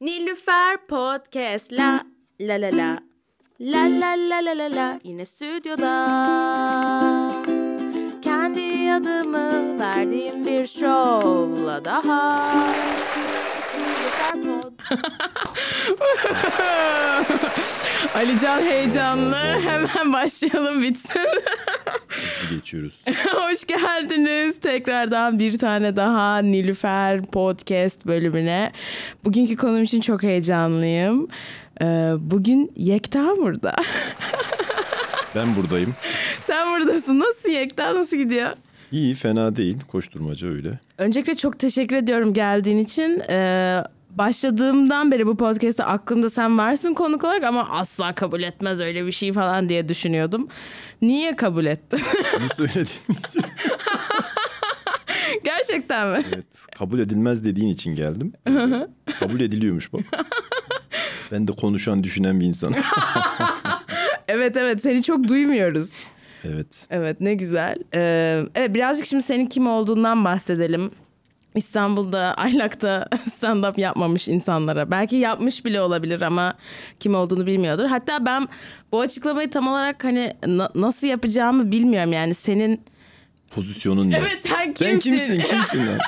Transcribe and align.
Nilüfer 0.00 0.76
Podcast. 0.88 1.72
La 1.72 2.02
la 2.40 2.56
la 2.56 2.70
la. 2.70 2.98
La 3.60 3.88
la 3.88 4.14
la 4.16 4.40
la 4.40 4.54
la 4.54 4.68
la. 4.68 5.00
Yine 5.04 5.24
stüdyoda. 5.24 5.94
Kendi 8.22 8.92
adımı 8.92 9.78
verdiğim 9.80 10.46
bir 10.46 10.66
şovla 10.66 11.84
daha. 11.84 12.42
Nilüfer 13.78 14.42
Pod 14.42 14.72
Alican 18.14 18.60
heyecanlı. 18.62 19.36
Hemen 19.36 20.12
başlayalım 20.12 20.82
bitsin. 20.82 21.28
Geçiyoruz. 22.50 23.00
Hoş 23.34 23.66
geldiniz. 23.66 24.60
Tekrardan 24.60 25.38
bir 25.38 25.58
tane 25.58 25.96
daha 25.96 26.38
Nilüfer 26.38 27.22
Podcast 27.22 28.06
bölümüne. 28.06 28.72
Bugünkü 29.24 29.56
konum 29.56 29.82
için 29.82 30.00
çok 30.00 30.22
heyecanlıyım. 30.22 31.28
Ee, 31.82 31.84
Bugün 32.18 32.72
Yekta 32.76 33.36
burada. 33.36 33.76
Ben 35.34 35.56
buradayım. 35.56 35.94
Sen 36.40 36.72
buradasın. 36.80 37.20
Nasıl 37.20 37.48
Yekta? 37.48 37.94
Nasıl 37.94 38.16
gidiyor? 38.16 38.50
İyi 38.92 39.14
fena 39.14 39.56
değil. 39.56 39.76
Koşturmaca 39.88 40.48
öyle. 40.48 40.70
Öncelikle 40.98 41.36
çok 41.36 41.58
teşekkür 41.58 41.96
ediyorum 41.96 42.34
geldiğin 42.34 42.78
için. 42.78 43.22
Ee, 43.30 43.82
başladığımdan 44.18 45.10
beri 45.10 45.26
bu 45.26 45.36
podcast'te 45.36 45.84
aklımda 45.84 46.30
sen 46.30 46.58
varsın 46.58 46.94
konuk 46.94 47.24
olarak 47.24 47.44
ama 47.44 47.68
asla 47.70 48.14
kabul 48.14 48.42
etmez 48.42 48.80
öyle 48.80 49.06
bir 49.06 49.12
şey 49.12 49.32
falan 49.32 49.68
diye 49.68 49.88
düşünüyordum. 49.88 50.48
Niye 51.02 51.36
kabul 51.36 51.66
ettin? 51.66 52.00
Bunu 52.40 52.48
söylediğin 52.56 53.18
için. 53.28 53.42
Gerçekten 55.44 56.08
mi? 56.08 56.24
Evet. 56.34 56.46
Kabul 56.78 56.98
edilmez 56.98 57.44
dediğin 57.44 57.68
için 57.68 57.94
geldim. 57.96 58.32
kabul 59.20 59.40
ediliyormuş 59.40 59.92
bak. 59.92 60.00
Ben 61.32 61.48
de 61.48 61.52
konuşan 61.52 62.04
düşünen 62.04 62.40
bir 62.40 62.46
insanım. 62.46 62.74
Evet 64.30 64.56
evet 64.56 64.82
seni 64.82 65.02
çok 65.02 65.28
duymuyoruz. 65.28 65.92
evet. 66.44 66.86
Evet 66.90 67.20
ne 67.20 67.34
güzel. 67.34 67.76
Ee, 67.94 68.42
evet 68.54 68.74
birazcık 68.74 69.06
şimdi 69.06 69.22
senin 69.22 69.46
kim 69.46 69.66
olduğundan 69.66 70.24
bahsedelim. 70.24 70.90
İstanbul'da 71.54 72.34
Aylak'ta 72.36 73.08
stand-up 73.40 73.80
yapmamış 73.80 74.28
insanlara. 74.28 74.90
Belki 74.90 75.16
yapmış 75.16 75.64
bile 75.64 75.80
olabilir 75.80 76.20
ama 76.22 76.54
kim 77.00 77.14
olduğunu 77.14 77.46
bilmiyordur. 77.46 77.84
Hatta 77.84 78.26
ben 78.26 78.48
bu 78.92 79.00
açıklamayı 79.00 79.50
tam 79.50 79.68
olarak 79.68 80.04
hani 80.04 80.32
na- 80.46 80.70
nasıl 80.74 81.06
yapacağımı 81.06 81.70
bilmiyorum. 81.70 82.12
Yani 82.12 82.34
senin... 82.34 82.80
Pozisyonun 83.50 84.10
ne? 84.10 84.16
Evet 84.16 84.38
sen 84.42 84.72
kimsin? 84.72 84.86
Sen 84.86 84.98
kimsin? 84.98 85.40
Kimsin 85.40 85.86
lan? 85.86 85.98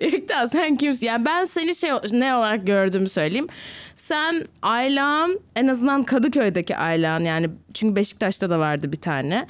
Yekta 0.00 0.48
sen 0.48 0.76
kimsin? 0.76 1.06
Yani 1.06 1.24
ben 1.24 1.44
seni 1.44 1.74
şey 1.76 1.90
ne 2.12 2.34
olarak 2.34 2.66
gördüğümü 2.66 3.08
söyleyeyim. 3.08 3.46
Sen 3.96 4.44
Aylan 4.62 5.38
en 5.56 5.66
azından 5.68 6.04
Kadıköy'deki 6.04 6.76
Aylan 6.76 7.20
yani 7.20 7.50
çünkü 7.74 7.96
Beşiktaş'ta 7.96 8.50
da 8.50 8.58
vardı 8.58 8.92
bir 8.92 8.96
tane. 9.00 9.46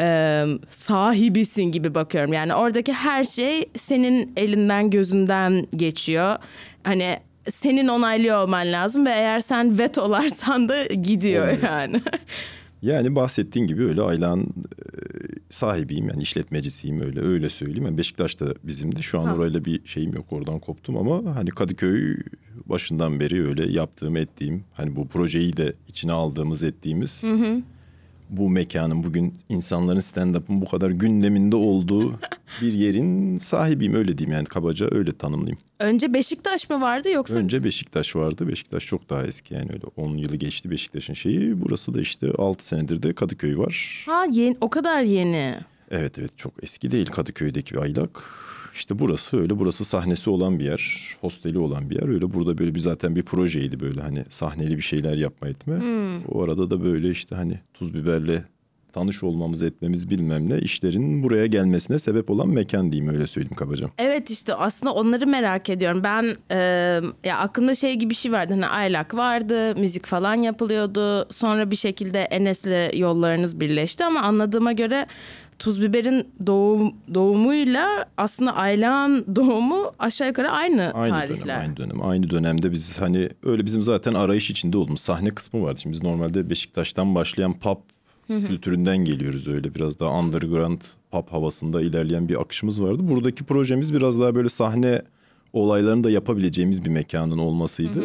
Ee, 0.00 0.44
sahibisin 0.68 1.62
gibi 1.64 1.94
bakıyorum. 1.94 2.32
Yani 2.32 2.54
oradaki 2.54 2.92
her 2.92 3.24
şey 3.24 3.70
senin 3.76 4.32
elinden 4.36 4.90
gözünden 4.90 5.66
geçiyor. 5.76 6.36
Hani 6.84 7.18
senin 7.50 7.88
onaylıyor 7.88 8.42
olman 8.42 8.72
lazım 8.72 9.06
ve 9.06 9.10
eğer 9.10 9.40
sen 9.40 9.78
vetolarsan 9.78 10.68
da 10.68 10.84
gidiyor 10.86 11.44
Olmuyor. 11.48 11.62
yani. 11.62 12.02
Yani 12.82 13.14
bahsettiğin 13.14 13.66
gibi 13.66 13.84
öyle 13.84 14.02
Aylan 14.02 14.40
e, 14.40 14.46
sahibiyim 15.50 16.08
yani 16.08 16.22
işletmecisiyim 16.22 17.00
öyle 17.00 17.20
öyle 17.20 17.50
söyleyeyim. 17.50 17.84
Yani 17.84 17.98
Beşiktaş'ta 17.98 18.46
bizimdi. 18.64 19.02
Şu 19.02 19.20
an 19.20 19.24
Ha. 19.24 19.34
orayla 19.34 19.64
bir 19.64 19.86
şeyim 19.86 20.12
yok 20.14 20.24
oradan 20.32 20.58
koptum 20.58 20.96
ama 20.98 21.34
hani 21.36 21.50
Kadıköy 21.50 22.16
başından 22.66 23.20
beri 23.20 23.48
öyle 23.48 23.72
yaptığım 23.72 24.16
ettiğim 24.16 24.64
hani 24.74 24.96
bu 24.96 25.08
projeyi 25.08 25.56
de 25.56 25.72
içine 25.88 26.12
aldığımız 26.12 26.62
ettiğimiz 26.62 27.22
bu 28.30 28.50
mekanın 28.50 29.04
bugün 29.04 29.34
insanların 29.48 30.00
stand-up'ın 30.00 30.60
bu 30.60 30.68
kadar 30.68 30.90
gündeminde 30.90 31.56
olduğu 31.56 32.14
bir 32.62 32.72
yerin 32.72 33.38
sahibiyim 33.38 33.94
öyle 33.94 34.18
diyeyim 34.18 34.36
yani 34.36 34.46
kabaca 34.46 34.88
öyle 34.90 35.12
tanımlayayım. 35.12 35.58
Önce 35.80 36.14
Beşiktaş 36.14 36.70
mı 36.70 36.80
vardı 36.80 37.10
yoksa 37.10 37.34
Önce 37.34 37.64
Beşiktaş 37.64 38.16
vardı. 38.16 38.48
Beşiktaş 38.48 38.86
çok 38.86 39.10
daha 39.10 39.22
eski 39.26 39.54
yani 39.54 39.70
öyle 39.72 39.86
10 39.96 40.16
yılı 40.16 40.36
geçti 40.36 40.70
Beşiktaş'ın 40.70 41.14
şeyi. 41.14 41.62
Burası 41.62 41.94
da 41.94 42.00
işte 42.00 42.32
6 42.38 42.66
senedir 42.66 43.02
de 43.02 43.12
Kadıköy 43.12 43.58
var. 43.58 44.04
Ha 44.06 44.24
yeni, 44.30 44.56
o 44.60 44.70
kadar 44.70 45.02
yeni. 45.02 45.54
Evet 45.90 46.18
evet 46.18 46.38
çok 46.38 46.52
eski 46.62 46.90
değil 46.90 47.06
Kadıköy'deki 47.06 47.74
bir 47.74 47.80
aylak. 47.80 48.45
İşte 48.76 48.98
burası 48.98 49.40
öyle 49.40 49.58
burası 49.58 49.84
sahnesi 49.84 50.30
olan 50.30 50.58
bir 50.58 50.64
yer. 50.64 51.16
Hosteli 51.20 51.58
olan 51.58 51.90
bir 51.90 51.94
yer. 52.00 52.08
Öyle 52.08 52.34
burada 52.34 52.58
böyle 52.58 52.74
bir 52.74 52.80
zaten 52.80 53.16
bir 53.16 53.22
projeydi 53.22 53.80
böyle 53.80 54.00
hani 54.00 54.24
sahneli 54.28 54.76
bir 54.76 54.82
şeyler 54.82 55.14
yapma 55.14 55.48
etme. 55.48 55.74
O 56.28 56.42
arada 56.42 56.70
da 56.70 56.84
böyle 56.84 57.10
işte 57.10 57.36
hani 57.36 57.60
tuz 57.74 57.94
biberle 57.94 58.44
tanış 58.92 59.22
olmamız 59.22 59.62
etmemiz 59.62 60.10
bilmem 60.10 60.50
ne 60.50 60.58
işlerin 60.58 61.22
buraya 61.22 61.46
gelmesine 61.46 61.98
sebep 61.98 62.30
olan 62.30 62.48
mekan 62.48 62.92
diyeyim 62.92 63.14
öyle 63.14 63.26
söyleyeyim 63.26 63.56
kabaca. 63.56 63.86
Evet 63.98 64.30
işte 64.30 64.54
aslında 64.54 64.92
onları 64.92 65.26
merak 65.26 65.70
ediyorum. 65.70 66.00
Ben 66.04 66.34
e, 66.50 66.56
ya 67.24 67.38
aklımda 67.38 67.74
şey 67.74 67.94
gibi 67.94 68.10
bir 68.10 68.14
şey 68.14 68.32
vardı. 68.32 68.52
Hani 68.52 68.66
aylak 68.66 69.14
vardı, 69.14 69.80
müzik 69.80 70.06
falan 70.06 70.34
yapılıyordu. 70.34 71.32
Sonra 71.32 71.70
bir 71.70 71.76
şekilde 71.76 72.20
Enes'le 72.20 72.94
yollarınız 72.94 73.60
birleşti 73.60 74.04
ama 74.04 74.20
anladığıma 74.20 74.72
göre 74.72 75.06
Tuz 75.58 75.82
Biber'in 75.82 76.28
doğum, 76.46 76.94
doğumuyla 77.14 78.06
aslında 78.16 78.56
Aylak'ın 78.56 79.36
doğumu 79.36 79.92
aşağı 79.98 80.28
yukarı 80.28 80.50
aynı, 80.50 80.90
Aynı 80.94 81.12
tarihler. 81.12 81.38
dönem, 81.46 81.60
aynı 81.60 81.76
dönem. 81.76 82.02
Aynı 82.04 82.30
dönemde 82.30 82.72
biz 82.72 83.00
hani 83.00 83.28
öyle 83.42 83.64
bizim 83.66 83.82
zaten 83.82 84.12
arayış 84.12 84.50
içinde 84.50 84.78
olduğumuz 84.78 85.00
sahne 85.00 85.30
kısmı 85.30 85.62
vardı. 85.62 85.80
Şimdi 85.80 85.92
biz 85.96 86.02
normalde 86.02 86.50
Beşiktaş'tan 86.50 87.14
başlayan 87.14 87.58
pop 87.58 87.78
kültüründen 88.28 88.96
geliyoruz 88.98 89.48
öyle 89.48 89.74
biraz 89.74 90.00
daha 90.00 90.18
underground 90.20 90.80
pop 91.10 91.32
havasında 91.32 91.82
ilerleyen 91.82 92.28
bir 92.28 92.40
akışımız 92.40 92.82
vardı. 92.82 93.08
Buradaki 93.10 93.44
projemiz 93.44 93.94
biraz 93.94 94.20
daha 94.20 94.34
böyle 94.34 94.48
sahne 94.48 95.02
olaylarını 95.52 96.04
da 96.04 96.10
yapabileceğimiz 96.10 96.84
bir 96.84 96.90
mekanın 96.90 97.38
olmasıydı. 97.38 98.04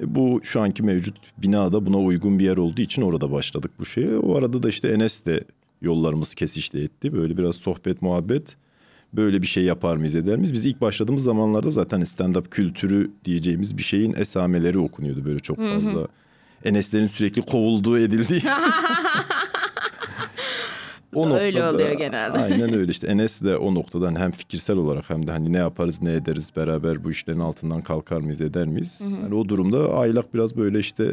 E, 0.00 0.14
bu 0.14 0.40
şu 0.42 0.60
anki 0.60 0.82
mevcut 0.82 1.16
binada 1.38 1.86
buna 1.86 1.98
uygun 1.98 2.38
bir 2.38 2.44
yer 2.44 2.56
olduğu 2.56 2.80
için 2.80 3.02
orada 3.02 3.32
başladık 3.32 3.70
bu 3.78 3.86
şeye. 3.86 4.16
O 4.18 4.36
arada 4.36 4.62
da 4.62 4.68
işte 4.68 4.88
Enes 4.88 5.26
de 5.26 5.44
yollarımız 5.82 6.34
kesişti 6.34 6.78
etti. 6.78 7.12
Böyle 7.12 7.38
biraz 7.38 7.56
sohbet 7.56 8.02
muhabbet 8.02 8.56
böyle 9.12 9.42
bir 9.42 9.46
şey 9.46 9.64
yapar 9.64 9.96
mıyız 9.96 10.14
eder 10.14 10.36
miyiz? 10.36 10.52
Biz 10.52 10.66
ilk 10.66 10.80
başladığımız 10.80 11.22
zamanlarda 11.22 11.70
zaten 11.70 12.00
stand-up 12.00 12.50
kültürü 12.50 13.10
diyeceğimiz 13.24 13.78
bir 13.78 13.82
şeyin 13.82 14.14
esameleri 14.16 14.78
okunuyordu 14.78 15.24
böyle 15.24 15.38
çok 15.38 15.56
fazla. 15.56 16.08
Eneslerin 16.64 17.06
sürekli 17.06 17.42
kovulduğu 17.42 17.98
edildiği. 17.98 18.42
o 21.14 21.36
Öyle 21.36 21.64
oluyor 21.64 21.92
genelde. 21.92 22.38
Aynen 22.38 22.74
öyle 22.74 22.90
işte 22.90 23.06
Enes 23.06 23.40
de 23.40 23.56
o 23.56 23.74
noktadan 23.74 24.18
hem 24.18 24.30
fikirsel 24.30 24.76
olarak 24.76 25.10
hem 25.10 25.26
de 25.26 25.30
hani 25.30 25.52
ne 25.52 25.58
yaparız 25.58 26.02
ne 26.02 26.12
ederiz 26.12 26.50
beraber 26.56 27.04
bu 27.04 27.10
işlerin 27.10 27.40
altından 27.40 27.80
kalkar 27.80 28.20
mıyız 28.20 28.40
eder 28.40 28.66
miyiz? 28.66 29.00
Yani 29.22 29.34
o 29.34 29.48
durumda 29.48 29.94
Aylak 29.94 30.34
biraz 30.34 30.56
böyle 30.56 30.78
işte 30.78 31.04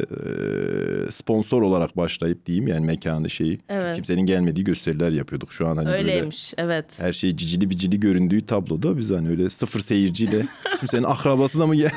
sponsor 1.10 1.62
olarak 1.62 1.96
başlayıp 1.96 2.46
diyeyim 2.46 2.68
yani 2.68 2.86
mekanı 2.86 3.30
şeyi. 3.30 3.60
Evet. 3.68 3.96
Kimsenin 3.96 4.26
gelmediği 4.26 4.64
gösteriler 4.64 5.10
yapıyorduk 5.10 5.52
şu 5.52 5.68
an 5.68 5.76
hani 5.76 5.86
böyle 5.86 5.98
Öyleymiş 5.98 6.54
evet. 6.58 7.00
her 7.00 7.12
şey 7.12 7.36
cicili 7.36 7.70
bicili 7.70 8.00
göründüğü 8.00 8.46
tabloda 8.46 8.98
biz 8.98 9.10
hani 9.10 9.28
öyle 9.28 9.50
sıfır 9.50 9.80
seyirciyle 9.80 10.46
kimsenin 10.80 11.04
akrabası 11.04 11.58
da 11.58 11.66
mı 11.66 11.76
gel? 11.76 11.90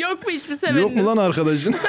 Yok 0.00 0.26
mu 0.26 0.32
hiçbir 0.32 0.54
seveniniz? 0.54 0.82
Yok 0.82 0.96
mu 0.96 1.06
lan 1.06 1.16
arkadaşın? 1.16 1.74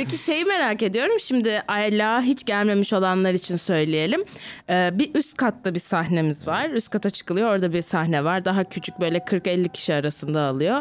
Peki 0.00 0.18
şeyi 0.18 0.44
merak 0.44 0.82
ediyorum. 0.82 1.20
Şimdi 1.20 1.62
Ayla 1.68 2.22
hiç 2.22 2.44
gelmemiş 2.44 2.92
olanlar 2.92 3.34
için 3.34 3.56
söyleyelim. 3.56 4.22
Ee, 4.70 4.90
bir 4.94 5.14
üst 5.14 5.36
katta 5.36 5.74
bir 5.74 5.78
sahnemiz 5.80 6.46
var. 6.46 6.70
Üst 6.70 6.90
kata 6.90 7.10
çıkılıyor. 7.10 7.50
Orada 7.50 7.72
bir 7.72 7.82
sahne 7.82 8.24
var. 8.24 8.44
Daha 8.44 8.64
küçük 8.64 9.00
böyle 9.00 9.18
40-50 9.18 9.68
kişi 9.68 9.94
arasında 9.94 10.40
alıyor. 10.40 10.80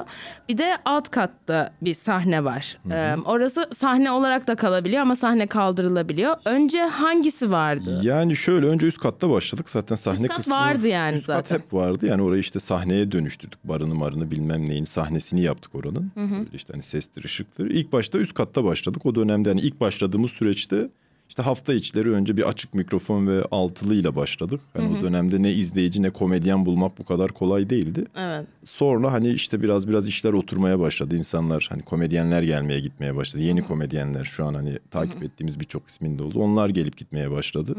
Bir 0.50 0.58
de 0.58 0.78
alt 0.86 1.10
katta 1.12 1.74
bir 1.82 1.94
sahne 1.94 2.44
var. 2.44 2.78
Ee, 2.92 3.16
orası 3.26 3.70
sahne 3.74 4.12
olarak 4.12 4.48
da 4.48 4.56
kalabiliyor 4.56 5.02
ama 5.02 5.16
sahne 5.16 5.48
kaldırılabiliyor. 5.48 6.36
Önce 6.46 6.80
hangisi 6.82 7.52
vardı? 7.52 8.00
yani 8.04 8.36
şöyle 8.36 8.66
önce 8.66 8.88
üst 8.88 8.98
katta 9.00 9.30
başladık 9.30 9.70
zaten 9.70 9.96
sahne 9.96 10.20
Üst 10.20 10.28
kat 10.28 10.38
kısmı. 10.38 10.54
vardı 10.54 10.88
yani 10.88 11.18
üst 11.18 11.26
zaten. 11.26 11.42
kat 11.58 11.66
hep 11.66 11.74
vardı 11.74 12.06
yani 12.06 12.22
orayı 12.22 12.40
işte 12.42 12.60
sahneye 12.60 13.12
dönüştürdük. 13.12 13.60
Barını 13.64 13.96
marını 13.96 14.32
bilmem 14.32 14.66
neyin 14.70 14.86
sahnesini 14.86 15.42
yaptık 15.42 15.76
oranın. 15.76 16.12
Böyle 16.16 16.46
işte 16.54 16.74
hani 16.74 16.84
sestir 16.84 17.24
ışıktır. 17.24 17.70
İlk 17.70 17.92
başta 17.92 18.18
üst 18.18 18.34
katta 18.34 18.64
başladık. 18.64 19.06
O 19.06 19.09
dönemde 19.16 19.50
hani 19.50 19.62
ilk 19.62 19.80
başladığımız 19.80 20.32
süreçte 20.32 20.90
işte 21.30 21.44
hafta 21.44 21.74
içleri 21.74 22.12
önce 22.12 22.38
bir 22.38 22.48
açık 22.48 22.74
mikrofon 22.74 23.28
ve 23.28 23.44
altılıyla 23.52 24.16
başladık. 24.16 24.62
Hani 24.74 24.98
o 24.98 25.04
dönemde 25.04 25.42
ne 25.42 25.54
izleyici 25.54 26.02
ne 26.02 26.10
komedyen 26.10 26.66
bulmak 26.66 26.98
bu 26.98 27.06
kadar 27.06 27.32
kolay 27.32 27.70
değildi. 27.70 28.06
Evet. 28.18 28.48
Sonra 28.64 29.12
hani 29.12 29.30
işte 29.30 29.62
biraz 29.62 29.88
biraz 29.88 30.08
işler 30.08 30.34
oturmaya 30.34 30.80
başladı. 30.80 31.16
İnsanlar 31.16 31.68
hani 31.70 31.82
komedyenler 31.82 32.44
gelmeye 32.44 32.80
gitmeye 32.80 33.16
başladı. 33.16 33.44
Yeni 33.44 33.62
komedyenler 33.62 34.24
şu 34.24 34.46
an 34.46 34.54
hani 34.54 34.80
takip 34.92 35.24
ettiğimiz 35.24 35.60
birçok 35.60 35.88
ismin 35.88 36.20
de 36.20 36.24
oldu. 36.24 36.40
Onlar 36.40 36.70
gelip 36.70 36.98
gitmeye 36.98 37.32
başladı. 37.32 37.76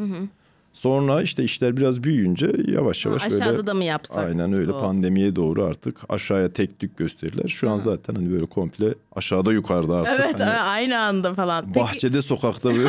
Sonra 0.73 1.23
işte 1.23 1.45
işler 1.45 1.77
biraz 1.77 2.03
büyüyünce 2.03 2.53
yavaş 2.69 3.07
yavaş 3.07 3.23
böyle 3.31 3.35
Aşağıda 3.45 3.67
da 3.67 3.75
mı 3.75 3.85
yapsak? 3.85 4.25
aynen 4.29 4.53
öyle 4.53 4.73
O. 4.73 4.81
pandemiye 4.81 5.37
doğru 5.37 5.65
artık 5.65 5.97
aşağıya 6.09 6.53
tek 6.53 6.79
tük 6.79 6.97
gösteriler. 6.97 7.49
Şu 7.49 7.71
an 7.71 7.81
zaten 7.81 8.15
hani 8.15 8.33
böyle 8.33 8.47
komple 8.47 8.95
aşağıda 9.17 9.53
yukarıda 9.53 9.97
artık. 9.97 10.21
Evet 10.25 10.41
hani 10.41 10.51
aynı 10.61 10.99
anda 11.01 11.35
falan. 11.35 11.65
Peki 11.67 11.79
bahçede 11.81 12.23
sokakta 12.23 12.71
böyle 12.75 12.89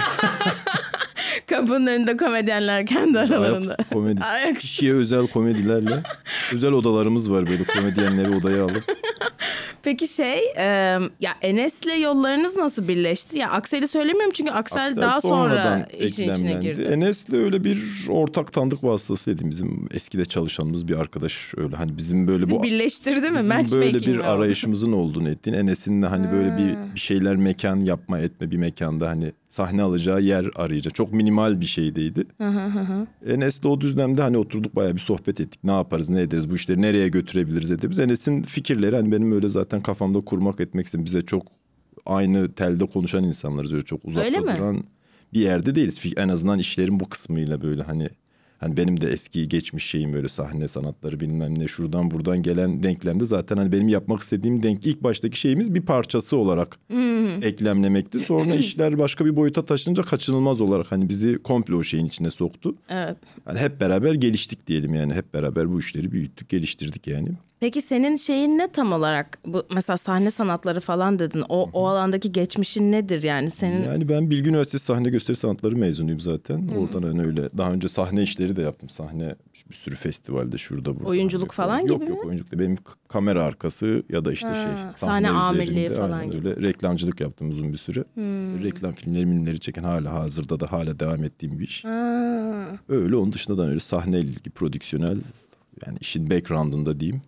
kapının 1.50 1.88
önünde 1.88 2.18
komedyenler 2.18 2.86
kendi 2.86 3.20
aralarında. 3.20 3.76
ayak 3.76 3.90
komedi 3.92 4.22
Ayak- 4.22 4.58
kişiye 4.60 4.94
özel 4.94 5.28
komedilerle 5.28 6.04
özel 6.54 6.72
odalarımız 6.72 7.32
var 7.32 7.48
böyle 7.48 7.64
komedyenleri 7.64 8.30
odaya 8.36 8.64
alıp. 8.64 8.84
Peki 9.84 10.08
şey 10.08 10.40
e, 10.58 10.64
ya 11.20 11.32
Enes'le 11.42 12.00
yollarınız 12.02 12.56
nasıl 12.58 12.88
birleşti? 12.88 13.38
Ya 13.40 13.50
Aksel'i 13.52 13.88
söylemiyorum 13.88 14.32
çünkü 14.34 14.52
Aksel, 14.52 14.88
Aksel 14.88 15.02
daha 15.02 15.22
sonra 15.22 15.88
işin 16.00 16.34
içine 16.34 16.54
girdi. 16.54 16.82
Enes'le 16.82 17.34
öyle 17.34 17.64
bir 17.64 17.84
ortak 18.10 18.54
tanıdık 18.54 18.84
vasıtası 18.84 19.36
dedim. 19.36 19.50
Bizim 19.52 19.88
eskide 19.92 20.26
çalışanımız 20.26 20.88
bir 20.88 20.96
arkadaş 21.00 21.54
öyle 21.58 21.76
hani 21.76 21.98
bizim 21.98 22.28
böyle 22.28 22.46
Sizi 22.46 22.56
bu 22.60 22.64
birleştirdi 22.64 23.30
mi? 23.30 23.40
bizim 23.64 23.82
böyle 23.82 24.00
bir 24.00 24.18
oldu? 24.20 24.28
arayışımızın 24.28 24.92
olduğunu 24.92 25.30
ettiğin 25.30 25.58
Enes'in 25.58 26.02
de 26.02 26.08
hani 26.08 26.32
böyle 26.32 26.58
bir, 26.58 26.94
bir 26.96 27.00
şeyler 27.00 27.36
mekan 27.36 27.80
yapma 27.80 28.20
etme 28.20 28.52
bir 28.52 28.58
mekanda 28.58 29.10
hani 29.10 29.32
sahne 29.52 29.82
alacağı 29.82 30.22
yer 30.22 30.50
arayacak. 30.56 30.96
Çok 30.96 31.14
minimal 31.14 31.62
bir 31.62 31.66
şeydeydi. 31.66 32.24
Enes'le 33.26 33.66
o 33.66 33.82
düzlemde 33.82 34.22
hani 34.22 34.38
oturduk 34.38 34.76
bayağı 34.76 34.94
bir 34.94 35.00
sohbet 35.00 35.40
ettik. 35.40 35.64
Ne 35.64 35.72
yaparız 35.72 36.10
ne 36.10 36.22
ederiz 36.22 36.50
bu 36.50 36.56
işleri 36.56 36.82
nereye 36.82 37.08
götürebiliriz 37.08 37.72
ederiz. 37.72 38.00
Enes'in 38.00 38.44
fikirleri 38.44 38.96
hani 38.96 39.12
benim 39.12 39.32
öyle 39.32 39.50
zaten 39.50 39.82
kafamda 39.82 40.22
kurmak 40.22 40.60
etmek 40.60 40.86
istedim. 40.86 41.06
Bize 41.06 41.22
çok 41.22 41.44
aynı 42.06 42.52
telde 42.52 42.86
konuşan 42.86 43.24
insanlarız 43.24 43.74
öyle 43.74 43.86
çok 43.86 44.06
uzakta 44.06 44.28
Öyle 44.28 44.40
mi? 44.40 44.54
duran 44.58 44.84
bir 45.34 45.40
yerde 45.40 45.76
değiliz. 45.76 46.00
En 46.18 46.30
azından 46.30 46.60
işlerin 46.60 47.00
bu 47.00 47.10
kısmıyla 47.10 47.62
böyle 47.62 47.84
hani 47.84 48.10
hani 48.62 48.78
benim 48.78 49.02
de 49.02 49.12
eski 49.12 49.50
geçmiş 49.50 49.86
şeyim 49.86 50.14
böyle 50.14 50.28
sahne 50.28 50.68
sanatları 50.68 51.20
bilmem 51.20 51.60
ne 51.60 51.68
şuradan 51.68 52.12
buradan 52.12 52.44
gelen 52.44 52.84
denklemde 52.84 53.26
zaten 53.26 53.58
hani 53.58 53.72
benim 53.72 53.88
yapmak 53.88 54.22
istediğim 54.22 54.64
denk 54.64 54.88
ilk 54.88 55.04
baştaki 55.04 55.40
şeyimiz 55.40 55.74
bir 55.74 55.82
parçası 55.82 56.38
olarak 56.38 56.80
eklemlemekti. 57.42 58.20
Sonra 58.20 58.56
işler 58.56 59.00
başka 59.00 59.26
bir 59.26 59.36
boyuta 59.36 59.66
taşınınca 59.66 60.04
kaçınılmaz 60.04 60.62
olarak 60.62 60.92
hani 60.92 61.10
bizi 61.10 61.38
komple 61.38 61.76
o 61.76 61.84
şeyin 61.84 62.06
içine 62.06 62.32
soktu. 62.32 62.76
Evet. 62.90 63.18
Hani 63.46 63.60
hep 63.60 63.82
beraber 63.82 64.14
geliştik 64.14 64.68
diyelim 64.68 64.94
yani 64.94 65.14
hep 65.14 65.34
beraber 65.34 65.72
bu 65.72 65.80
işleri 65.80 66.12
büyüttük 66.12 66.50
geliştirdik 66.50 67.08
yani. 67.08 67.30
Peki 67.62 67.82
senin 67.82 68.16
şeyin 68.16 68.58
ne 68.58 68.72
tam 68.72 68.92
olarak? 68.94 69.40
Bu 69.46 69.64
mesela 69.76 69.98
sahne 69.98 70.32
sanatları 70.32 70.80
falan 70.80 71.20
dedin. 71.20 71.44
O 71.50 71.70
o 71.74 71.88
alandaki 71.88 72.32
geçmişin 72.32 72.92
nedir 72.92 73.24
yani 73.24 73.52
senin? 73.52 73.84
Yani 73.84 74.10
ben 74.10 74.30
Bilgi 74.30 74.50
Üniversitesi 74.50 74.86
Sahne 74.86 75.10
Gösteri 75.10 75.38
Sanatları 75.38 75.76
mezunuyum 75.76 76.20
zaten. 76.20 76.68
Oradan 76.78 77.04
hani 77.04 77.22
öyle 77.22 77.50
daha 77.58 77.72
önce 77.74 77.88
sahne 77.88 78.24
işleri 78.24 78.56
de 78.56 78.62
yaptım. 78.62 78.90
Sahne 78.90 79.36
bir 79.70 79.76
sürü 79.76 79.96
festivalde 79.96 80.58
şurada 80.58 80.96
burada. 80.96 81.10
Oyunculuk 81.10 81.54
Hani 81.58 81.68
falan 81.68 81.80
yok, 81.80 82.02
gibi 82.02 82.10
Yok 82.10 82.24
mi? 82.24 82.28
oyunculuk 82.30 82.52
değil. 82.52 82.62
Benim 82.64 82.78
kamera 83.08 83.44
arkası 83.44 84.04
ya 84.10 84.26
da 84.26 84.32
işte 84.34 84.48
Ha, 84.48 84.56
şey. 84.56 84.72
sahne 84.96 85.30
amirliği 85.30 85.86
üzerinde 85.86 85.96
falan 85.96 86.12
aynen 86.12 86.32
gibi. 86.32 86.50
Öyle 86.50 86.68
reklamcılık 86.68 87.22
yaptım 87.22 87.50
uzun 87.50 87.72
bir 87.74 87.78
süre. 87.78 88.04
Hmm. 88.14 88.64
Reklam 88.64 88.94
filmleri 88.94 89.24
filmleri 89.26 89.60
çeken 89.60 89.84
hala 89.84 90.14
hazırda 90.14 90.60
da 90.60 90.72
hala 90.72 91.00
devam 91.00 91.24
ettiğim 91.24 91.60
bir 91.60 91.68
iş. 91.68 91.86
Ha. 91.86 92.68
Öyle 92.90 93.16
onun 93.16 93.34
dışında 93.34 93.58
da 93.58 93.68
öyle 93.68 93.80
sahne 93.80 94.20
ilgi, 94.20 94.50
prodüksiyonel 94.50 95.18
yani 95.86 95.98
işin 96.02 96.30
background'ında 96.30 97.00
diyeyim. 97.00 97.22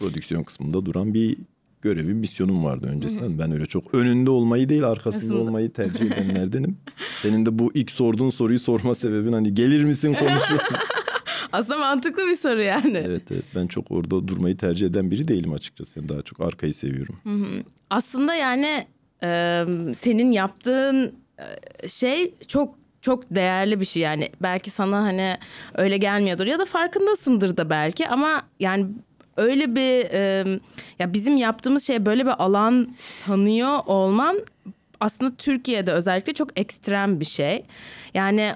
Prodüksiyon 0.00 0.42
kısmında 0.42 0.86
duran 0.86 1.14
bir 1.14 1.36
görevim, 1.82 2.16
misyonum 2.16 2.64
vardı 2.64 2.86
öncesinden. 2.86 3.38
Ben 3.38 3.52
öyle 3.52 3.66
çok 3.66 3.94
önünde 3.94 4.30
olmayı 4.30 4.68
değil 4.68 4.84
arkasında 4.84 5.24
Aslında- 5.24 5.38
olmayı 5.40 5.72
tercih 5.72 6.00
edenlerdenim. 6.12 6.76
Senin 7.22 7.46
de 7.46 7.58
bu 7.58 7.70
ilk 7.74 7.90
sorduğun 7.90 8.30
soruyu 8.30 8.58
sorma 8.58 8.94
sebebin 8.94 9.32
hani 9.32 9.54
gelir 9.54 9.84
misin 9.84 10.14
konuşuyor. 10.14 10.60
Aslında 11.52 11.78
mantıklı 11.78 12.26
bir 12.26 12.36
soru 12.36 12.62
yani. 12.62 12.96
evet 13.06 13.22
evet 13.30 13.44
ben 13.54 13.66
çok 13.66 13.90
orada 13.90 14.28
durmayı 14.28 14.56
tercih 14.56 14.86
eden 14.86 15.10
biri 15.10 15.28
değilim 15.28 15.52
açıkçası. 15.52 15.98
Yani 15.98 16.08
daha 16.08 16.22
çok 16.22 16.40
arkayı 16.40 16.74
seviyorum. 16.74 17.16
Aslında 17.90 18.34
yani 18.34 18.86
e, 19.22 19.64
senin 19.94 20.32
yaptığın 20.32 21.12
şey 21.88 22.34
çok 22.48 22.74
çok 23.08 23.34
değerli 23.34 23.80
bir 23.80 23.84
şey. 23.84 24.02
Yani 24.02 24.28
belki 24.42 24.70
sana 24.70 25.02
hani 25.02 25.38
öyle 25.74 25.96
gelmiyordur. 25.98 26.46
Ya 26.46 26.58
da 26.58 26.64
farkındasındır 26.64 27.56
da 27.56 27.70
belki. 27.70 28.08
Ama 28.08 28.42
yani 28.60 28.86
öyle 29.36 29.76
bir 29.76 30.10
e, 30.12 30.44
ya 30.98 31.12
bizim 31.12 31.36
yaptığımız 31.36 31.86
şey 31.86 32.06
böyle 32.06 32.26
bir 32.26 32.44
alan 32.44 32.88
tanıyor 33.26 33.78
olman 33.86 34.36
aslında 35.00 35.36
Türkiye'de 35.36 35.92
özellikle 35.92 36.34
çok 36.34 36.60
ekstrem 36.60 37.20
bir 37.20 37.24
şey. 37.24 37.64
Yani 38.14 38.52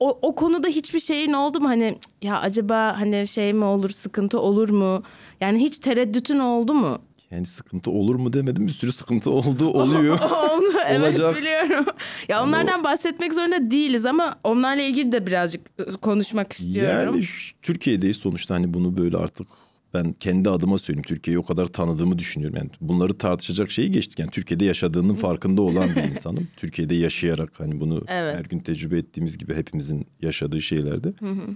o, 0.00 0.18
o, 0.22 0.34
konuda 0.34 0.68
hiçbir 0.68 1.00
şeyin 1.00 1.32
oldu 1.32 1.60
mu? 1.60 1.68
Hani 1.68 1.98
"Cık, 2.00 2.12
ya 2.22 2.40
acaba 2.40 3.00
hani 3.00 3.26
şey 3.28 3.52
mi 3.52 3.64
olur 3.64 3.90
sıkıntı 3.90 4.40
olur 4.40 4.68
mu? 4.68 5.02
Yani 5.40 5.58
hiç 5.58 5.78
tereddütün 5.78 6.38
oldu 6.38 6.74
mu? 6.74 6.98
Yani 7.30 7.46
sıkıntı 7.46 7.90
olur 7.90 8.14
mu 8.14 8.32
demedim. 8.32 8.66
Bir 8.66 8.72
sürü 8.72 8.92
sıkıntı 8.92 9.30
oldu 9.30 9.68
oluyor. 9.68 10.18
Evet 10.88 11.20
Olacak. 11.20 11.36
biliyorum. 11.38 11.86
Ya 12.28 12.42
onlardan 12.42 12.84
bahsetmek 12.84 13.34
zorunda 13.34 13.70
değiliz 13.70 14.06
ama 14.06 14.34
onlarla 14.44 14.82
ilgili 14.82 15.12
de 15.12 15.26
birazcık 15.26 15.60
e, 15.78 15.84
konuşmak 15.84 16.52
istiyorum. 16.52 17.14
Yani 17.14 17.24
Türkiye'deyiz 17.62 18.16
sonuçta 18.16 18.54
hani 18.54 18.74
bunu 18.74 18.98
böyle 18.98 19.16
artık 19.16 19.46
ben 19.94 20.12
kendi 20.12 20.50
adıma 20.50 20.78
söyleyeyim 20.78 21.04
Türkiye'yi 21.06 21.38
o 21.38 21.44
kadar 21.44 21.66
tanıdığımı 21.66 22.18
düşünüyorum. 22.18 22.56
Yani 22.56 22.70
bunları 22.80 23.18
tartışacak 23.18 23.70
şeyi 23.70 23.92
geçtik. 23.92 24.18
Yani 24.18 24.30
Türkiye'de 24.30 24.64
yaşadığının 24.64 25.14
farkında 25.14 25.62
olan 25.62 25.88
bir 25.96 26.02
insanım. 26.10 26.48
Türkiye'de 26.56 26.94
yaşayarak 26.94 27.52
hani 27.58 27.80
bunu 27.80 28.04
Evet. 28.08 28.36
her 28.38 28.44
gün 28.44 28.58
tecrübe 28.58 28.98
ettiğimiz 28.98 29.38
gibi 29.38 29.54
hepimizin 29.54 30.06
yaşadığı 30.22 30.60
şeylerde. 30.60 31.12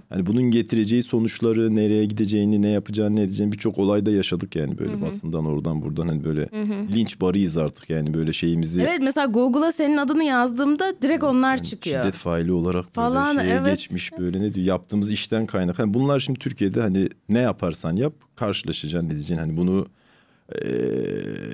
Hani 0.09 0.25
bunun 0.25 0.43
getireceği 0.43 1.03
sonuçları, 1.03 1.75
nereye 1.75 2.05
gideceğini, 2.05 2.61
ne 2.61 2.69
yapacağını, 2.69 3.15
ne 3.15 3.21
edeceğini 3.21 3.51
birçok 3.51 3.77
olayda 3.77 4.11
yaşadık 4.11 4.55
yani 4.55 4.77
böyle 4.77 5.01
basından 5.01 5.45
oradan 5.45 5.81
buradan 5.81 6.07
hani 6.07 6.23
böyle 6.23 6.49
linç 6.95 7.21
barıyız 7.21 7.57
artık 7.57 7.89
yani 7.89 8.13
böyle 8.13 8.33
şeyimizi 8.33 8.81
Evet 8.81 8.99
mesela 9.03 9.27
Google'a 9.27 9.71
senin 9.71 9.97
adını 9.97 10.23
yazdığımda 10.23 10.93
direkt 11.01 11.23
onlar 11.23 11.63
çıkıyor. 11.63 12.03
Şiddet 12.03 12.15
faili 12.15 12.51
olarak 12.51 12.93
Falan, 12.93 13.37
böyle 13.37 13.47
şeye 13.47 13.59
evet. 13.59 13.75
geçmiş 13.77 14.11
böyle 14.19 14.41
ne 14.41 14.53
diyor 14.53 14.65
yaptığımız 14.65 15.11
işten 15.11 15.45
kaynak. 15.45 15.79
Hani 15.79 15.93
bunlar 15.93 16.19
şimdi 16.19 16.39
Türkiye'de 16.39 16.81
hani 16.81 17.09
ne 17.29 17.39
yaparsan 17.39 17.95
yap 17.95 18.13
karşılaşacaksın 18.37 19.07
ne 19.07 19.11
diyeceksin. 19.11 19.37
Hani 19.37 19.57
bunu 19.57 19.87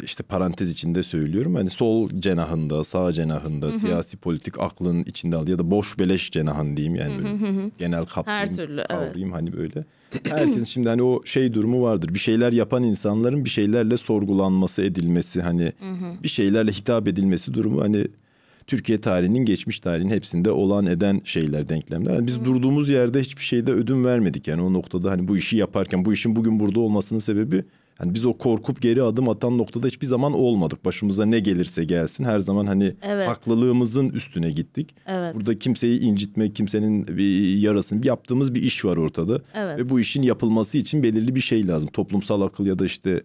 işte 0.04 0.24
parantez 0.24 0.70
içinde 0.70 1.04
söylüyorum. 1.04 1.56
Hani 1.56 1.70
sol 1.70 2.10
cenahında, 2.20 2.84
sağ 2.84 3.12
cenahında, 3.12 3.72
siyasi 3.72 4.18
politik 4.18 4.60
aklın 4.60 5.04
içinde 5.04 5.38
al 5.38 5.48
ya 5.48 5.60
da 5.60 5.72
boş 5.72 6.00
beleş 6.00 6.32
cenahın 6.32 6.78
diyeyim 6.78 6.96
yani 6.96 7.14
böyle 7.18 7.70
genel 7.80 8.06
kapsayayım, 8.06 8.50
Her 8.50 8.56
türlü, 8.56 8.80
evet. 8.80 8.88
kavrayayım 8.88 9.32
hani 9.32 9.54
böyle. 9.54 9.86
Herkesin 10.24 10.64
şimdi 10.64 10.90
hani 10.90 11.04
o 11.04 11.26
şey 11.26 11.54
durumu 11.54 11.84
vardır. 11.84 12.14
Bir 12.14 12.20
şeyler 12.20 12.52
yapan 12.52 12.84
insanların 12.84 13.46
bir 13.46 13.50
şeylerle 13.50 13.98
sorgulanması, 13.98 14.82
edilmesi 14.82 15.42
hani 15.42 15.74
bir 16.24 16.30
şeylerle 16.30 16.72
hitap 16.72 17.08
edilmesi 17.08 17.54
durumu 17.54 17.82
hani 17.82 18.08
Türkiye 18.68 19.02
tarihinin 19.02 19.46
geçmiş 19.46 19.80
tarihin 19.80 20.10
hepsinde 20.10 20.52
olan 20.52 20.86
eden 20.86 21.22
şeyler 21.26 21.70
denklemler. 21.70 22.14
Yani 22.14 22.28
biz 22.28 22.46
durduğumuz 22.46 22.90
yerde 22.90 23.22
hiçbir 23.22 23.44
şeyde 23.44 23.72
ödün 23.72 24.06
vermedik 24.06 24.48
yani 24.48 24.62
o 24.62 24.74
noktada 24.74 25.12
hani 25.12 25.28
bu 25.28 25.38
işi 25.38 25.58
yaparken 25.58 26.06
bu 26.06 26.14
işin 26.14 26.36
bugün 26.36 26.60
burada 26.60 26.80
olmasının 26.80 27.20
sebebi 27.20 27.64
hani 27.98 28.14
biz 28.14 28.26
o 28.26 28.34
korkup 28.34 28.82
geri 28.82 29.04
adım 29.04 29.30
atan 29.30 29.58
noktada 29.58 29.88
hiçbir 29.88 30.08
zaman 30.08 30.34
olmadık. 30.34 30.86
Başımıza 30.86 31.26
ne 31.26 31.40
gelirse 31.40 31.84
gelsin 31.84 32.24
her 32.24 32.40
zaman 32.40 32.66
hani 32.66 32.94
Evet. 33.02 33.28
haklılığımızın 33.28 34.10
üstüne 34.10 34.52
gittik. 34.52 34.96
Evet. 35.08 35.36
Burada 35.36 35.60
kimseyi 35.60 36.00
incitmek, 36.00 36.56
kimsenin 36.56 37.08
bir 37.08 37.58
yarasını 37.58 38.08
yaptığımız 38.08 38.56
bir 38.56 38.62
iş 38.62 38.86
var 38.86 38.98
ortada. 38.98 39.42
Evet. 39.54 39.80
Ve 39.80 39.90
bu 39.90 40.00
işin 40.00 40.22
yapılması 40.22 40.78
için 40.78 41.04
belirli 41.04 41.36
bir 41.36 41.42
şey 41.42 41.68
lazım. 41.68 41.90
Toplumsal 41.94 42.42
akıl 42.42 42.66
ya 42.66 42.80
da 42.80 42.86
işte 42.86 43.22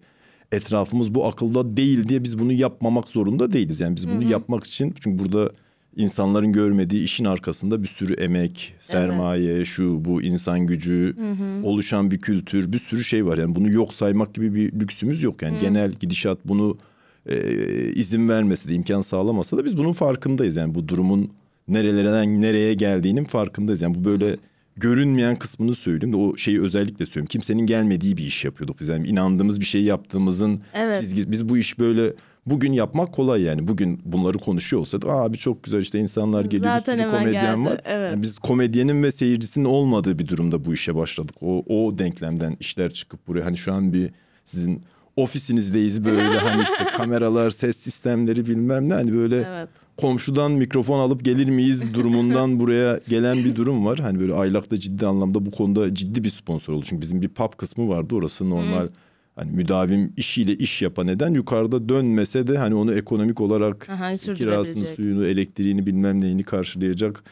etrafımız 0.53 1.15
bu 1.15 1.27
akılda 1.27 1.77
değil 1.77 2.09
diye 2.09 2.25
biz 2.25 2.39
bunu 2.39 2.53
yapmamak 2.53 3.09
zorunda 3.09 3.53
değiliz. 3.53 3.81
Yani 3.81 3.97
biz 3.97 4.09
bunu 4.09 4.23
yapmak 4.23 4.65
için 4.65 4.95
çünkü 5.01 5.25
burada 5.25 5.51
insanların 5.97 6.53
görmediği 6.53 7.05
işin 7.05 7.25
arkasında 7.25 7.83
bir 7.83 7.89
sürü 7.89 8.15
emek, 8.15 8.75
sermaye, 8.81 9.65
şu 9.65 10.05
bu 10.05 10.23
insan 10.23 10.67
gücü, 10.67 11.17
oluşan 11.65 12.11
bir 12.11 12.19
kültür, 12.19 12.73
bir 12.73 12.79
sürü 12.79 13.05
şey 13.05 13.27
var. 13.27 13.39
Yani 13.39 13.57
bunu 13.57 13.73
yok 13.73 13.95
saymak 13.95 14.35
gibi 14.35 14.55
bir 14.55 14.81
lüksümüz 14.81 15.23
yok. 15.23 15.43
Yani 15.43 15.59
genel 15.61 15.93
gidişat 15.93 16.39
bunu 16.45 16.79
e, 17.27 17.93
izin 17.93 18.29
vermese 18.29 18.69
de 18.69 18.75
imkan 18.75 19.01
sağlamasa 19.01 19.57
da 19.57 19.65
biz 19.65 19.77
bunun 19.77 19.93
farkındayız. 19.93 20.57
Yani 20.57 20.75
bu 20.75 20.89
durumun 20.89 21.31
nerelerden 21.69 22.41
nereye 22.41 22.75
geldiğinin 22.75 23.25
farkındayız. 23.25 23.83
Yani 23.83 23.95
bu 23.95 24.05
böyle 24.05 24.37
görünmeyen 24.81 25.37
kısmını 25.37 25.75
söyleyeyim 25.75 26.13
de 26.13 26.17
o 26.17 26.37
şeyi 26.37 26.61
özellikle 26.61 27.07
söyleyeyim. 27.07 27.27
Kimsenin 27.27 27.67
gelmediği 27.67 28.17
bir 28.17 28.25
iş 28.25 28.45
yapıyorduk 28.45 28.81
biz. 28.81 28.89
Yani 28.89 29.09
inandığımız 29.09 29.61
bir 29.61 29.65
şey 29.65 29.83
yaptığımızın 29.83 30.61
Evet. 30.75 31.01
çizgi. 31.03 31.31
Biz 31.31 31.49
bu 31.49 31.59
iş 31.59 31.79
böyle 31.79 32.13
bugün 32.47 32.73
yapmak 32.73 33.13
kolay 33.13 33.43
yani. 33.43 33.69
Bugün 33.69 34.01
bunları 34.05 34.39
konuşuyor 34.39 34.81
olsak 34.81 35.03
abi 35.07 35.39
çok 35.39 35.63
güzel 35.63 35.81
işte 35.81 35.99
insanlar 35.99 36.45
geliyor 36.45 36.79
Zaten 36.79 36.99
bir 36.99 37.03
sürü 37.05 37.11
komedyen 37.13 37.57
geldi, 37.57 37.71
var. 37.71 37.81
evet. 37.85 38.13
Yani 38.13 38.23
biz 38.23 38.39
komedyenin 38.39 39.03
ve 39.03 39.13
seyircisinin 39.13 39.65
olmadığı 39.65 40.19
bir 40.19 40.29
durumda 40.29 40.65
bu 40.65 40.75
işe 40.75 40.95
başladık. 40.97 41.37
O, 41.41 41.65
o 41.69 41.99
denklemden 41.99 42.57
işler 42.61 42.93
çıkıp 42.93 43.27
buraya 43.29 43.45
hani 43.45 43.57
şu 43.59 43.73
an 43.73 43.93
bir 43.93 44.11
sizin 44.45 44.83
ofisinizdeyiz 45.17 46.05
böyle 46.05 46.39
hani 46.39 46.63
işte 46.63 46.85
kameralar, 46.97 47.51
ses 47.51 47.77
sistemleri 47.77 48.47
bilmem 48.47 48.89
ne 48.89 48.95
hani 48.95 49.15
böyle 49.15 49.37
Evet. 49.49 49.69
Komşudan 49.99 50.53
mikrofon 50.53 50.99
alıp 50.99 51.25
gelir 51.25 51.49
miyiz 51.49 51.95
durumundan 51.95 52.61
buraya 52.61 53.01
gelen 53.09 53.45
bir 53.45 53.57
durum 53.57 53.87
var. 53.87 53.99
Hani 53.99 54.21
böyle 54.21 54.35
aylakta 54.35 54.81
ciddi 54.81 55.07
anlamda 55.07 55.47
bu 55.47 55.51
konuda 55.51 55.95
ciddi 55.95 56.25
bir 56.25 56.31
sponsor 56.31 56.73
oldu. 56.73 56.85
Çünkü 56.89 57.03
bizim 57.03 57.23
bir 57.23 57.29
pub 57.29 57.53
kısmı 57.57 57.89
vardı. 57.89 58.15
Orası 58.15 58.51
normal 58.51 58.89
hani 59.37 59.51
müdavim 59.53 60.13
işiyle 60.17 60.57
iş 60.57 60.83
yapan 60.83 61.07
neden 61.07 61.31
yukarıda 61.35 61.89
dönmese 61.89 62.47
de 62.47 62.59
hani 62.59 62.75
onu 62.75 62.95
ekonomik 62.95 63.41
olarak 63.41 63.89
Aha, 63.91 64.17
kirasını, 64.17 64.87
suyunu, 64.87 65.27
elektriğini 65.27 65.87
bilmem 65.87 66.21
neyini 66.21 66.43
karşılayacak 66.43 67.25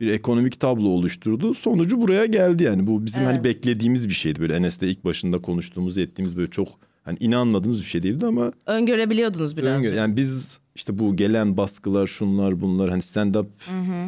bir 0.00 0.08
ekonomik 0.08 0.60
tablo 0.60 0.88
oluşturdu. 0.88 1.54
Sonucu 1.54 2.00
buraya 2.00 2.26
geldi 2.26 2.62
yani. 2.62 2.86
Bu 2.86 3.06
bizim 3.06 3.24
hani 3.24 3.34
Evet. 3.34 3.44
beklediğimiz 3.44 4.08
bir 4.08 4.14
şeydi. 4.14 4.40
Böyle 4.40 4.56
Enes'le 4.56 4.82
ilk 4.82 5.04
başında 5.04 5.38
konuştuğumuz, 5.38 5.98
ettiğimiz 5.98 6.36
böyle 6.36 6.50
çok 6.50 6.68
hani 7.04 7.16
inanmadığımız 7.20 7.80
bir 7.80 7.86
şey 7.86 8.02
değildi 8.02 8.26
ama 8.26 8.52
Öngörebiliyordunuz 8.66 9.56
biraz. 9.56 9.84
Öngö- 9.84 9.94
Yani 9.94 10.16
biz 10.16 10.59
işte 10.74 10.98
bu 10.98 11.16
gelen 11.16 11.56
baskılar 11.56 12.06
şunlar 12.06 12.60
bunlar 12.60 12.90
hani 12.90 13.02
stand 13.02 13.34
up 13.34 13.46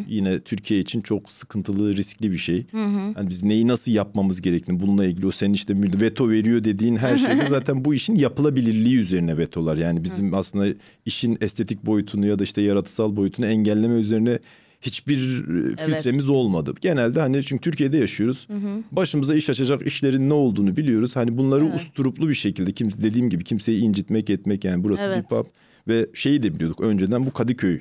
yine 0.09 0.40
Türkiye 0.40 0.81
için 0.81 1.00
çok 1.00 1.33
sıkıntılı 1.33 1.97
riskli 1.97 2.33
bir 2.33 2.37
şey. 2.37 2.66
Hani 3.14 3.28
biz 3.28 3.42
neyi 3.42 3.69
nasıl 3.69 3.92
yapmamız 3.92 4.40
gerektiğini 4.40 4.81
bununla 4.81 5.04
ilgili 5.04 5.26
o 5.26 5.31
senin 5.31 5.54
işte 5.54 5.75
veto 6.00 6.31
veriyor 6.31 6.64
dediğin 6.64 6.97
her 6.97 7.16
şeyde 7.16 7.47
zaten 7.50 7.85
bu 7.85 7.95
işin 7.95 8.16
yapılabilirliği 8.16 8.99
üzerine 8.99 9.38
vetolar. 9.38 9.76
Yani 9.76 10.04
bizim 10.04 10.35
aslında 10.35 10.75
işin 11.07 11.38
estetik 11.40 11.87
boyutunu 11.87 12.26
ya 12.26 12.38
da 12.38 12.45
işte 12.45 12.62
yaratısal 12.62 13.16
boyutunu 13.16 13.47
engelleme 13.47 13.95
üzerine 13.95 14.38
hiçbir 14.83 15.45
e, 15.73 15.76
filtremiz 15.76 16.28
olmadı. 16.28 16.75
Genelde 16.81 17.21
hani 17.21 17.42
çünkü 17.42 17.62
Türkiye'de 17.62 17.99
yaşıyoruz. 17.99 18.49
Başımıza 18.92 19.35
iş 19.35 19.50
açacak 19.50 19.87
işlerin 19.87 20.28
ne 20.28 20.33
olduğunu 20.35 20.76
biliyoruz. 20.76 21.16
Hani 21.16 21.37
bunları 21.37 21.64
usturuplu 21.64 22.28
bir 22.28 22.35
şekilde 22.35 22.73
kimse 22.73 23.02
dediğim 23.02 23.31
gibi 23.31 23.45
kimseyi 23.45 23.83
incitmek 23.83 24.31
etmek 24.31 24.64
yani 24.64 24.85
burası 24.85 25.02
Evet. 25.02 25.19
bir 25.19 25.28
pub 25.28 25.45
ve 25.89 26.07
şeyi 26.15 26.43
de 26.43 26.55
biliyorduk 26.55 26.81
önceden 26.81 27.27
bu 27.27 27.33
Kadıköy 27.33 27.81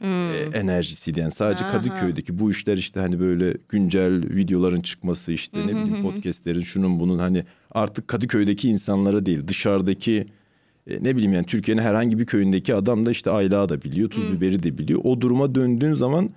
e, 0.00 0.44
enerjisiydi. 0.54 1.20
Yani 1.20 1.32
sadece 1.32 1.64
Kadıköy'deki 1.68 2.38
bu 2.38 2.50
işler 2.50 2.76
işte 2.76 3.00
hani 3.00 3.20
böyle 3.20 3.54
güncel 3.68 4.22
videoların 4.34 4.80
çıkması 4.80 5.32
işte 5.32 5.66
ne 5.66 5.70
bileyim 5.70 6.02
podcastlerin 6.02 6.60
şunun 6.60 7.00
bunun 7.00 7.18
hani 7.18 7.44
artık 7.70 8.08
Kadıköy'deki 8.08 8.68
insanlara 8.68 9.26
değil 9.26 9.48
dışarıdaki 9.48 10.26
e, 10.86 11.04
ne 11.04 11.16
bileyim 11.16 11.32
yani 11.32 11.46
Türkiye'nin 11.46 11.82
herhangi 11.82 12.18
bir 12.18 12.26
köyündeki 12.26 12.74
adam 12.74 13.06
da 13.06 13.10
işte 13.10 13.30
aylağı 13.30 13.68
da 13.68 13.82
biliyor 13.82 14.10
tuz 14.10 14.32
biberi 14.32 14.62
de 14.62 14.78
biliyor. 14.78 15.00
O 15.04 15.20
duruma 15.20 15.54
döndüğün 15.54 15.94
zaman 15.94 16.30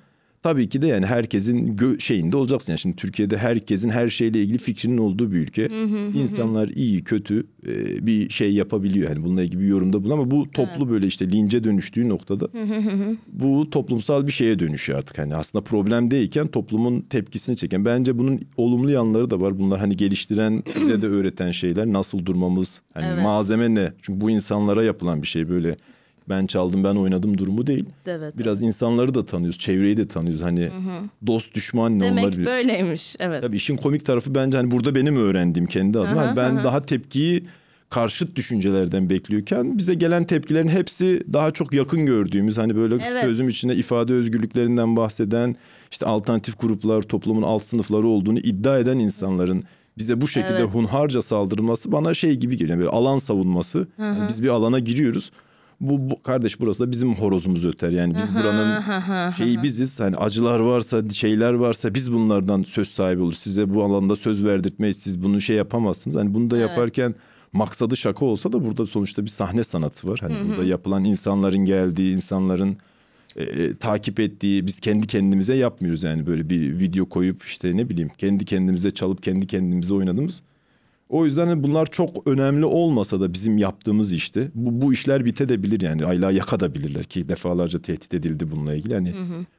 tabii 0.43 0.69
ki 0.69 0.81
de 0.81 0.88
yani 0.88 1.05
herkesin 1.05 1.75
gö- 1.77 2.00
şeyinde 2.00 2.38
olacaksın 2.38 2.71
yani 2.71 2.79
şimdi 2.79 2.95
Türkiye'de 2.95 3.38
herkesin 3.38 3.89
her 3.89 4.10
şeyle 4.10 4.41
ilgili 4.43 4.57
fikrinin 4.57 4.98
olduğu 4.98 5.31
bir 5.31 5.38
ülke 5.38 5.69
İnsanlar 6.15 6.67
iyi 6.67 7.03
kötü 7.03 7.48
e, 7.67 8.05
bir 8.07 8.29
şey 8.29 8.53
yapabiliyor 8.53 9.10
yani 9.10 9.24
bununla 9.24 9.43
ilgili 9.43 9.60
bir 9.60 9.67
yorumda 9.67 10.03
bulun 10.03 10.13
ama 10.13 10.31
bu 10.31 10.51
toplu 10.51 10.89
böyle 10.89 11.07
işte 11.07 11.31
lince 11.31 11.63
dönüştüğü 11.63 12.10
noktada 12.10 12.48
bu 13.27 13.69
toplumsal 13.69 14.27
bir 14.27 14.31
şeye 14.31 14.60
dönüşüyor 14.60 15.00
artık. 15.00 15.17
Hani 15.17 15.36
aslında 15.36 15.63
problem 15.63 16.12
değilken 16.12 16.48
toplumun 16.48 17.01
tepkisini 17.01 17.57
çeken. 17.57 17.86
Bence 17.86 18.17
bunun 18.17 18.39
olumlu 18.57 18.91
yanları 18.91 19.29
da 19.29 19.41
var. 19.41 19.60
Bunlar 19.60 19.79
hani 19.79 19.98
geliştiren, 19.98 20.63
bize 20.75 21.01
de 21.01 21.07
öğreten 21.07 21.51
şeyler. 21.51 21.86
Nasıl 21.86 22.25
durmamız, 22.25 22.81
hani 22.93 23.05
Evet. 23.13 23.24
malzeme 23.24 23.75
ne? 23.75 23.93
Çünkü 24.01 24.21
bu 24.21 24.29
insanlara 24.31 24.83
yapılan 24.83 25.21
bir 25.21 25.27
şey 25.27 25.50
böyle. 25.50 25.75
Ben 26.30 26.46
çaldım, 26.46 26.84
ben 26.84 26.96
oynadım 26.96 27.38
durumu 27.38 27.68
değil. 27.68 27.86
Evet. 28.08 28.38
Biraz 28.40 28.62
insanları 28.62 29.13
da 29.13 29.25
tanıyoruz, 29.25 29.60
çevreyi 29.60 29.98
de 29.98 30.08
tanıyoruz. 30.08 30.42
Hani 30.42 30.70
dost 31.28 31.54
düşman 31.56 32.00
ne 32.00 32.04
Demek 32.04 32.24
onlar 32.25 32.38
bir- 32.38 32.46
böyleymiş. 32.46 33.16
Evet. 33.20 33.42
Tabii 33.42 33.56
işin 33.56 33.75
komik 33.75 34.06
tarafı 34.06 34.36
bence 34.36 34.58
hani 34.58 34.72
burada 34.72 34.96
benim 34.96 35.16
öğrendiğim 35.16 35.68
kendi 35.68 36.00
adıma. 36.00 36.22
Hani 36.22 36.38
ben 36.38 36.63
daha 36.63 36.82
tepkiyi 36.82 37.44
karşıt 37.90 38.36
düşüncelerden 38.36 39.10
bekliyorken 39.10 39.78
bize 39.78 39.94
gelen 39.94 40.24
tepkilerin 40.24 40.68
hepsi 40.68 41.24
daha 41.34 41.51
çok 41.51 41.74
yakın 41.74 42.06
gördüğümüz 42.06 42.58
hani 42.58 42.75
böyle 42.75 42.96
Evet. 43.12 43.24
sözüm 43.24 43.50
içinde 43.50 43.75
ifade 43.75 44.13
özgürlüklerinden 44.13 44.96
bahseden 44.96 45.56
işte 45.92 46.06
alternatif 46.06 46.60
gruplar 46.60 47.01
toplumun 47.01 47.42
alt 47.42 47.63
sınıfları 47.63 48.08
olduğunu 48.08 48.40
iddia 48.40 48.80
eden 48.80 49.00
insanların 49.00 49.63
bize 49.98 50.22
bu 50.22 50.28
şekilde 50.28 50.58
Evet. 50.60 50.70
hunharca 50.74 51.22
saldırması 51.22 51.92
bana 51.92 52.13
şey 52.13 52.36
gibi 52.36 52.58
geliyor. 52.58 52.78
Böyle 52.78 52.90
alan 52.90 53.20
savunması. 53.20 53.88
Yani 54.00 54.20
biz 54.30 54.44
bir 54.44 54.48
alana 54.50 54.80
giriyoruz. 54.80 55.32
Bu, 55.81 56.09
bu 56.09 56.23
kardeş 56.23 56.59
burası 56.59 56.83
da 56.83 56.91
bizim 56.91 57.15
horozumuz 57.15 57.65
öter. 57.65 57.89
Yani 57.89 58.15
biz 58.15 58.35
buranın 58.35 59.31
şeyi 59.31 59.63
biziz. 59.63 60.00
Hani 60.00 60.15
acılar 60.15 60.59
varsa, 60.59 61.09
şeyler 61.09 61.53
varsa 61.53 61.93
biz 61.93 62.13
bunlardan 62.13 62.63
söz 62.63 62.88
sahibi 62.88 63.21
oluruz. 63.21 63.38
Size 63.38 63.73
bu 63.73 63.83
alanda 63.83 64.15
söz 64.15 64.45
verdirtmeyiz. 64.45 64.97
Siz 64.97 65.23
bunu 65.23 65.41
şey 65.41 65.55
yapamazsınız. 65.55 66.17
Hani 66.17 66.33
bunu 66.33 66.51
da 66.51 66.57
yaparken 66.57 67.15
maksadı 67.53 67.97
şaka 67.97 68.25
olsa 68.25 68.53
da 68.53 68.65
burada 68.65 68.85
sonuçta 68.85 69.23
bir 69.23 69.29
sahne 69.29 69.63
sanatı 69.63 70.07
var. 70.07 70.19
Hani 70.21 70.35
burada 70.50 70.63
yapılan 70.63 71.03
insanların 71.03 71.65
geldiği, 71.65 72.15
insanların 72.15 72.77
e, 73.35 73.75
takip 73.75 74.19
ettiği 74.19 74.67
biz 74.67 74.79
kendi 74.79 75.07
kendimize 75.07 75.55
yapmıyoruz 75.55 76.03
yani 76.03 76.27
böyle 76.27 76.50
bir 76.50 76.79
video 76.79 77.05
koyup 77.09 77.43
işte 77.43 77.77
ne 77.77 77.89
bileyim 77.89 78.09
kendi 78.17 78.45
kendimize 78.45 78.91
çalıp 78.91 79.23
kendi 79.23 79.47
kendimize 79.47 79.93
oynadığımız. 79.93 80.41
O 81.12 81.25
yüzden 81.25 81.63
bunlar 81.63 81.86
çok 81.86 82.27
önemli 82.27 82.65
olmasa 82.65 83.22
da 83.22 83.34
bizim 83.34 83.58
yaptığımız 83.58 84.12
işte 84.12 84.51
bu, 84.56 84.82
bu 84.82 84.94
işler 84.94 85.25
bitebilir 85.25 85.82
yani 85.82 86.06
ayla 86.06 86.32
yakadabilirler 86.32 87.03
ki 87.03 87.30
defalarca 87.30 87.82
tehdit 87.82 88.13
edildi 88.13 88.51
bununla 88.51 88.75
ilgili. 88.75 88.94
Yani 88.94 89.13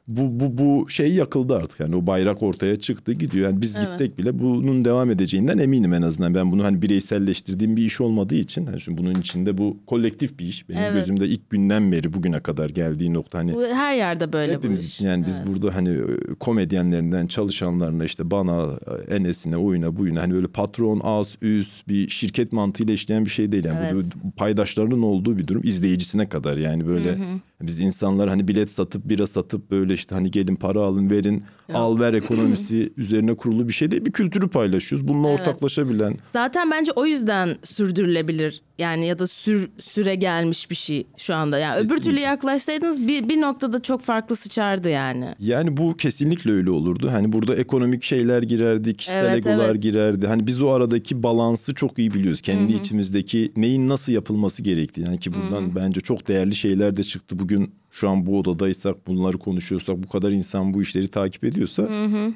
bu, 0.09 0.41
bu, 0.41 0.59
bu 0.59 0.89
şey 0.89 1.13
yakıldı 1.15 1.57
artık 1.57 1.81
yani 1.81 1.97
o 1.97 2.07
bayrak 2.07 2.43
ortaya 2.43 2.77
çıktı 2.77 3.13
gidiyor. 3.13 3.51
Yani 3.51 3.61
biz 3.61 3.81
gitsek 3.81 4.19
bile 4.19 4.39
bunun 4.39 4.85
devam 4.85 5.11
edeceğinden 5.11 5.59
eminim 5.59 5.93
en 5.95 6.03
azından. 6.03 6.35
Ben 6.35 6.53
bunu 6.53 6.65
hani 6.65 6.83
bireyselleştirdiğim 6.83 7.77
bir 7.77 7.85
iş 7.85 8.01
olmadığı 8.01 8.35
için 8.35 8.67
hani 8.67 8.81
şimdi 8.81 8.99
bunun 8.99 9.15
içinde 9.15 9.59
bu 9.59 9.77
kolektif 9.87 10.39
bir 10.39 10.47
iş. 10.47 10.69
Benim 10.69 10.81
Evet. 10.83 10.95
gözümde 10.95 11.27
ilk 11.29 11.51
günden 11.51 11.93
beri 11.93 12.13
bugüne 12.13 12.41
kadar 12.41 12.71
geldiği 12.71 13.15
nokta 13.15 13.39
hani 13.39 13.55
Bu 13.55 13.63
her 13.63 13.95
yerde 13.97 14.33
böyle 14.33 14.53
Hepimiz 14.53 14.81
bu 14.81 14.85
iş. 14.85 14.95
için 14.95 15.07
yani 15.07 15.27
biz 15.27 15.47
burada 15.47 15.75
hani 15.75 15.89
e, 15.89 16.35
komedyenlerinden 16.41 17.27
çalışanlarına 17.27 18.05
işte 18.05 18.31
bana, 18.31 18.71
e, 19.09 19.15
Enes'ine, 19.15 19.57
oyuna, 19.57 19.97
buyuna 19.97 20.23
hani 20.23 20.35
böyle 20.35 20.47
patron, 20.47 21.01
az, 21.05 21.37
üst 21.43 21.89
bir 21.89 22.09
şirket 22.09 22.53
mantığıyla 22.53 22.95
işleyen 22.95 23.25
bir 23.25 23.31
şey 23.31 23.53
değil. 23.53 23.65
Yani 23.65 23.79
Evet. 23.83 23.93
bu 23.93 23.97
böyle 23.97 24.09
paydaşlarının 24.37 25.03
olduğu 25.03 25.39
bir 25.39 25.47
durum 25.47 25.63
izleyicisine 25.65 26.29
kadar 26.29 26.57
yani 26.57 26.87
böyle 26.87 27.19
biz 27.63 27.81
insanlar 27.81 28.29
hani 28.29 28.49
bilet 28.49 28.71
satıp 28.71 29.09
bira 29.09 29.27
satıp 29.27 29.71
böyle 29.71 29.95
işte 29.95 30.15
hani 30.15 30.31
gelin 30.31 30.57
para 30.57 30.81
alın 30.81 31.11
verin 31.11 31.43
al 31.75 32.01
ver 32.01 32.15
ekonomisi 32.15 32.93
üzerine 32.97 33.35
kurulu 33.35 33.69
bir 33.69 33.73
şey 33.73 33.91
değil. 33.91 34.05
Bir 34.05 34.13
kültürü 34.13 34.49
paylaşıyoruz. 34.49 35.09
Bununla 35.09 35.29
Evet. 35.29 35.41
ortaklaşabilen 35.41 36.17
Zaten 36.27 36.71
bence 36.71 36.93
o 36.93 37.07
yüzden 37.07 37.57
sürdürülebilir 37.63 38.63
yani 38.83 39.07
ya 39.07 39.19
da 39.19 39.27
sür, 39.27 39.71
süre 39.81 40.15
gelmiş 40.15 40.71
bir 40.71 40.75
şey 40.75 41.07
şu 41.17 41.35
anda. 41.35 41.59
Yani 41.59 41.75
öbür 41.77 41.83
Kesinlikle. 41.83 42.11
türlü 42.11 42.21
yaklaşsaydınız 42.21 43.09
bir, 43.09 43.29
bir 43.29 43.41
noktada 43.41 43.83
çok 43.83 44.03
farklı 44.03 44.37
sıçardı 44.37 44.89
yani. 44.89 45.35
Yani 45.39 45.77
bu 45.77 45.97
kesinlikle 45.97 46.53
öyle 46.53 46.71
olurdu. 46.71 47.11
Hani 47.13 47.33
burada 47.33 47.57
ekonomik 47.57 48.03
şeyler 48.03 48.43
girerdi, 48.43 48.97
kişisel 48.97 49.25
Evet, 49.25 49.47
egolar 49.47 49.71
evet. 49.71 49.83
girerdi. 49.83 50.27
Hani 50.27 50.47
biz 50.47 50.63
o 50.63 50.71
aradaki 50.71 51.23
balansı 51.23 51.75
çok 51.75 51.99
iyi 51.99 52.15
biliyoruz. 52.15 52.41
Kendi 52.41 52.73
içimizdeki 52.73 53.53
neyin 53.57 53.89
nasıl 53.89 54.13
yapılması 54.13 54.63
gerektiği. 54.63 55.01
Yani 55.01 55.19
ki 55.19 55.31
bundan 55.35 55.77
bence 55.77 56.01
çok 56.01 56.29
değerli 56.29 56.55
şeyler 56.55 56.97
de 56.97 57.03
çıktı. 57.03 57.39
Bugün 57.39 57.71
şu 57.91 58.09
an 58.09 58.27
bu 58.27 58.39
odadaysak, 58.39 59.07
bunları 59.07 59.39
konuşuyorsak, 59.39 60.03
bu 60.03 60.09
kadar 60.09 60.31
insan 60.31 60.75
bu 60.75 60.83
işleri 60.83 61.09
takip 61.09 61.45
ediyorsa 61.45 61.89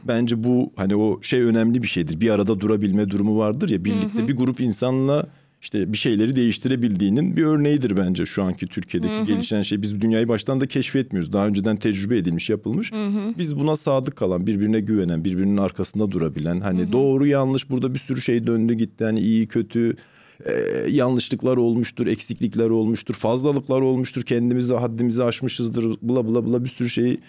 bence 0.04 0.44
bu 0.44 0.72
hani 0.76 0.96
o 0.96 1.22
şey 1.22 1.40
önemli 1.40 1.82
bir 1.82 1.88
şeydir. 1.88 2.20
Bir 2.20 2.30
arada 2.30 2.60
durabilme 2.60 3.10
durumu 3.10 3.38
vardır 3.38 3.68
ya 3.68 3.84
birlikte 3.84 4.28
bir 4.28 4.36
grup 4.36 4.60
insanla 4.60 5.26
işte 5.62 5.92
bir 5.92 5.98
şeyleri 5.98 6.36
değiştirebildiğinin 6.36 7.36
bir 7.36 7.44
örneğidir 7.44 7.96
bence 7.96 8.26
şu 8.26 8.42
anki 8.42 8.66
Türkiye'deki 8.66 9.24
gelişen 9.26 9.62
şey. 9.62 9.82
Biz 9.82 10.00
dünyayı 10.00 10.28
baştan 10.28 10.60
da 10.60 10.66
keşfetmiyoruz. 10.66 11.32
Daha 11.32 11.46
önceden 11.46 11.76
tecrübe 11.76 12.16
edilmiş, 12.16 12.50
yapılmış. 12.50 12.92
Biz 13.38 13.58
buna 13.58 13.76
sadık 13.76 14.16
kalan, 14.16 14.46
birbirine 14.46 14.80
güvenen, 14.80 15.24
birbirinin 15.24 15.56
arkasında 15.56 16.10
durabilen, 16.10 16.60
hani 16.60 16.92
doğru 16.92 17.26
yanlış 17.26 17.70
burada 17.70 17.94
bir 17.94 17.98
sürü 17.98 18.20
şey 18.22 18.46
döndü 18.46 18.74
gitti. 18.74 19.04
Hani 19.04 19.20
iyi 19.20 19.46
kötü 19.46 19.96
e, 20.44 20.52
yanlışlıklar 20.90 21.56
olmuştur, 21.56 22.06
eksiklikler 22.06 22.70
olmuştur, 22.70 23.14
fazlalıklar 23.14 23.80
olmuştur. 23.80 24.22
Kendimizi 24.22 24.74
haddimizi 24.74 25.24
aşmışızdır, 25.24 25.84
bla 26.02 26.28
bla 26.28 26.46
bla 26.46 26.64
bir 26.64 26.68
sürü 26.68 26.90
şeyi 26.90 27.20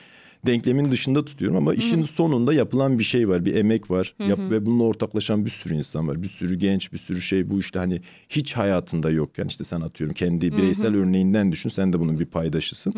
denklemin 0.48 0.92
dışında 0.92 1.26
tutuyorum 1.26 1.58
ama 1.58 1.74
işin 1.74 2.04
sonunda 2.04 2.54
yapılan 2.54 3.00
bir 3.00 3.04
şey 3.04 3.30
var, 3.30 3.46
bir 3.46 3.56
emek 3.56 3.92
var. 3.92 4.16
Yap 4.28 4.40
ve 4.52 4.66
bununla 4.66 4.84
ortaklaşan 4.84 5.46
bir 5.46 5.50
sürü 5.50 5.76
insan 5.76 6.08
var. 6.08 6.22
Bir 6.24 6.28
sürü 6.28 6.56
genç, 6.56 6.94
bir 6.94 6.98
sürü 6.98 7.22
şey 7.22 7.50
bu 7.50 7.60
işte 7.60 7.80
hani 7.80 8.02
hiç 8.30 8.54
hayatında 8.54 9.12
yokken 9.12 9.48
işte 9.48 9.64
sen 9.64 9.82
atıyorum 9.82 10.14
kendi 10.14 10.58
bireysel 10.58 10.96
örneğinden 10.96 11.52
düşün. 11.52 11.70
Sen 11.70 11.94
de 11.94 12.00
bunun 12.00 12.20
bir 12.20 12.26
paydaşısın. 12.26 12.94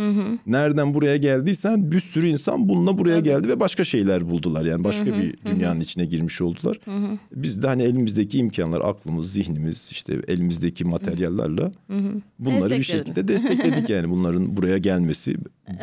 Nereden 0.48 0.94
buraya 0.94 1.18
geldiysen 1.18 1.92
bir 1.92 2.00
sürü 2.00 2.28
insan 2.28 2.70
bununla 2.70 2.98
buraya 2.98 3.20
geldi 3.20 3.48
ve 3.48 3.60
başka 3.60 3.84
şeyler 3.84 4.30
buldular. 4.30 4.66
Yani 4.66 4.84
başka 4.84 5.06
bir 5.06 5.36
dünyanın 5.46 5.80
içine 5.80 6.06
girmiş 6.06 6.42
oldular. 6.42 6.80
Biz 7.36 7.64
de 7.64 7.68
hani 7.68 7.84
elimizdeki 7.84 8.38
imkanlar, 8.38 8.82
aklımız, 8.82 9.32
zihnimiz, 9.32 9.90
işte 9.92 10.22
elimizdeki 10.28 10.86
materyallerle 10.86 11.72
bunları 12.40 12.78
bir 12.78 12.84
şekilde 12.84 13.28
destekledik 13.28 13.90
yani 13.90 14.10
bunların 14.10 14.58
buraya 14.58 14.78
gelmesi. 14.78 15.36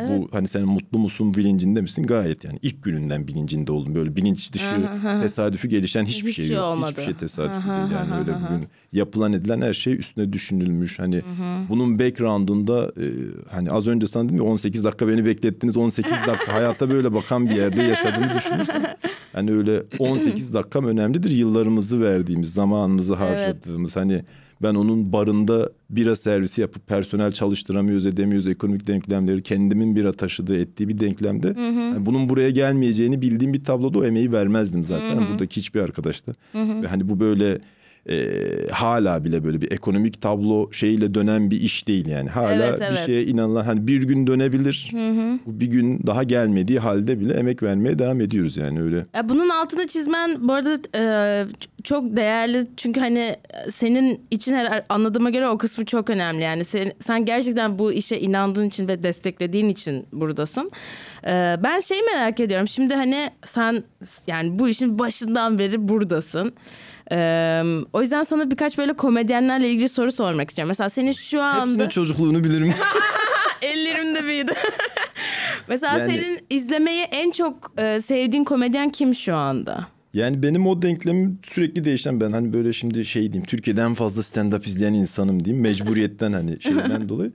Bu 0.09 0.29
hani 0.31 0.47
sen 0.47 0.63
mutlu 0.65 0.99
musun 0.99 1.33
bilincinde 1.33 1.81
misin? 1.81 2.03
Gayet 2.03 2.43
yani 2.43 2.59
ilk 2.61 2.83
gününden 2.83 3.27
bilincinde 3.27 3.71
oldum. 3.71 3.95
Böyle 3.95 4.15
bilinç 4.15 4.53
dışı 4.53 4.75
tesadüfi 5.21 5.69
gelişen 5.69 6.05
hiçbir, 6.05 6.17
Hiçbir 6.17 6.31
şey 6.33 6.45
şey 6.47 6.55
yok. 6.55 6.65
olmadı. 6.65 6.91
Hiçbir 6.91 7.03
şey 7.03 7.13
tesadüfi 7.13 7.67
değil 7.67 7.91
yani 7.91 8.19
öyle 8.19 8.31
bugün 8.33 8.67
yapılan 8.93 9.33
edilen 9.33 9.61
her 9.61 9.73
şey 9.73 9.93
üstüne 9.93 10.33
düşünülmüş. 10.33 10.99
Hani 10.99 11.21
bunun 11.69 11.99
background'unda 11.99 12.85
e, 12.85 13.05
hani 13.49 13.71
az 13.71 13.87
önce 13.87 14.07
sana 14.07 14.23
dedim 14.23 14.35
ya 14.37 14.43
18 14.43 14.83
dakika 14.83 15.07
beni 15.07 15.25
beklettiniz 15.25 15.77
18 15.77 16.11
dakika 16.11 16.53
hayata 16.53 16.89
böyle 16.89 17.13
bakan 17.13 17.45
bir 17.49 17.55
yerde 17.55 17.81
yaşadığını 17.83 18.33
düşünürsen 18.37 18.97
hani 19.33 19.51
öyle 19.51 19.83
18 19.99 20.53
dakikam 20.53 20.85
önemlidir 20.85 21.31
yıllarımızı 21.31 22.01
verdiğimiz 22.01 22.53
zamanımızı 22.53 23.15
harcadığımız 23.15 23.95
hani 23.95 24.23
ben 24.61 24.75
onun 24.75 25.13
barında 25.13 25.69
bira 25.89 26.15
servisi 26.15 26.61
yapıp 26.61 26.87
personel 26.87 27.31
çalıştıramıyoruz 27.31 28.05
edemiyoruz 28.05 28.47
ekonomik 28.47 28.87
denklemleri 28.87 29.43
kendimin 29.43 29.95
bira 29.95 30.11
taşıdığı 30.11 30.57
ettiği 30.57 30.87
bir 30.87 30.99
denklemde 30.99 31.53
yani 31.61 32.05
bunun 32.05 32.29
buraya 32.29 32.49
gelmeyeceğini 32.49 33.21
bildiğim 33.21 33.53
bir 33.53 33.63
tabloda 33.63 33.99
o 33.99 34.05
emeği 34.05 34.31
vermezdim 34.31 34.85
zaten. 34.85 35.07
Yani 35.07 35.27
buradaki 35.31 35.57
hiçbir 35.57 35.79
arkadaşta 35.79 36.33
ve 36.55 36.87
hani 36.87 37.09
bu 37.09 37.19
böyle 37.19 37.59
e, 38.09 38.27
hala 38.71 39.23
bile 39.23 39.43
böyle 39.43 39.61
bir 39.61 39.71
ekonomik 39.71 40.21
tablo 40.21 40.71
şeyiyle 40.71 41.13
dönen 41.13 41.51
bir 41.51 41.61
iş 41.61 41.87
değil 41.87 42.07
yani. 42.07 42.29
Hala 42.29 42.65
Evet, 42.65 42.79
bir 42.79 42.85
evet. 42.85 43.05
şeye 43.05 43.23
inanılan 43.23 43.65
hani 43.65 43.87
bir 43.87 44.03
gün 44.03 44.27
dönebilir. 44.27 44.91
Bu 45.45 45.59
bir 45.59 45.67
gün 45.67 45.99
daha 46.07 46.23
gelmediği 46.23 46.79
halde 46.79 47.19
bile 47.19 47.33
emek 47.33 47.63
vermeye 47.63 47.99
devam 47.99 48.21
ediyoruz 48.21 48.57
yani 48.57 48.81
öyle. 48.81 49.05
Ya 49.15 49.29
bunun 49.29 49.49
altını 49.49 49.87
çizmen 49.87 50.47
bu 50.47 50.53
arada 50.53 50.77
e, 50.95 51.45
çok 51.83 52.17
değerli 52.17 52.63
çünkü 52.77 52.99
hani 52.99 53.19
e, 53.19 53.71
senin 53.71 54.21
için 54.31 54.53
her- 54.53 54.85
anladığıma 54.89 55.29
göre 55.29 55.47
o 55.47 55.57
kısmı 55.57 55.85
çok 55.85 56.09
önemli 56.09 56.41
yani 56.43 56.65
sen, 56.65 56.91
sen 56.99 57.25
gerçekten 57.25 57.79
bu 57.79 57.91
işe 57.93 58.17
inandığın 58.19 58.67
için 58.67 58.87
ve 58.87 59.03
desteklediğin 59.03 59.69
için 59.69 60.05
buradasın. 60.13 60.71
E, 61.27 61.55
ben 61.63 61.79
şeyi 61.79 62.01
merak 62.01 62.39
ediyorum 62.39 62.67
şimdi 62.67 62.93
hani 62.93 63.29
sen 63.45 63.83
yani 64.27 64.59
bu 64.59 64.69
işin 64.69 64.99
başından 64.99 65.59
beri 65.59 65.87
buradasın. 65.89 66.53
E, 67.11 67.61
o 67.93 68.01
yüzden 68.01 68.23
sana 68.23 68.51
birkaç 68.51 68.77
böyle 68.77 68.93
komedyenlerle 68.93 69.69
ilgili 69.69 69.89
soru 69.89 70.11
sormak 70.11 70.49
istiyorum. 70.49 70.67
Mesela 70.67 70.89
senin 70.89 71.11
şu 71.11 71.41
anda 71.41 71.61
Hepsinin 71.71 71.89
çocukluğunu 71.89 72.43
bilirim. 72.43 72.73
ellerimde 73.61 74.23
büyüdü. 74.23 74.51
Mesela 75.67 75.97
Yani- 75.99 76.11
senin 76.11 76.39
izlemeyi 76.49 77.01
en 77.03 77.31
çok 77.31 77.71
e, 77.77 78.01
sevdiğin 78.01 78.43
komedyen 78.43 78.89
kim 78.89 79.15
şu 79.15 79.35
anda? 79.35 79.87
Yani 80.13 80.43
benim 80.43 80.67
o 80.67 80.81
denklemim 80.81 81.39
sürekli 81.43 81.85
değişen. 81.85 82.21
Ben 82.21 82.31
hani 82.31 82.53
böyle 82.53 82.73
şimdi 82.73 83.05
şey 83.05 83.21
diyeyim. 83.21 83.45
Türkiye'de 83.45 83.81
en 83.81 83.93
fazla 83.93 84.21
stand-up 84.21 84.67
izleyen 84.67 84.93
insanım 84.93 85.45
diyeyim. 85.45 85.63
Mecburiyetten 85.63 86.33
hani 86.33 86.61
şeyden 86.61 87.09
dolayı. 87.09 87.31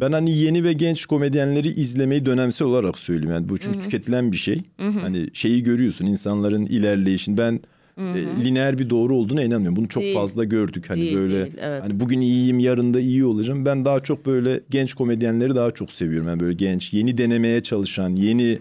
Ben 0.00 0.12
hani 0.12 0.38
yeni 0.38 0.64
ve 0.64 0.72
genç 0.72 1.06
komedyenleri 1.06 1.68
izlemeyi 1.68 2.26
dönemsel 2.26 2.68
olarak 2.68 2.98
söyleyeyim. 2.98 3.34
Yani 3.34 3.48
bu 3.48 3.58
çünkü 3.58 3.82
tüketilen 3.82 4.32
bir 4.32 4.36
şey. 4.36 4.62
Hani 4.78 5.28
şeyi 5.32 5.62
görüyorsun 5.62 6.06
insanların 6.06 6.66
ilerleyişini. 6.66 7.38
Ben 7.38 7.60
e, 7.98 8.44
lineer 8.44 8.78
bir 8.78 8.90
doğru 8.90 9.16
olduğuna 9.16 9.42
inanmıyorum. 9.42 9.76
Bunu 9.76 9.88
çok 9.88 10.02
Değil. 10.02 10.14
fazla 10.14 10.44
gördük. 10.44 10.90
Hani 10.90 11.00
Değil, 11.00 11.18
böyle 11.18 11.44
değil, 11.44 11.56
evet. 11.60 11.82
hani 11.82 12.00
bugün 12.00 12.20
iyiyim, 12.20 12.58
yarın 12.58 12.94
da 12.94 13.00
iyi 13.00 13.24
olacağım. 13.24 13.64
Ben 13.64 13.84
daha 13.84 14.00
çok 14.00 14.26
böyle 14.26 14.60
genç 14.70 14.94
komedyenleri 14.94 15.54
daha 15.54 15.70
çok 15.70 15.92
seviyorum. 15.92 16.28
Yani 16.28 16.40
böyle 16.40 16.54
genç, 16.54 16.92
yeni 16.92 17.18
denemeye 17.18 17.62
çalışan, 17.62 18.16
yeni 18.16 18.58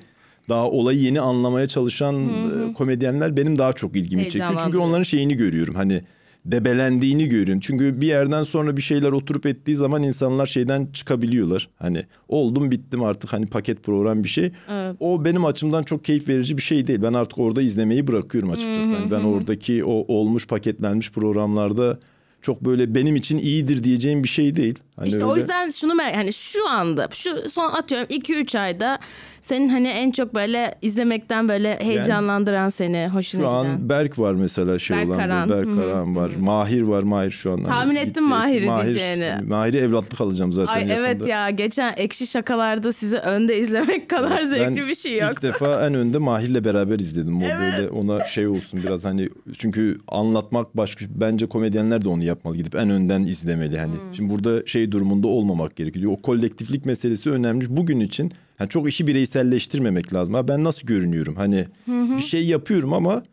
daha 0.50 0.70
olayı 0.70 1.00
yeni 1.00 1.22
anlamaya 1.22 1.68
çalışan 1.68 2.16
e, 2.16 2.74
komedyenler 2.74 3.38
benim 3.38 3.58
daha 3.58 3.74
çok 3.74 3.96
ilgimi 3.96 4.24
çekiyor. 4.24 4.62
Çünkü 4.66 4.78
onların 4.78 5.04
şeyini 5.04 5.36
görüyorum. 5.36 5.76
Hani 5.76 6.02
debelendiğini 6.46 7.28
görüyorum. 7.28 7.60
Çünkü 7.60 8.02
bir 8.02 8.08
yerden 8.08 8.44
sonra 8.44 8.78
bir 8.78 8.82
şeyler 8.82 9.12
oturup 9.12 9.46
ettiği 9.46 9.76
zaman 9.76 10.04
insanlar 10.04 10.46
şeyden 10.48 10.88
çıkabiliyorlar. 10.94 11.70
Hani 11.80 12.06
oldum 12.28 12.72
bittim 12.72 13.04
artık 13.04 13.34
hani 13.34 13.46
paket 13.46 13.84
program 13.84 14.24
bir 14.24 14.30
şey. 14.30 14.52
O 15.00 15.26
benim 15.26 15.46
açımdan 15.46 15.84
çok 15.84 16.06
keyif 16.06 16.30
verici 16.30 16.58
bir 16.58 16.62
şey 16.62 16.88
değil. 16.88 17.00
Ben 17.04 17.14
artık 17.14 17.38
orada 17.40 17.62
izlemeyi 17.62 18.08
bırakıyorum 18.08 18.52
açıkçası. 18.52 18.94
Hani 18.96 19.12
ben 19.12 19.22
oradaki 19.24 19.84
o 19.86 19.92
olmuş 20.14 20.48
paketlenmiş 20.48 21.12
programlarda 21.12 22.00
çok 22.42 22.62
böyle 22.66 22.96
benim 22.96 23.16
için 23.16 23.38
iyidir 23.38 23.84
diyeceğim 23.84 24.24
bir 24.24 24.30
şey 24.30 24.56
değil. 24.56 24.80
Hani 24.96 25.08
İşte 25.08 25.26
o 25.26 25.30
öyle- 25.32 25.40
yüzden 25.42 25.70
şunu 25.70 25.96
merak 25.96 26.16
hani 26.16 26.34
şu 26.34 26.70
anda 26.70 27.08
şu 27.12 27.50
son 27.50 27.72
atıyorum 27.74 28.08
2-3 28.10 28.56
ayda 28.60 29.00
senin 29.44 29.70
hani 29.70 29.88
en 29.88 30.12
çok 30.12 30.36
böyle 30.36 30.76
izlemekten 30.82 31.50
böyle 31.50 31.80
heyecanlandıran 31.80 32.70
seni 32.70 33.08
hoşuna 33.08 33.42
Şu 33.42 33.48
giden. 33.48 33.74
an 33.74 33.90
Berk 33.90 34.20
var 34.20 34.34
mesela 34.34 34.80
şey 34.80 34.98
Berk 34.98 35.08
olan 35.08 35.18
Karan. 35.18 35.50
Berk 35.50 35.76
Karan 35.76 36.16
var. 36.16 36.32
Mahir 36.40 36.82
var. 36.82 37.04
Mahir 37.04 37.32
şu 37.32 37.52
an. 37.52 37.58
hani 37.58 37.68
Tahmin 37.68 37.96
ettim. 37.96 38.24
Mahir'i 38.24 38.68
diyeceğini. 38.84 39.34
Mahir'i 39.48 39.78
evlatlık 39.78 40.22
alacağım 40.22 40.54
zaten 40.54 40.74
Ay 40.74 40.82
yakında. 40.82 40.96
evet 40.96 41.28
ya 41.28 41.50
geçen 41.50 41.94
ekşi 41.98 42.28
şakalarda 42.28 42.94
sizi 42.94 43.18
önde 43.18 43.60
izlemek 43.60 44.10
kadar 44.10 44.38
Ben 44.38 44.44
zevkli 44.46 44.88
bir 44.88 44.96
şey 44.96 45.18
yok. 45.18 45.32
İlk 45.32 45.42
defa 45.44 45.88
en 45.88 45.94
önde 45.94 46.18
Mahir'le 46.18 46.66
beraber 46.66 47.00
izledim. 47.00 47.38
O 47.38 47.42
böyle 47.42 47.90
ona 47.90 48.20
şey 48.20 48.48
olsun 48.48 48.80
biraz 48.84 49.04
hani 49.04 49.30
çünkü 49.58 49.98
anlatmak 50.08 50.78
başka 50.78 51.06
bence 51.10 51.46
komedyenler 51.48 52.02
de 52.02 52.10
onu 52.10 52.24
yapmalı 52.24 52.58
gidip 52.58 52.76
en 52.76 52.90
önden 52.90 53.24
izlemeli 53.24 53.80
hani. 53.80 53.94
Hmm. 53.94 54.14
Şimdi 54.16 54.34
burada 54.34 54.66
şey 54.66 54.92
durumunda 54.92 55.28
olmamak 55.28 55.76
gerekiyor. 55.76 56.12
O 56.12 56.22
kolektiflik 56.22 56.86
meselesi 56.86 57.30
önemli. 57.30 57.78
Bugün 57.78 58.00
için 58.00 58.32
hani 58.58 58.70
çok 58.70 58.90
işi 58.90 59.08
bireyselleştirmemek 59.08 60.14
lazım. 60.14 60.34
Ha 60.34 60.48
ben 60.48 60.64
nasıl 60.64 60.88
görünüyorum? 60.88 61.36
Hani 61.36 61.66
bir 61.88 62.22
şey 62.22 62.46
yapıyorum 62.46 62.94
ama 62.94 63.24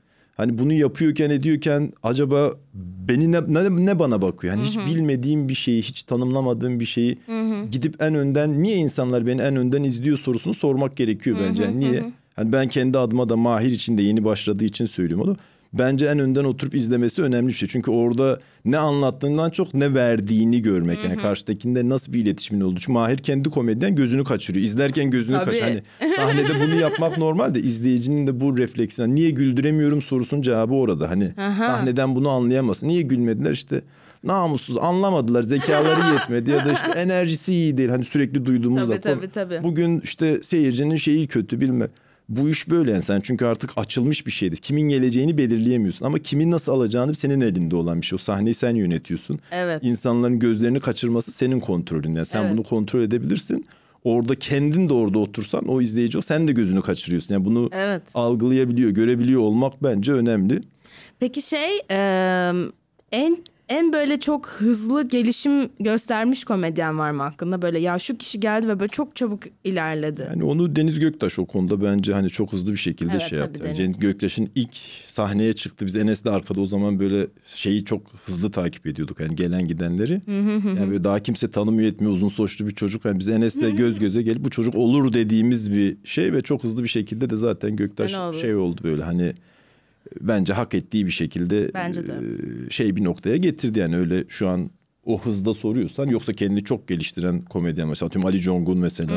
Hani 0.40 0.58
bunu 0.58 0.72
yapıyorken 0.72 1.30
ediyorken 1.30 1.92
acaba 2.02 2.52
beni 3.08 3.32
ne, 3.32 3.40
ne, 3.48 3.86
ne 3.86 3.98
bana 3.98 4.22
bakıyor? 4.22 4.54
Hani 4.54 4.66
hiç 4.66 4.78
bilmediğim 4.78 5.48
bir 5.48 5.54
şeyi, 5.54 5.82
hiç 5.82 6.02
tanımlamadığım 6.02 6.80
bir 6.80 6.84
şeyi 6.84 7.18
gidip 7.72 8.02
en 8.02 8.14
önden 8.14 8.62
niye 8.62 8.76
insanlar 8.76 9.26
beni 9.26 9.40
en 9.40 9.56
önden 9.56 9.82
izliyor 9.82 10.18
sorusunu 10.18 10.54
sormak 10.54 10.96
gerekiyor 10.96 11.36
bence. 11.48 11.62
Yani 11.62 11.80
niye? 11.80 12.12
Hani 12.36 12.52
ben 12.52 12.68
kendi 12.68 12.98
adıma 12.98 13.28
da 13.28 13.36
Mahir 13.36 13.70
için 13.70 13.98
de 13.98 14.02
yeni 14.02 14.24
başladığı 14.24 14.64
için 14.64 14.86
söylüyorum 14.86 15.28
onu. 15.28 15.36
Bence 15.72 16.06
en 16.06 16.18
önden 16.18 16.44
oturup 16.44 16.74
izlemesi 16.74 17.22
önemli 17.22 17.48
bir 17.48 17.52
şey. 17.52 17.68
Çünkü 17.68 17.90
orada 17.90 18.38
ne 18.64 18.78
anlattığından 18.78 19.50
çok 19.50 19.74
ne 19.74 19.94
verdiğini 19.94 20.62
görmek. 20.62 21.04
Yani 21.04 21.16
karşıdakinde 21.16 21.88
nasıl 21.88 22.12
bir 22.12 22.20
iletişimin 22.20 22.60
olduğu. 22.60 22.80
Çünkü 22.80 22.92
Mahir 22.92 23.16
kendi 23.16 23.50
komedyen 23.50 23.96
gözünü 23.96 24.24
kaçırıyor. 24.24 24.64
İzlerken 24.64 25.10
gözünü 25.10 25.38
Tabii. 25.38 25.60
Hani 25.60 25.82
sahnede 26.16 26.60
bunu 26.60 26.80
yapmak 26.80 27.18
normal 27.18 27.54
de 27.54 27.60
izleyicinin 27.60 28.26
de 28.26 28.40
bu 28.40 28.58
refleksiyonu 28.58 29.14
niye 29.14 29.30
güldüremiyorum 29.30 30.02
sorusunun 30.02 30.42
cevabı 30.42 30.74
orada. 30.74 31.10
Hani 31.10 31.32
sahneden 31.36 32.14
bunu 32.14 32.28
anlayamazsın. 32.28 32.88
Niye 32.88 33.02
gülmediler 33.02 33.52
işte 33.52 33.82
namussuz 34.24 34.76
anlamadılar 34.76 35.42
zekaları 35.42 36.14
yetmedi 36.14 36.50
ya 36.50 36.64
da 36.64 36.72
işte 36.72 36.98
enerjisi 36.98 37.52
iyi 37.52 37.78
değil 37.78 37.88
hani 37.88 38.04
sürekli 38.04 38.44
duyduğumuz 38.44 38.82
Tabii, 38.82 38.92
da 38.92 39.00
tabii, 39.00 39.28
tabii. 39.28 39.62
bugün 39.62 40.00
işte 40.00 40.42
seyircinin 40.42 40.96
şeyi 40.96 41.26
kötü 41.26 41.60
bilme 41.60 41.88
bu 42.30 42.48
iş 42.48 42.70
böyle 42.70 42.90
yani 42.90 43.02
sen 43.02 43.20
çünkü 43.20 43.44
artık 43.44 43.70
açılmış 43.76 44.26
bir 44.26 44.30
şeydir. 44.30 44.56
Kimin 44.56 44.88
geleceğini 44.88 45.38
belirleyemiyorsun 45.38 46.06
ama 46.06 46.18
kimin 46.18 46.50
nasıl 46.50 46.72
alacağını 46.72 47.14
senin 47.14 47.40
elinde 47.40 47.76
olan 47.76 48.00
bir 48.00 48.06
şey. 48.06 48.16
O 48.16 48.18
sahneyi 48.18 48.54
sen 48.54 48.74
yönetiyorsun. 48.74 49.38
Evet. 49.50 49.84
İnsanların 49.84 50.38
gözlerini 50.38 50.80
kaçırması 50.80 51.32
senin 51.32 51.60
kontrolün. 51.60 52.14
Yani 52.14 52.26
sen 52.26 52.42
Evet. 52.42 52.52
bunu 52.52 52.62
kontrol 52.62 53.00
edebilirsin. 53.02 53.64
Orada 54.04 54.34
kendin 54.34 54.88
de 54.88 54.92
orada 54.92 55.18
otursan 55.18 55.68
o 55.68 55.80
izleyici 55.80 56.18
o 56.18 56.20
sen 56.20 56.48
de 56.48 56.52
gözünü 56.52 56.82
kaçırıyorsun. 56.82 57.34
Yani 57.34 57.44
bunu 57.44 57.70
Evet. 57.72 58.02
algılayabiliyor, 58.14 58.90
görebiliyor 58.90 59.40
olmak 59.40 59.82
bence 59.84 60.12
önemli. 60.12 60.60
Peki 61.18 61.42
şey 61.42 61.70
e, 61.90 61.96
en 63.12 63.36
en 63.70 63.92
böyle 63.92 64.20
çok 64.20 64.46
hızlı 64.46 65.08
gelişim 65.08 65.68
göstermiş 65.80 66.44
komedyen 66.44 66.98
var 66.98 67.10
mı 67.10 67.22
hakkında? 67.22 67.62
Böyle 67.62 67.78
ya 67.78 67.98
şu 67.98 68.16
kişi 68.16 68.40
geldi 68.40 68.68
ve 68.68 68.80
böyle 68.80 68.88
çok 68.88 69.16
çabuk 69.16 69.42
ilerledi. 69.64 70.26
Yani 70.30 70.44
onu 70.44 70.76
Deniz 70.76 70.98
Göktaş 70.98 71.38
o 71.38 71.46
konuda 71.46 71.82
bence 71.82 72.12
hani 72.12 72.30
çok 72.30 72.52
hızlı 72.52 72.72
bir 72.72 72.78
şekilde 72.78 73.12
Evet, 73.12 73.22
şey 73.22 73.38
yaptı. 73.38 73.66
Yani 73.66 73.78
Deniz. 73.78 73.98
Göktaş'ın 73.98 74.50
ilk 74.54 74.76
sahneye 75.06 75.52
çıktı. 75.52 75.86
Biz 75.86 75.96
Enes'le 75.96 76.26
arkada 76.26 76.60
o 76.60 76.66
zaman 76.66 77.00
böyle 77.00 77.26
şeyi 77.54 77.84
çok 77.84 78.02
hızlı 78.24 78.50
takip 78.50 78.86
ediyorduk. 78.86 79.20
Yani 79.20 79.36
gelen 79.36 79.68
gidenleri. 79.68 80.20
yani 80.78 80.90
böyle 80.90 81.04
daha 81.04 81.20
kimse 81.20 81.50
tanımıyor 81.50 81.88
etmiyor 81.88 82.12
uzun 82.12 82.28
soçlu 82.28 82.66
bir 82.66 82.74
çocuk. 82.74 83.04
Yani 83.04 83.18
biz 83.18 83.28
Enes'le 83.28 83.76
göz 83.76 83.98
göze 83.98 84.22
gelip 84.22 84.44
bu 84.44 84.50
çocuk 84.50 84.74
olur 84.74 85.12
dediğimiz 85.12 85.72
bir 85.72 85.96
şey 86.04 86.32
ve 86.32 86.42
çok 86.42 86.64
hızlı 86.64 86.82
bir 86.82 86.88
şekilde 86.88 87.30
de 87.30 87.36
zaten 87.36 87.76
Göktaş 87.76 88.14
şey 88.40 88.54
oldu 88.54 88.80
böyle 88.84 89.02
hani 89.02 89.34
bence 90.20 90.52
hak 90.52 90.74
ettiği 90.74 91.06
bir 91.06 91.10
şekilde 91.10 91.70
Bence 91.74 92.06
de. 92.06 92.12
e, 92.12 92.70
şey 92.70 92.96
bir 92.96 93.04
noktaya 93.04 93.36
getirdi. 93.36 93.78
Yani 93.78 93.96
öyle 93.96 94.24
şu 94.28 94.48
an 94.48 94.70
o 95.04 95.20
hızda 95.22 95.54
soruyorsan 95.54 96.06
yoksa 96.06 96.32
kendini 96.32 96.64
çok 96.64 96.88
geliştiren 96.88 97.44
komedyen 97.44 97.88
mesela 97.88 98.06
atıyorum 98.06 98.28
Ali 98.30 98.40
Congun 98.40 98.78
mesela. 98.78 99.12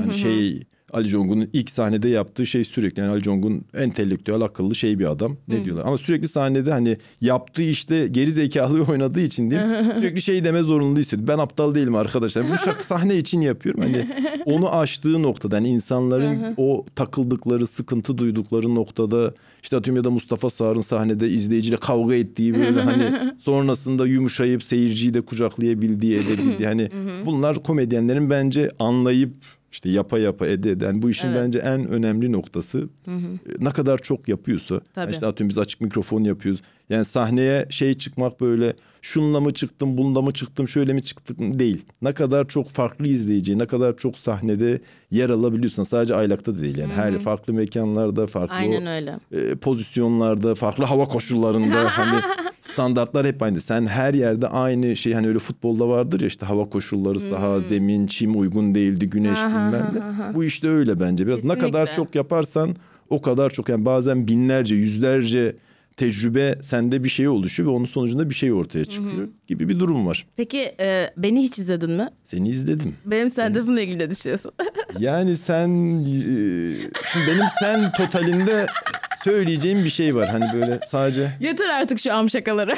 Hani 0.00 0.14
şey 0.14 0.62
Ali 0.92 1.08
Congun'un 1.08 1.48
ilk 1.52 1.70
sahnede 1.70 2.08
yaptığı 2.08 2.46
şey 2.46 2.64
sürekli 2.64 3.00
yani 3.00 3.10
Ali 3.10 3.22
Congun 3.22 3.64
entelektüel 3.74 4.40
akıllı 4.40 4.74
şey 4.74 4.98
bir 4.98 5.10
adam 5.10 5.36
ne 5.48 5.64
diyorlar? 5.64 5.84
Ama 5.86 5.98
sürekli 5.98 6.28
sahnede 6.28 6.70
hani 6.70 6.96
yaptığı 7.20 7.62
işte 7.62 8.08
geri 8.08 8.32
zekalı 8.32 8.82
oynadığı 8.90 9.20
için 9.20 9.50
değil 9.50 9.62
sürekli 9.94 10.22
şey 10.22 10.44
deme 10.44 10.62
zorunluluğu 10.62 10.98
hissediyor. 10.98 11.28
Ben 11.28 11.38
aptal 11.38 11.74
değilim 11.74 11.94
arkadaşlar. 11.94 12.50
Bu 12.50 12.58
şak 12.58 12.84
sahne 12.84 13.16
için 13.16 13.40
yapıyorum. 13.40 13.82
Hani 13.82 14.06
onu 14.44 14.76
aştığı 14.76 15.22
noktada 15.22 15.56
hani 15.56 15.68
insanların 15.68 16.54
o 16.56 16.86
takıldıkları 16.96 17.66
sıkıntı 17.66 18.18
duydukları 18.18 18.74
noktada 18.74 19.34
işte 19.62 19.76
atıyorum 19.76 19.96
ya 19.96 20.04
da 20.04 20.10
Mustafa 20.10 20.50
Sağır'ın 20.50 20.80
sahnede 20.80 21.28
izleyiciyle 21.28 21.76
kavga 21.76 22.14
ettiği 22.14 22.54
böyle 22.54 22.80
hani 22.80 23.32
sonrasında 23.38 24.06
yumuşayıp 24.06 24.62
seyirciyi 24.62 25.14
de 25.14 25.20
kucaklayabildiği 25.20 26.16
edebildiği 26.16 26.68
hani 26.68 26.90
bunlar 27.26 27.62
komedyenlerin 27.62 28.30
bence 28.30 28.70
anlayıp 28.78 29.34
işte 29.72 29.88
yapa 29.90 30.18
yapa 30.18 30.46
ede 30.46 30.70
ede. 30.70 30.84
Yani 30.84 31.02
bu 31.02 31.10
işin 31.10 31.28
Evet. 31.28 31.40
bence 31.44 31.58
en 31.58 31.88
önemli 31.88 32.32
noktası 32.32 32.88
e, 33.08 33.12
ne 33.58 33.70
kadar 33.70 33.98
çok 33.98 34.28
yapıyorsa. 34.28 34.74
Yani 34.74 34.82
Tabii. 34.94 35.12
işte 35.12 35.26
atıyorum 35.26 35.48
biz 35.48 35.58
açık 35.58 35.80
mikrofon 35.80 36.24
yapıyoruz. 36.24 36.62
Yani 36.90 37.04
sahneye 37.04 37.66
şey 37.70 37.94
çıkmak 37.94 38.40
böyle 38.40 38.74
şunla 39.02 39.40
mı 39.40 39.54
çıktım, 39.54 39.98
bununla 39.98 40.22
mı 40.22 40.32
çıktım, 40.32 40.68
şöyle 40.68 40.92
mi 40.92 41.02
çıktım 41.02 41.58
değil. 41.58 41.84
Ne 42.02 42.12
kadar 42.12 42.48
çok 42.48 42.68
farklı 42.68 43.06
izleyici, 43.06 43.58
ne 43.58 43.66
kadar 43.66 43.96
çok 43.96 44.18
sahnede 44.18 44.80
yer 45.10 45.30
alabiliyorsan 45.30 45.84
sadece 45.84 46.14
aylakta 46.14 46.56
da 46.56 46.60
değil. 46.62 46.78
Yani 46.78 46.92
her 46.92 47.18
farklı 47.18 47.52
mekanlarda, 47.52 48.26
farklı 48.26 48.54
Aynen 48.54 48.86
öyle. 48.86 49.18
e, 49.32 49.54
pozisyonlarda, 49.54 50.54
farklı 50.54 50.84
hava 50.84 51.04
koşullarında 51.04 51.84
hani 51.98 52.20
standartlar 52.60 53.26
hep 53.26 53.42
aynı. 53.42 53.60
Sen 53.60 53.86
her 53.86 54.14
yerde 54.14 54.48
aynı 54.48 54.96
şey 54.96 55.12
hani 55.12 55.28
öyle 55.28 55.38
futbolda 55.38 55.88
vardır 55.88 56.20
ya 56.20 56.26
işte 56.26 56.46
hava 56.46 56.68
koşulları, 56.68 57.20
saha, 57.20 57.60
zemin, 57.60 58.06
çim 58.06 58.40
uygun 58.40 58.74
değildi, 58.74 59.10
güneş 59.10 59.38
bilmem 59.38 59.90
ne. 59.94 60.34
Bu 60.34 60.44
işte 60.44 60.68
öyle 60.68 61.00
bence. 61.00 61.26
Biraz 61.26 61.44
ne 61.44 61.58
kadar 61.58 61.86
Kesinlikle. 61.86 61.94
çok 61.94 62.14
yaparsan 62.14 62.76
o 63.10 63.22
kadar 63.22 63.50
çok 63.50 63.68
yani 63.68 63.84
bazen 63.84 64.26
binlerce, 64.26 64.74
yüzlerce 64.74 65.56
tecrübe 66.00 66.58
sende 66.62 67.04
bir 67.04 67.08
şey 67.08 67.28
oluşuyor 67.28 67.68
ve 67.68 67.72
onun 67.72 67.84
sonucunda 67.84 68.30
bir 68.30 68.34
şey 68.34 68.52
ortaya 68.52 68.84
çıkıyor 68.84 69.28
gibi 69.46 69.68
bir 69.68 69.78
durum 69.80 70.06
var. 70.06 70.26
Peki 70.36 70.74
e, 70.80 71.10
beni 71.16 71.42
hiç 71.42 71.58
izledin 71.58 71.90
mi? 71.90 72.08
Seni 72.24 72.48
izledim. 72.48 72.96
Benim 73.04 73.26
stand-up'ımla 73.30 73.80
ilgili 73.80 73.98
ne 73.98 74.10
düşünüyorsun? 74.10 74.52
Yani 74.98 75.36
sen 75.36 75.68
e, 76.00 77.26
benim 77.26 77.44
sen 77.60 77.92
totalinde 77.92 78.66
söyleyeceğim 79.24 79.84
bir 79.84 79.90
şey 79.90 80.14
var. 80.14 80.28
Hani 80.28 80.44
böyle 80.60 80.80
sadece 80.88 81.32
Yeter 81.40 81.68
artık 81.68 82.00
şu 82.00 82.14
am 82.14 82.30
şakaları. 82.30 82.74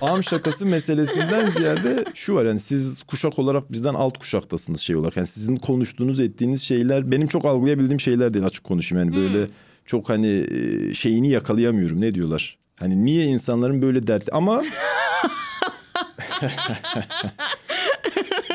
am 0.00 0.24
şakası 0.24 0.66
meselesinden 0.66 1.50
ziyade 1.50 2.04
şu 2.14 2.34
var 2.34 2.44
yani 2.44 2.60
siz 2.60 3.02
kuşak 3.02 3.38
olarak 3.38 3.72
bizden 3.72 3.94
alt 3.94 4.18
kuşaktasınız 4.18 4.80
şey 4.80 4.96
olarak. 4.96 5.16
Yani 5.16 5.26
sizin 5.26 5.56
konuştuğunuz 5.56 6.20
ettiğiniz 6.20 6.62
şeyler 6.62 7.10
benim 7.10 7.26
çok 7.26 7.44
algılayabildiğim 7.44 8.00
şeyler 8.00 8.34
değil 8.34 8.44
açık 8.44 8.64
konuşayım. 8.64 9.04
Yani 9.04 9.16
böyle 9.16 9.46
çok 9.88 10.08
hani 10.08 10.46
e, 10.50 10.94
şeyini 10.94 11.28
yakalayamıyorum 11.28 12.00
ne 12.00 12.14
diyorlar. 12.14 12.58
Hani 12.76 13.04
niye 13.04 13.24
insanların 13.26 13.82
böyle 13.82 14.06
dertli 14.06 14.32
ama 14.32 14.64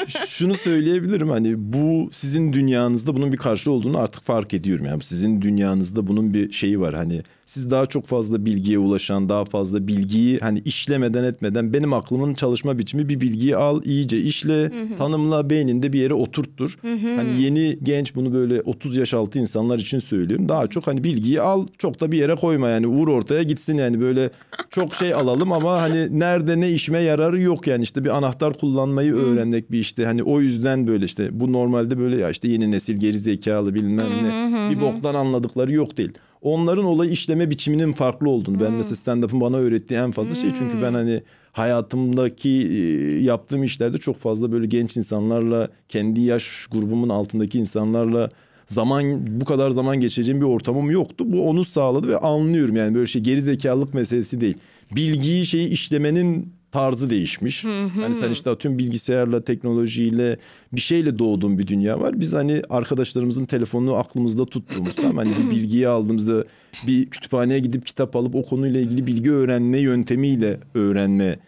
şunu 0.28 0.58
söyleyebilirim 0.58 1.30
hani 1.30 1.54
bu 1.58 2.10
sizin 2.12 2.54
dünyanızda 2.54 3.15
bunun 3.15 3.32
bir 3.32 3.38
karşılığı 3.38 3.74
olduğunu 3.74 3.98
artık 3.98 4.24
fark 4.24 4.54
ediyorum. 4.54 4.86
Yani 4.86 5.04
sizin 5.04 5.41
dünyanızda 5.41 6.08
bunun 6.08 6.34
bir 6.34 6.52
şeyi 6.52 6.80
var 6.80 6.93
hani 6.93 7.22
siz 7.45 7.71
daha 7.71 7.86
çok 7.86 8.06
fazla 8.06 8.45
bilgiye 8.45 8.77
ulaşan 8.79 9.29
daha 9.29 9.45
fazla 9.45 9.88
bilgiyi 9.88 10.39
hani 10.39 10.60
işlemeden 10.60 11.23
etmeden 11.23 11.73
benim 11.73 11.93
aklımın 11.93 12.34
çalışma 12.34 12.77
biçimi 12.77 13.10
bir 13.10 13.21
bilgiyi 13.21 13.56
al 13.56 13.82
iyice 13.86 14.17
işle 14.17 14.71
tanımla 14.97 15.49
beyninde 15.49 15.93
bir 15.93 15.99
yere 15.99 16.13
oturttur. 16.13 16.77
Hani 17.15 17.41
yeni 17.41 17.79
genç 17.84 18.15
bunu 18.15 18.34
böyle 18.34 18.62
30 18.62 18.95
yaş 18.95 19.13
altı 19.13 19.39
insanlar 19.39 19.79
için 19.79 19.99
söylüyorum. 19.99 20.49
Daha 20.49 20.67
çok 20.67 20.88
hani 20.88 21.03
bilgiyi 21.03 21.41
al 21.41 21.67
çok 21.77 22.01
da 22.01 22.12
bir 22.12 22.17
yere 22.17 22.36
koyma 22.36 22.69
yani 22.69 22.88
vur 22.88 23.08
ortaya 23.08 23.43
gitsin 23.43 23.77
yani. 23.77 24.01
Böyle 24.01 24.29
çok 24.69 24.93
şey 24.93 25.13
alalım 25.13 25.51
ama 25.51 25.82
hani 25.82 26.19
nerede 26.19 26.60
ne 26.60 26.71
işime 26.71 26.99
yararı 26.99 27.41
yok 27.41 27.67
yani. 27.67 27.84
İşte 27.84 28.03
bir 28.03 28.17
anahtar 28.17 28.58
kullanmayı 28.58 29.13
öğrenmek 29.13 29.71
bir 29.71 29.79
işte. 29.79 30.06
Hani 30.06 30.23
o 30.23 30.41
yüzden 30.41 30.88
böyle 30.88 31.06
işte 31.06 31.39
bu 31.39 31.51
normalde 31.53 31.99
böyle 31.99 32.17
ya 32.17 32.29
işte 32.29 32.47
yeni 32.47 32.71
nesil 32.71 32.97
geri 32.97 33.19
zekalı 33.19 33.73
bilmem 33.75 34.08
ne. 34.23 34.69
bir 34.71 34.82
boktan 34.82 35.15
anladıkları 35.15 35.73
yok 35.73 35.97
değil. 35.97 36.12
Onların 36.43 36.86
olayı 36.86 37.12
işleme 37.12 37.49
biçiminin 37.49 37.91
farklı 37.93 38.29
olduğunu 38.29 38.60
ben 38.62 38.71
mesela 38.71 38.95
stand-up'ın 38.95 39.41
bana 39.41 39.58
öğrettiği 39.58 39.99
en 39.99 40.12
fazla 40.12 40.36
şey 40.36 40.53
çünkü 40.58 40.82
ben 40.82 40.93
hani 40.93 41.23
hayatımdaki 41.51 42.49
e, 42.49 42.77
yaptığım 43.23 43.63
işlerde 43.63 43.97
çok 43.97 44.17
fazla 44.17 44.51
böyle 44.51 44.65
genç 44.65 44.97
insanlarla 44.97 45.67
kendi 45.89 46.21
yaş 46.21 46.67
grubumun 46.71 47.10
altındaki 47.10 47.60
insanlarla 47.60 48.29
zaman 48.67 49.03
bu 49.41 49.45
kadar 49.45 49.71
zaman 49.71 49.99
geçireceğim 49.99 50.41
bir 50.41 50.45
ortamım 50.45 50.91
yoktu. 50.91 51.23
Bu 51.27 51.49
onu 51.49 51.65
sağladı 51.65 52.08
ve 52.08 52.17
anlıyorum 52.17 52.75
yani 52.75 52.95
böyle 52.95 53.08
şey 53.08 53.21
geri 53.21 53.41
zekalılık 53.41 53.93
meselesi 53.93 54.41
değil. 54.41 54.58
Bilgiyi 54.95 55.45
şeyi 55.45 55.67
işlemenin 55.67 56.53
tarzı 56.73 57.09
değişmiş. 57.09 57.63
Hani 58.01 58.15
sen 58.15 58.31
işte 58.31 58.49
atıyorum 58.49 58.79
bilgisayarla, 58.79 59.43
teknolojiyle 59.43 60.38
bir 60.73 60.81
şeyle 60.81 61.19
doğduğun 61.19 61.59
bir 61.59 61.67
dünya 61.67 61.99
var. 61.99 62.19
Biz 62.19 62.33
hani 62.33 62.62
arkadaşlarımızın 62.69 63.45
telefonunu 63.45 63.95
aklımızda 63.95 64.45
tuttuğumuz 64.45 64.95
tamam 64.95 65.17
hani 65.17 65.29
bir 65.29 65.51
bilgiyi 65.55 65.88
aldığımızda 65.88 66.45
bir 66.88 67.09
kütüphaneye 67.09 67.59
gidip 67.59 67.86
kitap 67.86 68.15
alıp 68.15 68.36
o 68.36 68.45
konuyla 68.45 68.79
ilgili 68.79 69.07
bilgi 69.07 69.31
öğrenme 69.31 69.77
yöntemiyle 69.77 70.59
öğrenme 70.73 71.39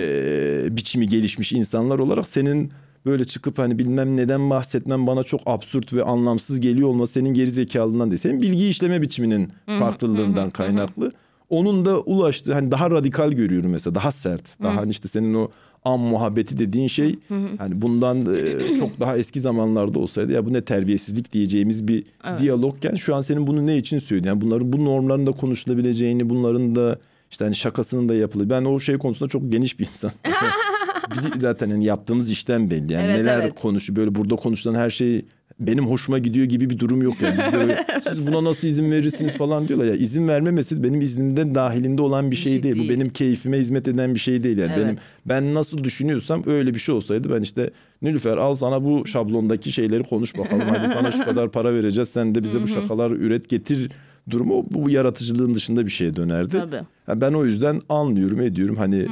e, 0.00 0.76
biçimi 0.76 1.06
gelişmiş 1.06 1.52
insanlar 1.52 1.98
olarak 1.98 2.28
senin 2.28 2.70
böyle 3.06 3.24
çıkıp 3.24 3.58
hani 3.58 3.78
bilmem 3.78 4.16
neden 4.16 4.50
bahsetmem 4.50 5.06
bana 5.06 5.22
çok 5.22 5.40
absürt 5.46 5.92
ve 5.92 6.02
anlamsız 6.02 6.60
geliyor 6.60 6.88
olması 6.88 7.12
senin 7.12 7.34
geri 7.34 7.50
zekalığından 7.50 8.10
değil. 8.10 8.20
Senin 8.20 8.42
bilgi 8.42 8.68
işleme 8.68 9.02
biçiminin 9.02 9.52
farklılığından 9.66 10.50
kaynaklı. 10.50 11.12
Onun 11.50 11.84
da 11.84 12.00
ulaştığı 12.00 12.52
hani 12.52 12.70
daha 12.70 12.90
radikal 12.90 13.32
görüyorum 13.32 13.70
mesela 13.70 13.94
daha 13.94 14.12
sert. 14.12 14.62
Daha 14.62 14.76
hani 14.76 14.90
işte 14.90 15.08
senin 15.08 15.34
o 15.34 15.48
am 15.84 16.00
muhabbeti 16.00 16.58
dediğin 16.58 16.88
şey 16.88 17.18
hani 17.58 17.82
bundan 17.82 18.34
e, 18.34 18.76
çok 18.78 19.00
daha 19.00 19.16
eski 19.16 19.40
zamanlarda 19.40 19.98
olsaydı 19.98 20.32
ya 20.32 20.46
bu 20.46 20.52
ne 20.52 20.60
terbiyesizlik 20.60 21.32
diyeceğimiz 21.32 21.88
bir 21.88 22.04
diyalogken 22.38 22.94
şu 22.96 23.14
an 23.14 23.20
senin 23.20 23.46
bunu 23.46 23.66
ne 23.66 23.76
için 23.76 23.98
söylüyorsun? 23.98 24.28
Yani 24.28 24.40
bunların 24.40 24.72
bu 24.72 24.84
normların 24.84 25.26
da 25.26 25.32
konuşulabileceğini, 25.32 26.30
bunların 26.30 26.74
da 26.74 26.98
işte 27.30 27.44
hani 27.44 27.54
şakasının 27.54 28.08
da 28.08 28.14
yapılır. 28.14 28.50
Ben 28.50 28.64
o 28.64 28.80
şey 28.80 28.98
konusunda 28.98 29.30
çok 29.30 29.52
geniş 29.52 29.78
bir 29.78 29.86
insan. 29.86 30.10
Zaten 31.40 31.70
hani 31.70 31.84
yaptığımız 31.84 32.30
işten 32.30 32.70
belli. 32.70 32.92
Yani 32.92 33.04
Evet, 33.04 33.16
neler 33.20 33.40
evet. 33.40 33.60
konuşuyor 33.60 33.96
böyle 33.96 34.14
burada 34.14 34.36
konuşulan 34.36 34.74
her 34.74 34.90
şey 34.90 35.24
benim 35.60 35.86
hoşuma 35.86 36.18
gidiyor 36.18 36.46
gibi 36.46 36.70
bir 36.70 36.78
durum 36.78 37.02
yok 37.02 37.14
yani. 37.20 37.38
Biz 37.46 37.52
böyle 37.52 37.86
siz 38.12 38.26
buna 38.26 38.44
nasıl 38.44 38.68
izin 38.68 38.90
verirsiniz 38.90 39.34
falan 39.34 39.68
diyorlar 39.68 39.86
ya. 39.86 39.94
izin 39.94 40.28
verme 40.28 40.50
meselesi 40.50 40.84
benim 40.84 41.00
iznimde 41.00 41.54
dahilinde 41.54 42.02
olan 42.02 42.30
bir 42.30 42.36
şey, 42.36 42.52
şey 42.52 42.62
değil. 42.62 42.74
değil. 42.74 42.88
Bu 42.88 42.94
benim 42.94 43.08
keyfime 43.08 43.58
hizmet 43.58 43.88
eden 43.88 44.14
bir 44.14 44.20
şey 44.20 44.42
değil 44.42 44.58
yani. 44.58 44.72
Evet. 44.76 44.86
Benim 44.86 44.96
ben 45.26 45.54
nasıl 45.54 45.84
düşünüyorsam 45.84 46.42
öyle 46.46 46.74
bir 46.74 46.78
şey 46.78 46.94
olsaydı 46.94 47.30
ben 47.30 47.42
işte 47.42 47.70
Nilüfer 48.02 48.36
al 48.36 48.54
sana 48.54 48.84
bu 48.84 49.06
şablondaki 49.06 49.72
şeyleri 49.72 50.02
konuş 50.02 50.38
bakalım. 50.38 50.68
Hadi 50.68 50.88
sana 50.88 51.12
şu 51.12 51.24
kadar 51.24 51.50
para 51.50 51.74
vereceğiz. 51.74 52.08
Sen 52.08 52.34
de 52.34 52.42
bize 52.42 52.62
bu 52.62 52.68
şakaları 52.68 53.14
üret 53.14 53.48
getir 53.48 53.90
durumu 54.30 54.64
bu, 54.70 54.84
bu 54.84 54.90
yaratıcılığın 54.90 55.54
dışında 55.54 55.86
bir 55.86 55.90
şeye 55.90 56.16
dönerdi. 56.16 56.58
Tabii. 56.58 56.80
Ha, 57.06 57.20
ben 57.20 57.32
o 57.32 57.44
yüzden 57.44 57.80
anlıyorum 57.88 58.40
ediyorum 58.40 58.76
hani 58.76 59.06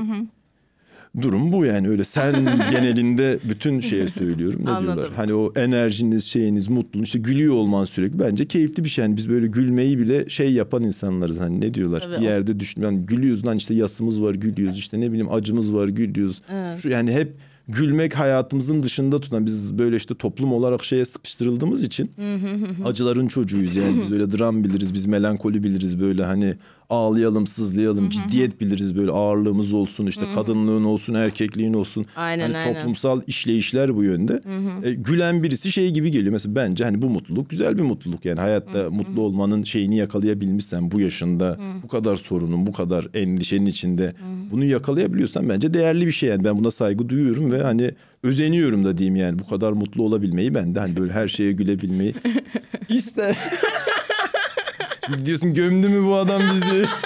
durum 1.23 1.53
bu 1.53 1.65
yani 1.65 1.89
öyle 1.89 2.05
sen 2.05 2.35
genelinde 2.71 3.39
bütün 3.49 3.81
şeye 3.81 4.09
söylüyorum 4.09 4.61
ne 4.65 4.71
Anladım. 4.71 4.97
diyorlar 4.97 5.17
hani 5.17 5.35
o 5.35 5.53
enerjiniz 5.57 6.25
şeyiniz 6.25 6.69
mutluluğunuz 6.69 7.09
işte 7.09 7.19
gülüyor 7.19 7.55
olman 7.55 7.85
sürekli 7.85 8.19
bence 8.19 8.47
keyifli 8.49 8.85
bir 8.85 8.89
şey 8.89 9.05
yani 9.05 9.17
biz 9.17 9.29
böyle 9.29 9.47
gülmeyi 9.47 9.99
bile 9.99 10.29
şey 10.29 10.53
yapan 10.53 10.83
insanlarız 10.83 11.41
hani 11.41 11.61
ne 11.61 11.75
diyorlar 11.75 12.01
Tabii. 12.01 12.17
bir 12.17 12.21
yerde 12.21 12.61
düşün 12.61 12.83
yani 12.83 13.07
gülüyoruz 13.07 13.47
lan 13.47 13.57
işte 13.57 13.75
yasımız 13.75 14.23
var 14.23 14.35
gülüyoruz 14.35 14.79
işte 14.79 15.01
ne 15.01 15.09
bileyim 15.09 15.33
acımız 15.33 15.75
var 15.75 15.89
gülüyoruz 15.89 16.43
Evet. 16.53 16.79
Şu, 16.83 16.89
yani 16.89 17.13
hep 17.13 17.33
gülmek 17.69 18.19
hayatımızın 18.19 18.83
dışında 18.83 19.21
tutan 19.21 19.47
biz 19.47 19.79
böyle 19.79 19.97
işte 19.97 20.15
toplum 20.15 20.53
olarak 20.53 20.85
şeye 20.85 21.05
sıkıştırıldığımız 21.05 21.83
için 21.83 22.11
acıların 22.85 23.29
çocuğuyuz 23.29 23.77
yani 23.77 23.95
biz 24.03 24.13
öyle 24.13 24.39
dram 24.39 24.65
biliriz 24.65 24.95
biz 24.95 25.07
melankoli 25.07 25.65
biliriz 25.65 26.01
böyle 26.01 26.25
hani 26.25 26.55
ağlayalım 26.91 27.47
sızlayalım 27.47 28.11
ciddiyet 28.11 28.61
biliriz 28.61 28.97
böyle 28.97 29.11
ağırlığımız 29.11 29.73
olsun 29.73 30.07
işte 30.07 30.27
kadınlığın 30.35 30.85
olsun 30.85 31.15
erkekliğin 31.15 31.75
olsun. 31.75 32.07
Aynen, 32.17 32.43
hani 32.43 32.57
aynen. 32.57 32.75
toplumsal 32.75 33.21
işleyişler 33.27 33.97
bu 33.97 34.05
yönde. 34.05 34.41
E, 34.83 34.95
gülen 34.95 35.43
birisi 35.43 35.73
şey 35.73 35.91
gibi 35.91 36.11
geliyor. 36.11 36.33
Mesela 36.33 36.55
bence 36.55 36.85
hani 36.85 37.03
bu 37.03 37.09
mutluluk 37.09 37.51
güzel 37.51 37.79
bir 37.79 37.83
mutluluk 37.83 38.25
yani. 38.25 38.41
Hayatta 38.41 38.91
mutlu 38.91 39.23
olmanın 39.23 39.63
şeyini 39.63 39.97
yakalayabilmişsen 39.97 40.91
bu 40.91 41.01
yaşında 41.01 41.59
bu 41.83 41.89
kadar 41.89 42.17
sorunun 42.17 42.67
bu 42.67 42.73
kadar 42.73 43.09
endişenin 43.15 43.67
içinde 43.67 44.13
bunu 44.51 44.65
yakalayabiliyorsan 44.65 45.49
bence 45.49 45.75
değerli 45.75 46.07
bir 46.07 46.13
şey 46.13 46.29
yani. 46.29 46.45
Ben 46.45 46.59
buna 46.59 46.71
saygı 46.71 47.09
duyuyorum 47.09 47.53
ve 47.53 47.63
hani 47.63 47.91
özeniyorum 48.23 48.85
da 48.85 48.99
diyeyim 48.99 49.17
yani. 49.17 49.39
Bu 49.39 49.47
kadar 49.47 49.73
mutlu 49.73 50.03
olabilmeyi 50.03 50.55
ben 50.55 50.75
de 50.75 50.81
hani 50.81 50.97
böyle 50.97 51.13
her 51.13 51.29
şeye 51.29 51.53
gülebilmeyi 51.53 52.15
ister. 52.89 53.37
Diyorsun 55.25 55.55
gömdü 55.55 55.89
mü 55.89 56.07
bu 56.07 56.15
adam 56.17 56.43
bizi? 56.55 56.85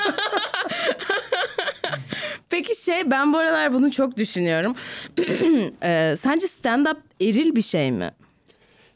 Peki 2.50 2.84
şey 2.84 3.10
ben 3.10 3.32
bu 3.32 3.38
aralar 3.38 3.72
bunu 3.72 3.90
çok 3.92 4.16
düşünüyorum. 4.16 4.74
Ee, 5.84 6.14
sence 6.18 6.46
stand-up 6.46 6.96
eril 7.20 7.56
bir 7.56 7.62
şey 7.62 7.92
mi? 7.92 8.10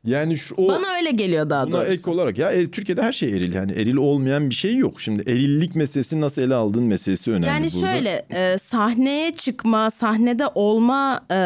Yani 0.05 0.39
şu 0.39 0.55
o 0.55 0.69
Bana 0.69 0.87
öyle 0.97 1.11
geliyor 1.11 1.51
daha 1.51 1.67
buna 1.67 1.77
doğrusu. 1.77 1.93
ek 1.93 2.11
olarak 2.11 2.39
ya 2.39 2.51
Türkiye'de 2.71 3.03
her 3.03 3.13
şey 3.13 3.29
eril 3.29 3.53
yani 3.55 3.73
eril 3.73 3.97
olmayan 3.97 4.51
bir 4.51 4.55
şey 4.55 4.77
yok. 4.77 5.01
Şimdi 5.01 5.31
erillik 5.31 5.75
meselesi 5.77 6.21
nasıl 6.21 6.43
ele 6.43 6.55
aldığın 6.55 6.83
meselesi 6.83 7.31
önemli 7.31 7.47
Yani 7.47 7.69
burada. 7.75 7.93
şöyle 7.93 8.27
e, 8.31 8.59
sahneye 8.59 9.31
çıkma, 9.31 9.91
sahnede 9.91 10.47
olma 10.55 11.21
e, 11.31 11.37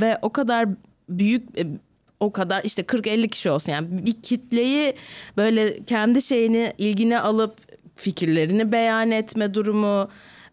ve 0.00 0.18
o 0.22 0.30
kadar 0.30 0.68
büyük 1.08 1.58
e, 1.58 1.66
o 2.22 2.32
kadar 2.32 2.64
işte 2.64 2.82
40-50 2.82 3.28
kişi 3.28 3.50
olsun 3.50 3.72
yani 3.72 4.06
bir 4.06 4.12
kitleyi 4.22 4.94
böyle 5.36 5.84
kendi 5.84 6.22
şeyini 6.22 6.72
ilgine 6.78 7.20
alıp 7.20 7.54
fikirlerini 7.96 8.72
beyan 8.72 9.10
etme 9.10 9.54
durumu 9.54 10.08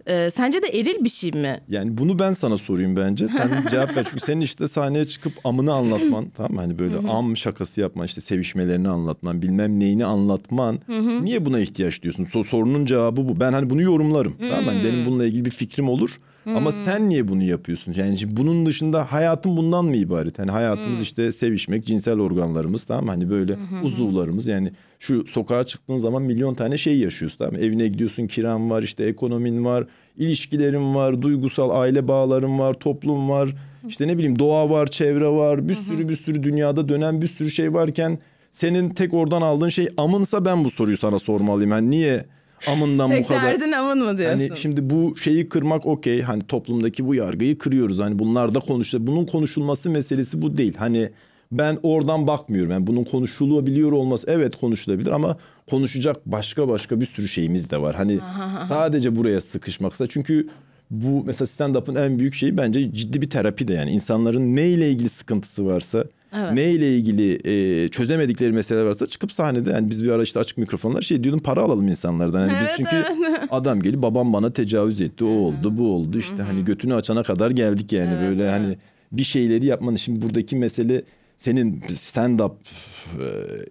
e, 0.08 0.30
sence 0.32 0.62
de 0.62 0.68
eril 0.68 1.04
bir 1.04 1.10
şey 1.10 1.32
mi? 1.32 1.62
Yani 1.70 1.98
bunu 1.98 2.20
ben 2.20 2.34
sana 2.34 2.58
sorayım 2.58 2.96
bence. 2.96 3.28
Sen 3.28 3.64
cevap 3.72 3.98
ver. 3.98 4.04
Çünkü 4.10 4.20
senin 4.26 4.42
işte 4.42 4.68
sahneye 4.68 5.06
çıkıp 5.06 5.34
amını 5.44 5.74
anlatman 5.74 6.26
tamam 6.38 6.52
mı? 6.54 6.60
Hani 6.60 6.80
böyle 6.80 6.98
am 6.98 7.38
şakası 7.38 7.82
yapman 7.82 8.06
işte 8.06 8.22
sevişmelerini 8.22 8.90
anlatman 8.90 9.42
bilmem 9.42 9.80
neyini 9.80 10.06
anlatman. 10.06 10.80
Niye 11.22 11.46
buna 11.46 11.60
ihtiyaç 11.60 12.04
diyorsun? 12.04 12.26
So- 12.26 12.44
sorunun 12.44 12.86
cevabı 12.86 13.30
bu. 13.30 13.40
Ben 13.40 13.54
hani 13.54 13.70
bunu 13.70 13.82
yorumlarım. 13.82 14.36
Tamam 14.40 14.66
mı? 14.66 14.72
Hani 14.72 14.84
benim 14.84 15.06
bununla 15.06 15.26
ilgili 15.26 15.46
bir 15.46 15.52
fikrim 15.52 15.90
olur. 15.90 16.20
Ama 16.46 16.72
sen 16.72 17.10
niye 17.10 17.28
bunu 17.28 17.44
yapıyorsun? 17.44 17.94
Yani 17.98 18.18
şimdi 18.18 18.38
bunun 18.38 18.66
dışında 18.66 19.12
hayatın 19.12 19.58
bundan 19.58 19.86
mı 19.86 19.96
ibaret? 19.96 20.40
Hani 20.40 20.52
hayatımız 20.52 21.02
işte 21.02 21.32
sevişmek, 21.32 21.86
cinsel 21.86 22.20
organlarımız 22.20 22.84
tamam 22.84 23.06
mı? 23.06 23.12
Hani 23.12 23.30
böyle 23.30 23.58
uzuvlarımız 23.84 24.48
yani 24.48 24.72
şu 25.00 25.28
sokağa 25.28 25.64
çıktığın 25.64 25.98
zaman 25.98 26.22
milyon 26.22 26.54
tane 26.54 26.78
şey 26.78 26.98
yaşıyorsun 26.98 27.38
tamam 27.38 27.54
mı? 27.54 27.60
Evine 27.60 27.88
gidiyorsun 27.88 28.28
kiran 28.28 28.70
var 28.70 28.84
işte 28.84 29.04
ekonomin 29.06 29.66
var, 29.66 29.86
ilişkilerin 30.18 30.96
var, 30.96 31.22
duygusal 31.22 31.70
aile 31.70 32.08
bağların 32.08 32.60
var, 32.60 32.74
toplum 32.74 33.30
var. 33.30 33.56
işte 33.88 34.08
ne 34.08 34.18
bileyim 34.18 34.40
doğa 34.40 34.70
var, 34.70 34.88
çevre 34.88 35.28
var. 35.28 35.70
Bir 35.70 35.74
sürü 35.74 36.10
bir 36.10 36.16
sürü 36.16 36.44
dünyada 36.44 36.90
dönen 36.90 37.22
bir 37.22 37.28
sürü 37.28 37.52
şey 37.52 37.74
varken 37.74 38.20
senin 38.52 38.90
tek 38.90 39.14
oradan 39.14 39.42
aldığın 39.42 39.70
şey 39.70 39.88
amınsa 39.98 40.46
ben 40.46 40.64
bu 40.64 40.70
soruyu 40.70 40.98
sana 40.98 41.20
sormalıyım. 41.20 41.72
Yani 41.72 41.90
niye 41.90 42.26
amından 42.68 43.12
bu 43.12 43.28
kadar? 43.28 43.44
derdin 43.44 43.72
amın 43.72 43.98
mı 43.98 44.18
diyorsun? 44.18 44.40
Hani 44.40 44.60
şimdi 44.60 44.90
bu 44.90 45.18
şeyi 45.18 45.50
kırmak 45.50 45.86
okey. 45.86 46.22
Hani 46.22 46.44
toplumdaki 46.44 47.08
bu 47.08 47.16
yargıyı 47.16 47.58
kırıyoruz. 47.58 48.00
Hani 48.00 48.20
bunlar 48.20 48.56
da 48.56 48.60
konuşuluyor. 48.60 49.08
Bunun 49.08 49.26
konuşulması 49.26 49.90
meselesi 49.90 50.42
bu 50.42 50.58
değil. 50.58 50.76
Hani 50.78 51.10
ben 51.52 51.78
oradan 51.84 52.28
bakmıyorum. 52.28 52.72
Yani 52.72 52.88
bunun 52.88 53.04
konuşulabiliyor 53.04 53.92
olması 53.92 54.28
evet 54.30 54.56
konuşulabilir 54.56 55.12
ama 55.12 55.38
konuşacak 55.70 56.26
başka 56.26 56.68
başka 56.68 57.02
bir 57.02 57.06
sürü 57.06 57.28
şeyimiz 57.28 57.72
de 57.72 57.82
var. 57.82 57.96
Hani 57.96 58.20
sadece 58.68 59.16
buraya 59.16 59.42
sıkışmaksa 59.42 60.08
çünkü 60.08 60.48
bu 60.92 61.24
mesela 61.26 61.48
stand-up'ın 61.48 61.96
en 61.96 62.20
büyük 62.20 62.34
şeyi 62.34 62.58
bence 62.58 62.94
ciddi 62.94 63.22
bir 63.22 63.30
terapi 63.30 63.68
de 63.68 63.74
yani 63.74 63.92
insanların 63.92 64.56
neyle 64.56 64.92
ilgili 64.92 65.10
sıkıntısı 65.10 65.66
varsa 65.66 66.06
Evet. 66.34 66.54
neyle 66.54 66.98
ilgili 66.98 67.40
e, 67.46 67.88
çözemedikleri 67.88 68.52
meseleler 68.52 68.86
varsa 68.86 69.08
çıkıp 69.08 69.32
sahnede 69.32 69.70
yani 69.72 69.90
biz 69.90 70.04
bir 70.04 70.10
ara 70.10 70.24
işte 70.24 70.40
açık 70.40 70.58
mikrofonlar 70.58 71.02
şey 71.02 71.24
diyordum 71.24 71.42
para 71.44 71.62
alalım 71.62 71.88
insanlardan. 71.88 72.40
Yani 72.42 72.52
biz 72.62 72.68
Evet, 72.68 72.74
çünkü 72.78 73.04
adam 73.52 73.82
gelip 73.82 74.02
babam 74.02 74.34
bana 74.34 74.54
tecavüz 74.54 75.02
etti 75.02 75.24
o 75.24 75.28
oldu 75.28 75.78
bu 75.78 75.94
oldu 75.94 76.18
işte 76.20 76.44
hani 76.44 76.66
götünü 76.66 76.94
açana 76.94 77.24
kadar 77.24 77.52
geldik 77.52 77.94
yani 77.94 78.14
Evet, 78.14 78.30
böyle 78.30 78.50
hani 78.50 78.78
bir 79.12 79.24
şeyleri 79.24 79.66
yapmanın 79.66 79.96
şimdi 79.96 80.22
buradaki 80.22 80.56
mesele 80.56 81.04
senin 81.38 81.82
stand 81.96 82.40
up 82.40 82.56
e, 83.20 83.26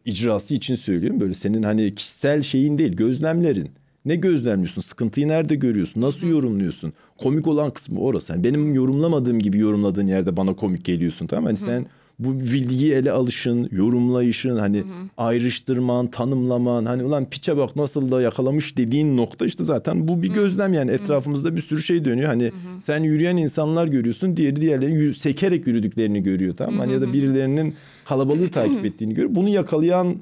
icrası 0.05 0.55
için 0.55 0.75
söylüyorum 0.75 1.21
böyle 1.21 1.35
senin 1.35 1.62
hani 1.62 1.94
kişisel 1.94 2.42
şeyin 2.42 2.79
değil 2.79 2.92
gözlemlerin. 2.92 3.71
Ne 4.05 4.16
gözlemliyorsun? 4.16 4.83
Sıkıntıyı 4.83 5.29
nerede 5.29 5.55
görüyorsun? 5.55 6.01
Nasıl 6.01 6.27
yorumluyorsun? 6.27 6.92
Komik 7.18 7.47
olan 7.47 7.71
kısmı 7.71 8.01
orası. 8.01 8.33
Yani 8.33 8.44
benim 8.44 8.75
yorumlamadığım 8.75 9.38
gibi 9.38 9.59
yorumladığın 9.59 10.07
yerde 10.07 10.37
bana 10.37 10.55
komik 10.55 10.85
geliyorsun 10.85 11.27
tamam 11.27 11.42
mı? 11.44 11.49
Hani 11.49 11.59
sen 11.59 11.87
bu 12.18 12.40
bilgiyi 12.40 12.92
ele 12.92 13.12
alışın, 13.12 13.68
yorumlayışın, 13.72 14.57
hani 14.57 14.85
ayrıştırman, 15.16 16.07
tanımlaman, 16.07 16.85
hani 16.85 17.04
ulan 17.04 17.24
piçe 17.31 17.57
bak 17.57 17.76
nasıl 17.76 18.11
da 18.11 18.22
yakalamış 18.22 18.76
dediğin 18.76 19.16
nokta 19.16 19.46
işte 19.46 19.64
zaten 19.64 20.09
bu 20.09 20.22
bir 20.22 20.28
gözlem 20.28 20.72
yani 20.74 20.90
etrafımızda 20.90 21.57
bir 21.57 21.61
sürü 21.61 21.83
şey 21.83 22.04
dönüyor. 22.04 22.28
Hani 22.28 22.52
sen 22.83 23.02
yürüyen 23.02 23.37
insanlar 23.37 23.87
görüyorsun, 23.87 24.37
diğeri 24.37 24.57
diğerlerinin 24.61 24.96
yürü- 24.98 25.14
sekerek 25.14 25.66
yürüdüklerini 25.66 26.22
görüyor 26.22 26.57
tamam 26.57 26.74
mı? 26.74 26.81
Hani 26.81 26.92
ya 26.92 27.00
da 27.00 27.12
birilerinin 27.12 27.74
kalabalığı 28.04 28.48
takip 28.50 28.85
ettiğini 28.85 29.14
görüyor. 29.14 29.35
Bunu 29.35 29.48
yakalayan 29.48 30.16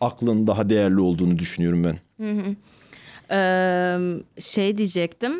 aklın 0.00 0.46
daha 0.46 0.68
değerli 0.70 1.00
olduğunu 1.00 1.38
düşünüyorum 1.38 1.84
ben. 1.84 1.96
Ee, 3.30 3.98
şey 4.40 4.76
diyecektim. 4.76 5.32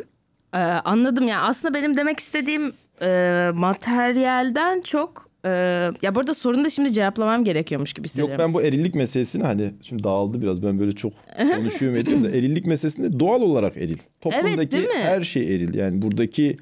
Ee, 0.54 0.58
anladım 0.58 1.28
ya. 1.28 1.40
Aslında 1.42 1.74
benim 1.74 1.96
demek 1.96 2.20
istediğim 2.20 2.72
e, 3.02 3.50
materyalden 3.54 4.80
çok 4.80 5.27
e, 5.44 5.50
ya 6.02 6.14
burada 6.14 6.34
sorunu 6.34 6.64
da 6.64 6.70
şimdi 6.70 6.92
cevaplamam 6.92 7.44
gerekiyormuş 7.44 7.92
gibi 7.92 8.04
Yok 8.04 8.06
hissediyorum. 8.06 8.36
ben 8.38 8.54
bu 8.54 8.62
erillik 8.62 8.94
meselesini 8.94 9.42
hani 9.42 9.70
şimdi 9.82 10.04
dağıldı 10.04 10.42
biraz 10.42 10.62
ben 10.62 10.78
böyle 10.78 10.92
çok 10.92 11.12
konuşuyorum 11.56 11.98
ediyorum 11.98 12.24
da 12.24 12.30
erillik 12.30 12.66
meselesinde 12.66 13.20
doğal 13.20 13.42
olarak 13.42 13.76
eril. 13.76 13.98
Toplumdaki 14.20 14.70
değil 14.72 14.88
mi? 14.88 14.94
her 15.02 15.22
şey 15.22 15.54
eril 15.54 15.74
yani 15.74 16.02
buradaki 16.02 16.56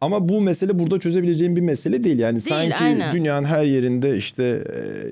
ama 0.00 0.28
bu 0.28 0.40
mesele 0.40 0.78
burada 0.78 0.98
çözebileceğim 1.00 1.56
bir 1.56 1.60
mesele 1.60 2.04
değil. 2.04 2.18
Yani 2.18 2.40
sanki 2.40 2.74
aynen. 2.74 3.14
dünyanın 3.14 3.46
her 3.46 3.64
yerinde 3.64 4.16
işte 4.16 4.64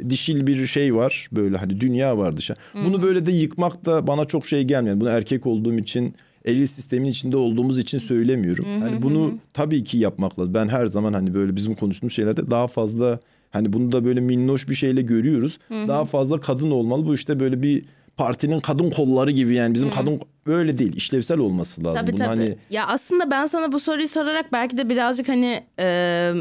e, 0.02 0.10
dişil 0.10 0.46
bir 0.46 0.66
şey 0.66 0.94
var 0.94 1.28
böyle 1.32 1.56
hani 1.56 1.80
dünya 1.80 2.18
var 2.18 2.36
dışa. 2.36 2.54
Bunu 2.74 3.02
böyle 3.02 3.26
de 3.26 3.32
yıkmak 3.32 3.86
da 3.86 4.06
bana 4.06 4.24
çok 4.24 4.46
şey 4.46 4.64
gelmiyor. 4.64 5.00
Bunu 5.00 5.08
erkek 5.08 5.46
olduğum 5.46 5.78
için 5.78 6.14
eril 6.46 6.66
sistemin 6.66 7.08
içinde 7.08 7.36
olduğumuz 7.36 7.78
için 7.78 7.98
söylemiyorum. 7.98 8.64
Hani 8.80 9.02
bunu 9.02 9.34
tabii 9.54 9.84
ki 9.84 9.98
yapmak 9.98 10.38
lazım. 10.40 10.54
Ben 10.54 10.68
her 10.68 10.86
zaman 10.86 11.12
hani 11.12 11.34
böyle 11.34 11.56
bizim 11.56 11.74
konuştuğumuz 11.74 12.14
şeylerde 12.14 12.50
daha 12.50 12.68
fazla 12.68 13.18
hani 13.50 13.72
bunu 13.72 13.92
da 13.92 14.04
böyle 14.04 14.20
minnoş 14.20 14.68
bir 14.68 14.74
şeyle 14.74 15.02
görüyoruz. 15.02 15.58
Daha 15.70 16.04
fazla 16.04 16.40
kadın 16.40 16.70
olmalı. 16.70 17.06
Bu 17.06 17.14
işte 17.14 17.40
böyle 17.40 17.62
bir 17.62 17.84
partinin 18.16 18.60
kadın 18.60 18.90
kolları 18.90 19.30
gibi 19.30 19.54
yani 19.54 19.74
bizim 19.74 19.90
kadın 19.90 20.20
böyle 20.46 20.78
değil. 20.78 20.96
işlevsel 20.96 21.38
olması 21.38 21.84
lazım. 21.84 22.00
Tabii 22.00 22.12
Bunu 22.12 22.18
tabii. 22.18 22.28
hani 22.28 22.56
Ya 22.70 22.86
aslında 22.86 23.30
ben 23.30 23.46
sana 23.46 23.72
bu 23.72 23.80
soruyu 23.80 24.08
sorarak 24.08 24.52
belki 24.52 24.76
de 24.76 24.88
birazcık 24.88 25.28
hani 25.28 25.64
e, 25.78 26.32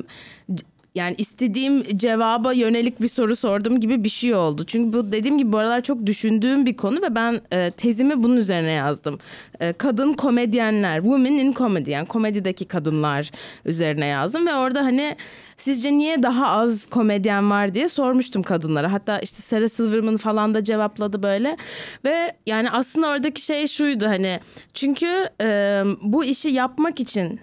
yani 0.96 1.16
istediğim 1.18 1.98
cevaba 1.98 2.54
yönelik 2.54 3.02
bir 3.02 3.08
soru 3.08 3.36
sordum 3.36 3.80
gibi 3.80 4.04
bir 4.04 4.10
şey 4.10 4.36
oldu. 4.36 4.64
Çünkü 4.68 4.98
bu 4.98 5.12
dediğim 5.12 5.38
gibi 5.38 5.52
bu 5.52 5.58
aralar 5.58 5.82
çok 5.82 6.06
düşündüğüm 6.06 6.66
bir 6.66 6.78
konu 6.78 7.02
ve 7.02 7.16
ben 7.16 7.42
e, 7.52 7.72
tezimi 7.72 8.24
bunun 8.24 8.38
üzerine 8.38 8.72
yazdım. 8.72 9.20
E, 9.60 9.74
kadın 9.74 10.14
komedyenler, 10.14 11.02
women 11.02 11.32
in 11.32 11.54
comedy 11.54 11.92
yani 11.92 12.08
komedideki 12.08 12.66
kadınlar 12.66 13.32
üzerine 13.66 14.06
yazdım 14.06 14.48
ve 14.48 14.56
orada 14.56 14.84
hani 14.84 15.16
sizce 15.58 15.92
niye 15.92 16.24
daha 16.24 16.48
az 16.48 16.86
komedyen 16.86 17.50
var 17.50 17.74
diye 17.74 17.90
sormuştum 17.90 18.44
kadınlara. 18.44 18.92
Hatta 18.92 19.20
işte 19.20 19.42
Sarah 19.42 19.68
Silverman 19.68 20.18
falan 20.18 20.54
da 20.54 20.64
cevapladı 20.64 21.24
böyle. 21.24 21.58
Ve 22.06 22.34
yani 22.46 22.72
aslında 22.72 23.08
oradaki 23.08 23.42
şey 23.42 23.68
şuydu 23.68 24.06
hani 24.06 24.40
çünkü 24.74 25.30
e, 25.42 25.84
bu 26.02 26.26
işi 26.26 26.50
yapmak 26.50 27.00
için 27.00 27.40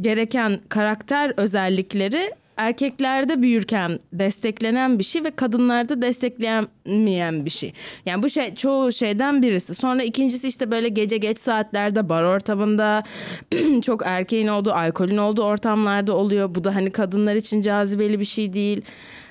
gereken 0.00 0.60
karakter 0.68 1.32
özellikleri 1.36 2.39
erkeklerde 2.60 3.42
büyürken 3.42 3.98
desteklenen 4.12 4.98
bir 4.98 5.04
şey 5.04 5.24
ve 5.24 5.30
kadınlarda 5.30 6.02
desteklenmeyen 6.02 7.44
bir 7.44 7.50
şey. 7.50 7.72
Yani 8.06 8.22
bu 8.22 8.30
şey 8.30 8.54
çoğu 8.54 8.92
şeyden 8.92 9.42
birisi. 9.42 9.74
Sonra 9.74 10.02
ikincisi 10.02 10.48
işte 10.48 10.70
böyle 10.70 10.88
gece 10.88 11.16
geç 11.16 11.38
saatlerde 11.38 12.08
bar 12.08 12.22
ortamında 12.22 13.02
çok 13.82 14.02
erkeğin 14.04 14.48
olduğu, 14.48 14.72
alkolün 14.72 15.16
olduğu 15.16 15.42
ortamlarda 15.42 16.16
oluyor. 16.16 16.54
Bu 16.54 16.64
da 16.64 16.74
hani 16.74 16.90
kadınlar 16.90 17.34
için 17.34 17.62
cazibeli 17.62 18.20
bir 18.20 18.24
şey 18.24 18.52
değil. 18.52 18.82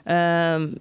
Ee, 0.07 0.13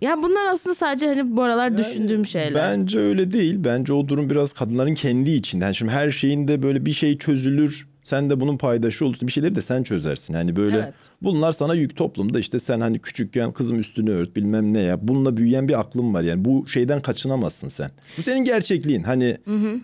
yani 0.00 0.22
bunlar 0.22 0.52
aslında 0.52 0.74
sadece 0.74 1.06
hani 1.06 1.36
bu 1.36 1.42
aralar 1.42 1.78
düşündüğüm 1.78 2.26
şeyler. 2.26 2.54
Bence 2.54 2.98
öyle 2.98 3.32
değil. 3.32 3.54
Bence 3.58 3.92
o 3.92 4.08
durum 4.08 4.30
biraz 4.30 4.52
kadınların 4.52 4.94
kendi 4.94 5.30
içinde. 5.30 5.64
Yani 5.64 5.74
şimdi 5.74 5.92
her 5.92 6.10
şeyinde 6.10 6.62
böyle 6.62 6.86
bir 6.86 6.92
şey 6.92 7.18
çözülür. 7.18 7.87
Sen 8.08 8.30
de 8.30 8.40
bunun 8.40 8.56
paydaşı 8.56 9.06
olursun. 9.06 9.28
Bir 9.28 9.32
şeyleri 9.32 9.54
de 9.54 9.62
sen 9.62 9.82
çözersin. 9.82 10.34
Hani 10.34 10.56
böyle 10.56 10.76
Evet. 10.76 10.94
bunlar 11.22 11.52
sana 11.52 11.74
yük 11.74 11.96
toplumda 11.96 12.38
işte 12.38 12.58
sen 12.60 12.80
hani 12.80 12.98
küçükken 12.98 13.52
kızım 13.52 13.80
üstünü 13.80 14.10
ört 14.10 14.36
bilmem 14.36 14.74
ne 14.74 14.80
yap. 14.80 15.00
Bununla 15.02 15.36
büyüyen 15.36 15.68
bir 15.68 15.80
aklın 15.80 16.14
var 16.14 16.22
yani. 16.22 16.44
Bu 16.44 16.66
şeyden 16.68 17.00
kaçınamazsın 17.00 17.68
sen. 17.68 17.90
Bu 18.18 18.22
senin 18.22 18.44
gerçekliğin. 18.44 19.02
Hani 19.02 19.36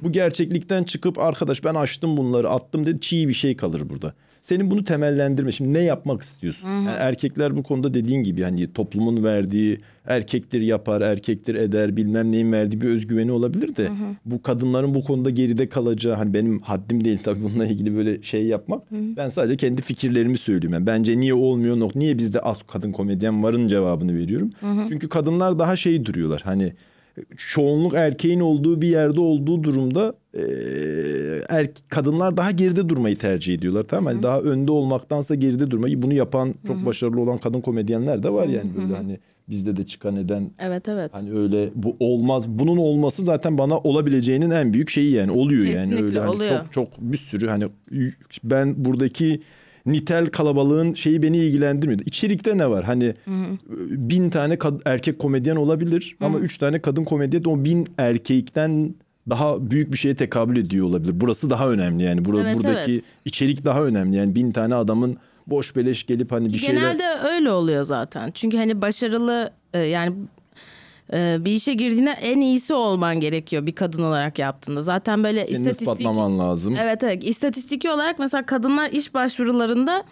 bu 0.02 0.12
gerçeklikten 0.12 0.84
çıkıp 0.84 1.18
arkadaş 1.18 1.64
ben 1.64 1.74
açtım 1.74 2.16
bunları 2.16 2.50
attım 2.50 2.86
dedi 2.86 3.00
çiğ 3.00 3.28
bir 3.28 3.34
şey 3.34 3.56
kalır 3.56 3.88
burada. 3.88 4.14
Senin 4.44 4.70
bunu 4.70 4.84
temellendirme. 4.84 5.52
Şimdi 5.52 5.72
ne 5.72 5.82
yapmak 5.82 6.22
istiyorsun? 6.22 6.68
Yani 6.68 6.96
erkekler 6.98 7.56
bu 7.56 7.62
konuda 7.62 7.94
dediğin 7.94 8.22
gibi 8.22 8.42
hani 8.42 8.72
toplumun 8.72 9.24
verdiği 9.24 9.78
erkektir 10.06 10.60
yapar, 10.60 11.00
erkektir 11.00 11.54
eder 11.54 11.96
bilmem 11.96 12.32
neyin 12.32 12.52
verdiği 12.52 12.80
bir 12.80 12.88
özgüveni 12.88 13.32
olabilir 13.32 13.76
de 13.76 13.90
bu 14.24 14.42
kadınların 14.42 14.94
bu 14.94 15.04
konuda 15.04 15.30
geride 15.30 15.68
kalacağı 15.68 16.14
hani 16.14 16.34
benim 16.34 16.60
haddim 16.60 17.04
değil 17.04 17.18
tabii 17.24 17.42
bununla 17.42 17.66
ilgili 17.66 17.96
böyle 17.96 18.22
şey 18.22 18.46
yapmak. 18.46 18.82
Ben 18.92 19.28
sadece 19.28 19.56
kendi 19.56 19.82
fikirlerimi 19.82 20.38
söylüyorum. 20.38 20.74
Yani 20.74 20.86
bence 20.86 21.20
niye 21.20 21.34
olmuyor 21.34 21.80
nok 21.80 21.94
niye 21.94 22.18
bizde 22.18 22.40
az 22.40 22.62
kadın 22.62 22.92
komedyen 22.92 23.42
varın 23.42 23.68
cevabını 23.68 24.18
veriyorum. 24.18 24.50
Çünkü 24.88 25.08
kadınlar 25.08 25.58
daha 25.58 25.76
şey 25.76 26.04
duruyorlar. 26.04 26.42
Hani 26.44 26.72
çoğunluk 27.36 27.94
erkeğin 27.94 28.40
olduğu 28.40 28.82
bir 28.82 28.88
yerde 28.88 29.20
olduğu 29.20 29.62
durumda 29.62 30.14
e, 30.34 30.42
er, 31.48 31.68
kadınlar 31.88 32.36
daha 32.36 32.50
geride 32.50 32.88
durmayı 32.88 33.16
tercih 33.16 33.54
ediyorlar 33.54 33.82
tamam 33.82 34.04
mı? 34.04 34.10
Hani 34.10 34.22
daha 34.22 34.40
önde 34.40 34.72
olmaktansa 34.72 35.34
geride 35.34 35.70
durmayı 35.70 36.02
bunu 36.02 36.12
yapan 36.14 36.54
çok 36.66 36.86
başarılı 36.86 37.20
olan 37.20 37.38
kadın 37.38 37.60
komedyenler 37.60 38.22
de 38.22 38.32
var 38.32 38.46
yani 38.48 38.70
böyle 38.76 38.94
hani 38.96 39.18
bizde 39.48 39.76
de 39.76 39.86
çıkan 39.86 40.16
eden 40.16 40.50
Evet 40.58 40.88
evet. 40.88 41.10
hani 41.14 41.32
öyle 41.38 41.70
bu 41.74 41.96
olmaz 42.00 42.48
bunun 42.48 42.76
olması 42.76 43.22
zaten 43.22 43.58
bana 43.58 43.78
olabileceğinin 43.78 44.50
en 44.50 44.72
büyük 44.72 44.90
şeyi 44.90 45.12
yani 45.12 45.30
oluyor 45.30 45.64
yani 45.64 45.74
Kesinlikle 45.74 46.04
öyle 46.04 46.20
hani 46.20 46.30
oluyor. 46.30 46.50
çok 46.58 46.72
çok 46.72 46.88
bir 47.00 47.16
sürü 47.16 47.46
hani 47.46 47.64
ben 48.44 48.84
buradaki 48.84 49.40
nitel 49.86 50.26
kalabalığın 50.26 50.94
şeyi 50.94 51.22
beni 51.22 51.36
ilgilendirmiyor. 51.36 52.00
İçerikte 52.00 52.58
ne 52.58 52.70
var? 52.70 52.84
Hani 52.84 53.14
bin 53.90 54.30
tane 54.30 54.54
kad- 54.54 54.80
erkek 54.84 55.18
komedyen 55.18 55.56
olabilir 55.56 56.16
ama 56.20 56.38
üç 56.38 56.58
tane 56.58 56.78
kadın 56.78 57.04
komedyen 57.04 57.44
o 57.44 57.64
bin 57.64 57.86
erkekten 57.98 58.94
daha 59.30 59.70
büyük 59.70 59.92
bir 59.92 59.96
şeye 59.96 60.14
tekabül 60.14 60.56
ediyor 60.56 60.86
olabilir. 60.86 61.12
Burası 61.20 61.50
daha 61.50 61.70
önemli 61.70 62.02
yani. 62.02 62.24
Bura, 62.24 62.40
Evet, 62.40 62.56
buradaki 62.56 62.92
evet. 62.92 63.04
içerik 63.24 63.64
daha 63.64 63.84
önemli. 63.84 64.16
Yani 64.16 64.34
bin 64.34 64.50
tane 64.50 64.74
adamın 64.74 65.16
boş 65.46 65.76
beleş 65.76 66.06
gelip 66.06 66.32
hani 66.32 66.52
bir 66.52 66.58
şeyler... 66.58 66.80
Genelde 66.80 67.04
öyle 67.34 67.50
oluyor 67.50 67.84
zaten. 67.84 68.30
Çünkü 68.34 68.56
hani 68.56 68.82
başarılı 68.82 69.50
e, 69.74 69.78
yani 69.78 70.14
e, 71.12 71.36
bir 71.40 71.52
işe 71.52 71.74
girdiğinde 71.74 72.10
en 72.10 72.40
iyisi 72.40 72.74
olman 72.74 73.20
gerekiyor 73.20 73.66
bir 73.66 73.72
kadın 73.72 74.02
olarak 74.02 74.38
yaptığında. 74.38 74.82
Zaten 74.82 75.24
böyle 75.24 75.46
Kendini 75.46 75.70
istatistik 75.70 76.06
lazım. 76.06 76.76
Evet 76.80 77.02
evet 77.02 77.24
istatistiki 77.24 77.90
olarak 77.90 78.18
mesela 78.18 78.46
kadınlar 78.46 78.90
iş 78.90 79.14
başvurularında 79.14 80.04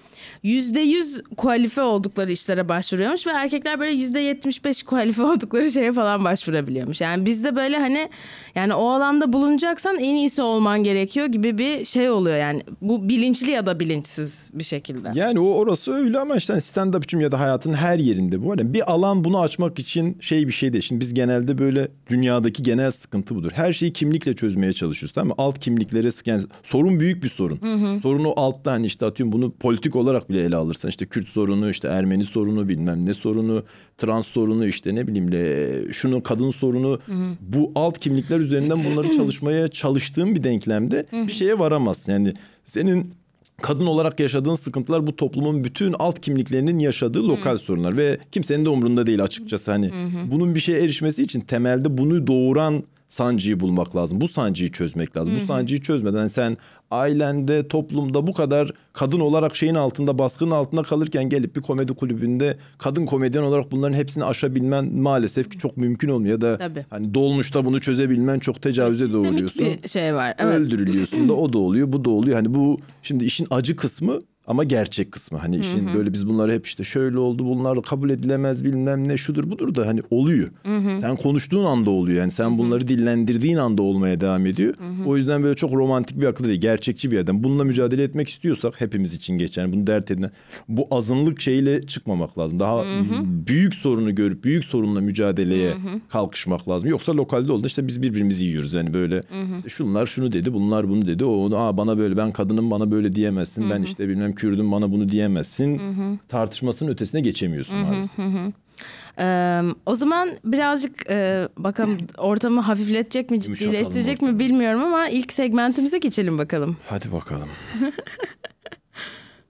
yüzde 0.42 0.80
yüz 0.80 1.22
kualife 1.36 1.82
oldukları 1.82 2.32
işlere 2.32 2.68
başvuruyormuş 2.68 3.26
ve 3.26 3.30
erkekler 3.30 3.80
böyle 3.80 3.92
yüzde 3.92 4.20
yetmiş 4.20 4.64
beş 4.64 4.82
kualife 4.82 5.22
oldukları 5.32 5.72
şeye 5.72 5.92
falan 5.92 6.24
başvurabiliyormuş. 6.24 7.00
Yani 7.00 7.26
bizde 7.26 7.56
böyle 7.56 7.78
hani 7.78 8.10
yani 8.54 8.74
o 8.74 8.88
alanda 8.88 9.32
bulunacaksan 9.32 9.98
en 9.98 10.14
iyisi 10.14 10.42
olman 10.42 10.84
gerekiyor 10.84 11.26
gibi 11.26 11.58
bir 11.58 11.84
şey 11.84 12.10
oluyor 12.10 12.36
yani 12.36 12.62
bu 12.80 13.08
bilinçli 13.08 13.50
ya 13.50 13.66
da 13.66 13.80
bilinçsiz 13.80 14.50
bir 14.52 14.64
şekilde. 14.64 15.10
Yani 15.14 15.40
o 15.40 15.54
orası 15.54 15.92
öyle 15.92 16.18
ama 16.18 16.36
işte 16.36 16.52
hani 16.52 16.62
stand-up'cım 16.62 17.22
ya 17.22 17.32
da 17.32 17.40
hayatın 17.40 17.72
her 17.74 17.98
yerinde 17.98 18.44
bu. 18.44 18.50
Hani 18.50 18.74
bir 18.74 18.92
alan 18.92 19.24
bunu 19.24 19.40
açmak 19.40 19.78
için 19.78 20.18
şey 20.20 20.46
bir 20.46 20.52
şey 20.52 20.72
değil. 20.72 20.81
Şimdi 20.82 21.00
biz 21.00 21.14
genelde 21.14 21.58
böyle 21.58 21.88
dünyadaki 22.10 22.62
genel 22.62 22.92
sıkıntı 22.92 23.34
budur. 23.34 23.50
Her 23.54 23.72
şeyi 23.72 23.92
kimlikle 23.92 24.34
çözmeye 24.34 24.72
çalışıyoruz 24.72 25.14
tamam 25.14 25.28
mı? 25.28 25.34
Alt 25.38 25.58
kimliklere 25.58 26.10
yani 26.26 26.44
sorun 26.62 27.00
büyük 27.00 27.24
bir 27.24 27.28
sorun. 27.28 27.58
Sorunu 28.00 28.32
altta 28.36 28.72
hani 28.72 28.86
işte 28.86 29.06
atıyorum 29.06 29.32
bunu 29.32 29.52
politik 29.52 29.96
olarak 29.96 30.30
bile 30.30 30.42
ele 30.44 30.56
alırsan 30.56 30.88
işte 30.88 31.06
Kürt 31.06 31.28
sorunu, 31.28 31.70
işte 31.70 31.88
Ermeni 31.88 32.24
sorunu, 32.24 32.68
bilmem 32.68 33.06
ne 33.06 33.14
sorunu, 33.14 33.64
trans 33.98 34.26
sorunu 34.26 34.66
işte 34.66 34.94
ne 34.94 35.06
bileyim 35.06 35.32
de 35.32 35.72
şunu 35.92 36.22
kadın 36.22 36.50
sorunu 36.50 37.00
bu 37.40 37.72
alt 37.74 37.98
kimlikler 37.98 38.40
üzerinden 38.40 38.84
bunları 38.84 39.10
çalışmaya 39.16 39.68
çalıştığın 39.68 40.34
bir 40.34 40.44
denklemde 40.44 41.06
bir 41.12 41.32
şeye 41.32 41.58
varamazsın. 41.58 42.12
Yani 42.12 42.34
senin 42.64 43.14
kadın 43.62 43.86
olarak 43.86 44.20
yaşadığın 44.20 44.54
sıkıntılar 44.54 45.06
bu 45.06 45.16
toplumun 45.16 45.64
bütün 45.64 45.94
alt 45.98 46.20
kimliklerinin 46.20 46.78
yaşadığı 46.78 47.28
lokal 47.28 47.58
sorunlar 47.58 47.96
ve 47.96 48.18
kimsenin 48.32 48.64
de 48.64 48.68
umrunda 48.68 49.06
değil 49.06 49.22
açıkçası. 49.22 49.70
Hani 49.70 49.90
bunun 50.30 50.54
bir 50.54 50.60
şeye 50.60 50.82
erişmesi 50.82 51.22
için 51.22 51.40
temelde 51.40 51.98
bunu 51.98 52.26
doğuran 52.26 52.82
sancıyı 53.12 53.60
bulmak 53.60 53.96
lazım. 53.96 54.20
Bu 54.20 54.28
sancıyı 54.28 54.72
çözmek 54.72 55.16
lazım. 55.16 55.34
Bu 55.36 55.40
sancıyı 55.40 55.80
çözmeden 55.80 56.28
sen 56.28 56.56
ailende, 56.90 57.68
toplumda 57.68 58.26
bu 58.26 58.32
kadar 58.32 58.72
kadın 58.92 59.20
olarak 59.20 59.56
şeyin 59.56 59.74
altında, 59.74 60.18
baskının 60.18 60.50
altında 60.50 60.82
kalırken 60.82 61.28
gelip 61.28 61.56
bir 61.56 61.60
komedi 61.60 61.94
kulübünde 61.94 62.56
kadın 62.78 63.06
komedyen 63.06 63.42
olarak 63.42 63.72
bunların 63.72 63.94
hepsini 63.94 64.24
aşabilmen 64.24 64.94
maalesef 64.94 65.50
ki 65.50 65.58
çok 65.58 65.76
mümkün 65.76 66.08
olmuyor. 66.08 66.32
Ya 66.32 66.40
da 66.40 66.58
Tabii. 66.58 66.86
hani 66.90 67.14
dolmuşta 67.14 67.64
bunu 67.64 67.80
çözebilmen 67.80 68.38
çok 68.38 68.62
tecavüze 68.62 69.04
Sistemik 69.04 69.32
doğruyorsun 69.32 69.66
bir 69.82 69.88
şey 69.88 70.14
var. 70.14 70.34
Evet. 70.38 70.58
öldürülüyorsun 70.58 71.28
da 71.28 71.32
o 71.32 71.52
da 71.52 71.58
oluyor 71.58 71.92
bu 71.92 72.04
da 72.04 72.10
oluyor. 72.10 72.36
Hani 72.36 72.54
bu 72.54 72.78
şimdi 73.02 73.24
işin 73.24 73.46
acı 73.50 73.76
kısmı 73.76 74.20
ama 74.46 74.64
gerçek 74.64 75.12
kısmı. 75.12 75.38
Hani 75.38 75.56
işin 75.56 75.94
böyle 75.94 76.12
biz 76.12 76.28
bunları 76.28 76.52
hep 76.52 76.66
işte 76.66 76.84
şöyle 76.84 77.18
oldu 77.18 77.44
bunlar 77.44 77.82
kabul 77.82 78.10
edilemez 78.10 78.64
bilmem 78.64 79.08
ne 79.08 79.16
şudur 79.16 79.50
budur 79.50 79.74
da 79.74 79.86
hani 79.86 80.00
oluyor. 80.10 80.48
Sen 81.00 81.16
konuştuğun 81.16 81.64
anda 81.64 81.90
oluyor. 81.90 82.18
Yani 82.18 82.30
sen 82.30 82.58
bunları 82.58 82.88
dillendirdiğin 82.88 83.56
anda 83.56 83.82
olmaya 83.82 84.20
devam 84.20 84.46
ediyor. 84.46 84.74
O 85.06 85.16
yüzden 85.16 85.42
böyle 85.42 85.54
çok 85.56 85.72
romantik 85.72 86.20
bir 86.20 86.26
akıl 86.26 86.44
değil. 86.44 86.60
Gerçekçi 86.60 87.10
bir 87.10 87.16
yerden. 87.16 87.44
Bununla 87.44 87.64
mücadele 87.64 88.02
etmek 88.02 88.28
istiyorsak 88.28 88.80
hepimiz 88.80 89.12
için 89.14 89.38
geçer. 89.38 89.72
Bunu 89.72 89.86
dert 89.86 90.10
edin. 90.10 90.26
Bu 90.68 90.86
azınlık 90.90 91.40
şeyle 91.40 91.86
çıkmamak 91.86 92.38
lazım. 92.38 92.60
Daha 92.60 92.84
büyük 93.46 93.74
sorunu 93.74 94.14
görüp 94.14 94.44
büyük 94.44 94.64
sorunla 94.64 95.00
mücadeleye 95.00 95.72
kalkışmak 96.08 96.68
lazım. 96.68 96.88
Yoksa 96.88 97.16
lokalde 97.16 97.52
oldu 97.52 97.66
işte 97.66 97.86
biz 97.86 98.02
birbirimizi 98.02 98.44
yiyoruz. 98.44 98.74
Yani 98.74 98.94
böyle 98.94 99.22
işte 99.56 99.68
şunlar 99.68 100.06
şunu 100.06 100.32
dedi 100.32 100.52
bunlar 100.52 100.88
bunu 100.88 101.06
dedi. 101.06 101.24
O 101.24 101.32
onu 101.32 101.56
Aa, 101.56 101.76
bana 101.76 101.98
böyle 101.98 102.16
ben 102.16 102.32
kadınım 102.32 102.70
bana 102.70 102.90
böyle 102.90 103.14
diyemezsin. 103.14 103.70
Ben 103.70 103.82
işte 103.82 104.08
bilmem 104.08 104.31
Kürdüm 104.32 104.72
bana 104.72 104.92
bunu 104.92 105.08
diyemezsin. 105.08 105.80
Tartışmasının 106.28 106.90
ötesine 106.90 107.20
geçemiyorsun 107.20 107.76
maalesef. 107.76 108.18
Ee, 109.18 109.60
o 109.86 109.94
zaman 109.94 110.28
birazcık 110.44 111.10
e, 111.10 111.48
bakalım 111.56 111.98
ortamı 112.18 112.60
hafifletecek 112.60 113.30
mi, 113.30 113.40
ciddileştirecek 113.40 114.22
mi 114.22 114.38
bilmiyorum 114.38 114.84
ama 114.84 115.08
ilk 115.08 115.32
segmentimize 115.32 115.98
geçelim 115.98 116.38
bakalım. 116.38 116.76
Hadi 116.88 117.12
bakalım. 117.12 117.48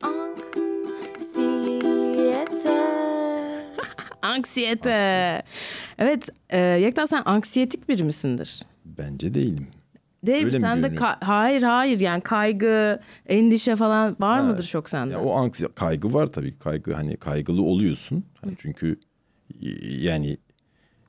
Anksiyete. 4.23 5.43
Evet, 5.99 6.29
e, 6.51 6.61
Yekta 6.61 7.07
sen 7.07 7.23
anksiyetik 7.25 7.89
biri 7.89 8.05
misindir? 8.05 8.63
Bence 8.85 9.35
değilim. 9.35 9.67
Değil? 10.27 10.45
Öyle 10.45 10.61
Sen 10.61 10.83
de 10.83 10.97
hayır 11.21 11.63
hayır 11.63 12.01
yani 12.01 12.21
kaygı, 12.21 13.01
endişe 13.27 13.77
falan 13.77 14.17
var 14.21 14.41
mıdır 14.41 14.65
çok 14.65 14.89
sende? 14.89 15.13
Ya 15.13 15.21
o 15.21 15.33
anksi 15.35 15.69
kaygı 15.75 16.15
var 16.15 16.27
tabii 16.27 16.59
kaygı 16.59 16.95
hani 16.95 17.17
kaygılı 17.17 17.63
oluyorsun. 17.63 18.25
Hani 18.41 18.55
çünkü 18.59 19.01
yani 19.83 20.37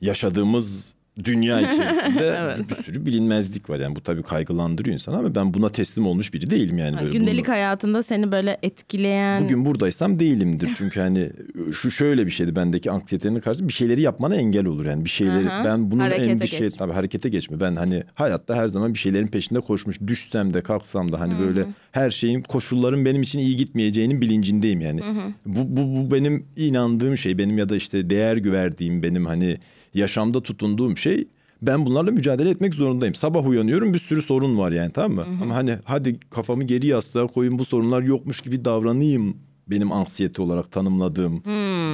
yaşadığımız 0.02 0.96
dünya 1.24 1.62
içerisinde 1.74 2.56
bir, 2.60 2.70
bir 2.70 2.84
sürü 2.84 3.06
bilinmezlik 3.06 3.70
var. 3.70 3.80
Yani 3.80 3.96
bu 3.96 4.02
tabii 4.02 4.24
kaygılandırıyor 4.24 4.94
insanı 4.94 5.18
ama 5.18 5.36
ben 5.36 5.54
buna 5.54 5.70
teslim 5.70 6.08
olmuş 6.08 6.34
biri 6.34 6.50
değilim 6.50 6.78
yani. 6.78 6.98
Böyle 6.98 7.10
gündelik 7.10 7.46
bunu- 7.46 7.54
hayatında 7.54 8.04
seni 8.04 8.32
böyle 8.32 8.58
etkileyen 8.64 9.44
Bugün 9.44 9.66
buradaysam 9.66 10.20
değilimdir. 10.20 10.70
Çünkü 10.78 11.00
hani 11.00 11.30
şu 11.74 11.92
şöyle 11.92 12.26
bir 12.26 12.32
şeydi 12.32 12.56
bendeki 12.56 12.92
anksiyetenin 12.92 13.40
karşı 13.40 13.68
bir 13.68 13.74
şeyleri 13.74 14.02
yapmana 14.02 14.36
engel 14.36 14.66
olur. 14.66 14.86
Yani 14.86 15.06
bir 15.06 15.10
şeyleri 15.10 15.50
Aha. 15.50 15.66
ben 15.66 15.92
bunun 15.92 16.02
Harekete 16.02 16.32
endişe 16.32 16.60
geç. 16.60 16.74
tabii 16.74 16.94
harekete 16.94 17.30
geçme. 17.30 17.60
Ben 17.60 17.76
hani 17.76 18.04
hayatta 18.14 18.56
her 18.56 18.68
zaman 18.68 18.94
bir 18.94 19.00
şeylerin 19.00 19.28
peşinde 19.28 19.60
koşmuş. 19.60 20.00
Düşsem 20.08 20.54
de 20.54 20.62
kalksam 20.62 21.12
da 21.12 21.20
hani 21.20 21.34
böyle 21.40 21.66
her 21.92 22.12
şeyin 22.12 22.42
koşulların 22.42 23.06
benim 23.06 23.22
için 23.22 23.40
iyi 23.40 23.56
gitmeyeceğinin 23.56 24.22
bilincindeyim 24.22 24.82
yani. 24.82 25.02
Bu, 25.46 25.78
bu, 25.78 25.96
bu 25.96 26.12
benim 26.12 26.46
inandığım 26.56 27.18
şey 27.18 27.38
benim 27.38 27.58
ya 27.58 27.70
da 27.70 27.76
işte 27.76 28.10
değer 28.10 28.52
verdiğim 28.52 29.04
benim 29.04 29.26
hani 29.26 29.58
yaşamda 29.94 30.44
tutunduğum 30.44 30.98
şey. 30.98 31.28
Ben 31.62 31.86
bunlarla 31.86 32.12
mücadele 32.12 32.50
etmek 32.50 32.74
zorundayım. 32.74 33.16
Sabah 33.16 33.48
uyanıyorum 33.48 33.94
bir 33.94 34.00
sürü 34.00 34.22
sorun 34.22 34.58
var 34.58 34.72
yani 34.72 34.92
tamam 34.92 35.16
mı? 35.16 35.26
Ama 35.44 35.56
hani 35.56 35.76
hadi 35.84 36.20
kafamı 36.30 36.64
geri 36.64 36.88
yastığa 36.88 37.28
koyayım 37.28 37.60
bu 37.60 37.66
sorunlar 37.66 38.02
yokmuş 38.02 38.42
gibi 38.42 38.66
davranayım 38.66 39.38
benim 39.68 39.92
anksiyete 39.92 40.42
olarak 40.42 40.72
tanımladığım 40.72 41.44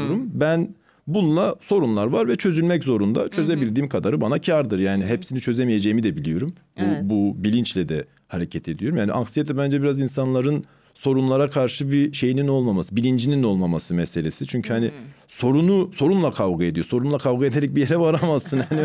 durum. 0.08 0.30
Ben 0.34 0.76
bununla 1.08 1.56
sorunlar 1.62 2.08
var 2.08 2.28
ve 2.28 2.36
çözülmek 2.36 2.84
zorunda. 2.84 3.30
Çözebildiğim 3.30 3.90
kadarı 3.90 4.22
bana 4.22 4.42
kârdır. 4.42 4.80
Yani 4.80 5.06
hepsini 5.06 5.40
çözemeyeceğimi 5.40 6.04
de 6.04 6.18
biliyorum. 6.18 6.54
Bu, 6.78 6.82
Evet. 6.84 7.02
bu 7.04 7.36
bilinçle 7.44 7.90
de 7.90 8.06
hareket 8.28 8.68
ediyorum. 8.68 8.98
Yani 8.98 9.12
anksiyete 9.12 9.58
bence 9.58 9.82
biraz 9.82 10.00
insanların 10.00 10.64
sorunlara 11.00 11.50
karşı 11.50 11.92
bir 11.92 12.14
şeyinin 12.14 12.48
olmaması, 12.48 12.96
bilincinin 12.96 13.44
olmaması 13.44 13.94
meselesi. 13.94 14.48
Çünkü 14.48 14.74
hani 14.74 14.92
sorunu 15.28 15.92
sorunla 15.94 16.32
kavga 16.32 16.66
ediyor. 16.66 16.86
Sorunla 16.86 17.18
kavga 17.18 17.46
ederek 17.46 17.76
bir 17.76 17.82
yere 17.82 18.00
varamazsın. 18.00 18.60
Hani 18.70 18.82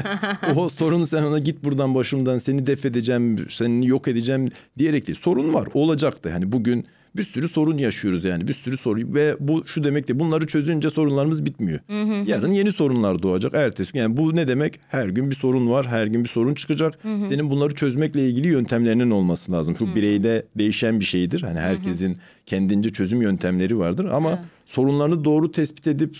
o 0.57 0.69
sorunu 0.81 1.07
sen 1.07 1.23
ona 1.23 1.39
git 1.39 1.65
buradan 1.65 1.95
başımdan 1.95 2.39
seni 2.39 2.67
def 2.67 2.85
edeceğim, 2.85 3.47
seni 3.51 3.87
yok 3.87 4.09
edeceğim 4.09 4.51
diyerek 4.79 5.07
değil. 5.07 5.19
Sorun 5.19 5.55
var, 5.55 5.69
olacaktı. 5.75 6.31
Hani 6.31 6.53
bugün 6.53 6.87
bir 7.17 7.23
sürü 7.23 7.49
sorun 7.49 7.79
yaşıyoruz 7.79 8.25
yani 8.25 8.49
bir 8.49 8.53
sürü 8.53 8.77
sorun 8.77 9.15
ve 9.15 9.37
bu 9.41 9.67
şu 9.67 9.85
demek 9.85 10.09
de 10.09 10.19
bunları 10.21 10.47
çözünce 10.47 10.91
sorunlarımız 10.91 11.45
bitmiyor. 11.45 11.81
Yarın 12.27 12.53
yeni 12.53 12.73
sorunlar 12.73 13.23
doğacak. 13.23 13.55
Ertesi 13.55 13.93
gün 13.93 14.01
yani 14.01 14.17
bu 14.17 14.37
ne 14.37 14.49
demek? 14.49 14.81
Her 14.89 15.09
gün 15.09 15.31
bir 15.31 15.35
sorun 15.35 15.71
var, 15.71 15.87
her 15.87 16.07
gün 16.07 16.25
bir 16.25 16.29
sorun 16.29 16.55
çıkacak. 16.55 16.99
Senin 17.03 17.51
bunları 17.51 17.75
çözmekle 17.75 18.29
ilgili 18.29 18.49
yöntemlerinin 18.49 19.11
olması 19.11 19.53
lazım. 19.53 19.77
Şu 19.79 19.95
bireyde 19.95 20.47
değişen 20.59 21.01
bir 21.01 21.05
şeydir. 21.05 21.43
Hani 21.43 21.59
herkesin 21.59 22.19
kendince 22.47 22.91
çözüm 22.91 23.23
yöntemleri 23.23 23.79
vardır 23.79 24.05
ama 24.05 24.45
sorunlarını 24.67 25.25
doğru 25.25 25.53
tespit 25.53 25.87
edip 25.87 26.17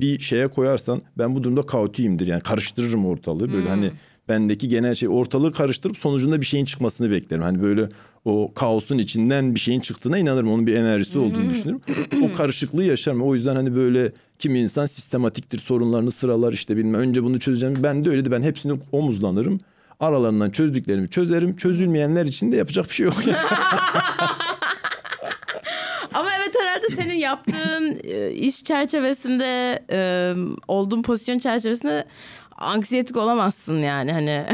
bir 0.00 0.18
şeye 0.18 0.48
koyarsan 0.48 1.02
ben 1.18 1.34
bu 1.34 1.44
durumda 1.44 1.62
kaotiyimdir. 1.62 2.26
Yani 2.26 2.40
karıştırırım 2.40 3.06
ortalığı. 3.06 3.52
Böyle 3.52 3.68
hani 3.68 3.90
bendeki 4.28 4.68
genel 4.68 4.94
şey 4.94 5.08
ortalığı 5.08 5.52
karıştırıp 5.52 5.96
sonucunda 5.96 6.40
bir 6.40 6.46
şeyin 6.46 6.64
çıkmasını 6.64 7.10
beklerim. 7.10 7.42
Hani 7.42 7.62
böyle 7.62 7.88
o 8.26 8.52
kaosun 8.54 8.98
içinden 8.98 9.54
bir 9.54 9.60
şeyin 9.60 9.80
çıktığına 9.80 10.18
inanırım. 10.18 10.52
Onun 10.52 10.66
bir 10.66 10.74
enerjisi 10.74 11.18
olduğunu 11.18 11.50
düşünürüm. 11.50 11.80
o 12.22 12.36
karışıklığı 12.36 12.84
yaşarım. 12.84 13.22
O 13.22 13.34
yüzden 13.34 13.54
hani 13.54 13.76
böyle 13.76 14.12
kimi 14.38 14.58
insan 14.58 14.86
sistematiktir 14.86 15.58
sorunlarını 15.58 16.10
sıralar 16.10 16.52
işte 16.52 16.76
bilmem 16.76 17.00
önce 17.00 17.22
bunu 17.22 17.40
çözeceğim. 17.40 17.82
Ben 17.82 18.04
de 18.04 18.10
öyle 18.10 18.24
de 18.24 18.30
ben 18.30 18.42
hepsini 18.42 18.78
omuzlanırım. 18.92 19.60
Aralarından 20.00 20.50
çözdüklerimi 20.50 21.08
çözerim. 21.08 21.56
Çözülmeyenler 21.56 22.24
için 22.24 22.52
de 22.52 22.56
yapacak 22.56 22.88
bir 22.88 22.94
şey 22.94 23.06
yok. 23.06 23.16
Ama 26.14 26.30
evet 26.40 26.54
herhalde 26.60 27.02
senin 27.02 27.14
yaptığın 27.14 28.00
e, 28.04 28.30
iş 28.30 28.64
çerçevesinde 28.64 29.82
e, 29.90 30.32
olduğun 30.68 31.02
pozisyon 31.02 31.38
çerçevesinde 31.38 32.04
anksiyetik 32.58 33.16
olamazsın 33.16 33.78
yani 33.78 34.12
hani. 34.12 34.44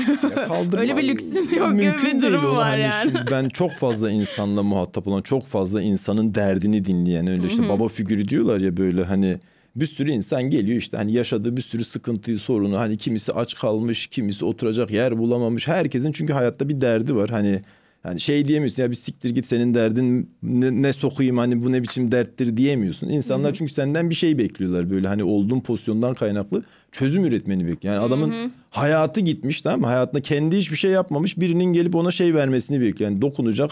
Kaldırma- 0.48 0.76
Öyle 0.80 0.96
bir 0.96 1.08
lüksün 1.08 1.54
yok 1.56 1.72
gibi 1.72 1.92
bir 2.04 2.22
durum 2.22 2.56
var 2.56 2.68
Hani 2.68 2.80
yani. 2.80 3.12
ben 3.30 3.48
çok 3.48 3.72
fazla 3.72 4.10
insanla 4.10 4.62
muhatap 4.62 5.06
olan, 5.06 5.22
çok 5.22 5.46
fazla 5.46 5.82
insanın 5.82 6.34
derdini 6.34 6.84
dinleyen 6.84 7.26
öyle 7.26 7.46
işte 7.46 7.68
baba 7.68 7.88
figürü 7.88 8.28
diyorlar 8.28 8.60
ya 8.60 8.76
böyle 8.76 9.04
hani 9.04 9.38
bir 9.76 9.86
sürü 9.86 10.10
insan 10.10 10.42
geliyor 10.42 10.78
işte 10.78 10.96
hani 10.96 11.12
yaşadığı 11.12 11.56
bir 11.56 11.62
sürü 11.62 11.84
sıkıntıyı, 11.84 12.38
sorunu 12.38 12.78
hani 12.78 12.96
kimisi 12.96 13.32
aç 13.32 13.54
kalmış, 13.54 14.06
kimisi 14.06 14.44
oturacak 14.44 14.90
yer 14.90 15.18
bulamamış. 15.18 15.68
Herkesin 15.68 16.12
çünkü 16.12 16.32
hayatta 16.32 16.68
bir 16.68 16.80
derdi 16.80 17.14
var. 17.16 17.30
Hani 17.30 17.60
yani 18.04 18.20
şey 18.20 18.48
diyemiyorsun 18.48 18.82
ya 18.82 18.90
bir 18.90 18.96
siktir 18.96 19.30
git 19.30 19.46
senin 19.46 19.74
derdin 19.74 20.30
ne, 20.42 20.82
ne 20.82 20.92
sokayım 20.92 21.38
hani 21.38 21.64
bu 21.64 21.72
ne 21.72 21.82
biçim 21.82 22.12
derttir 22.12 22.56
diyemiyorsun. 22.56 23.08
İnsanlar 23.08 23.54
çünkü 23.54 23.72
senden 23.72 24.10
bir 24.10 24.14
şey 24.14 24.38
bekliyorlar 24.38 24.90
böyle 24.90 25.08
hani 25.08 25.24
olduğun 25.24 25.60
pozisyondan 25.60 26.14
kaynaklı 26.14 26.62
çözüm 26.92 27.24
üretmeni 27.24 27.66
bekliyor. 27.66 27.94
Yani 27.94 28.04
adamın 28.04 28.52
hayatı 28.70 29.20
gitmiş 29.20 29.62
tamam 29.62 29.80
mı? 29.80 29.86
Hayatında 29.86 30.22
kendi 30.22 30.56
hiçbir 30.56 30.76
şey 30.76 30.90
yapmamış 30.90 31.40
birinin 31.40 31.72
gelip 31.72 31.94
ona 31.94 32.10
şey 32.10 32.34
vermesini 32.34 32.80
bekliyor. 32.80 33.10
Yani 33.10 33.22
dokunacak 33.22 33.70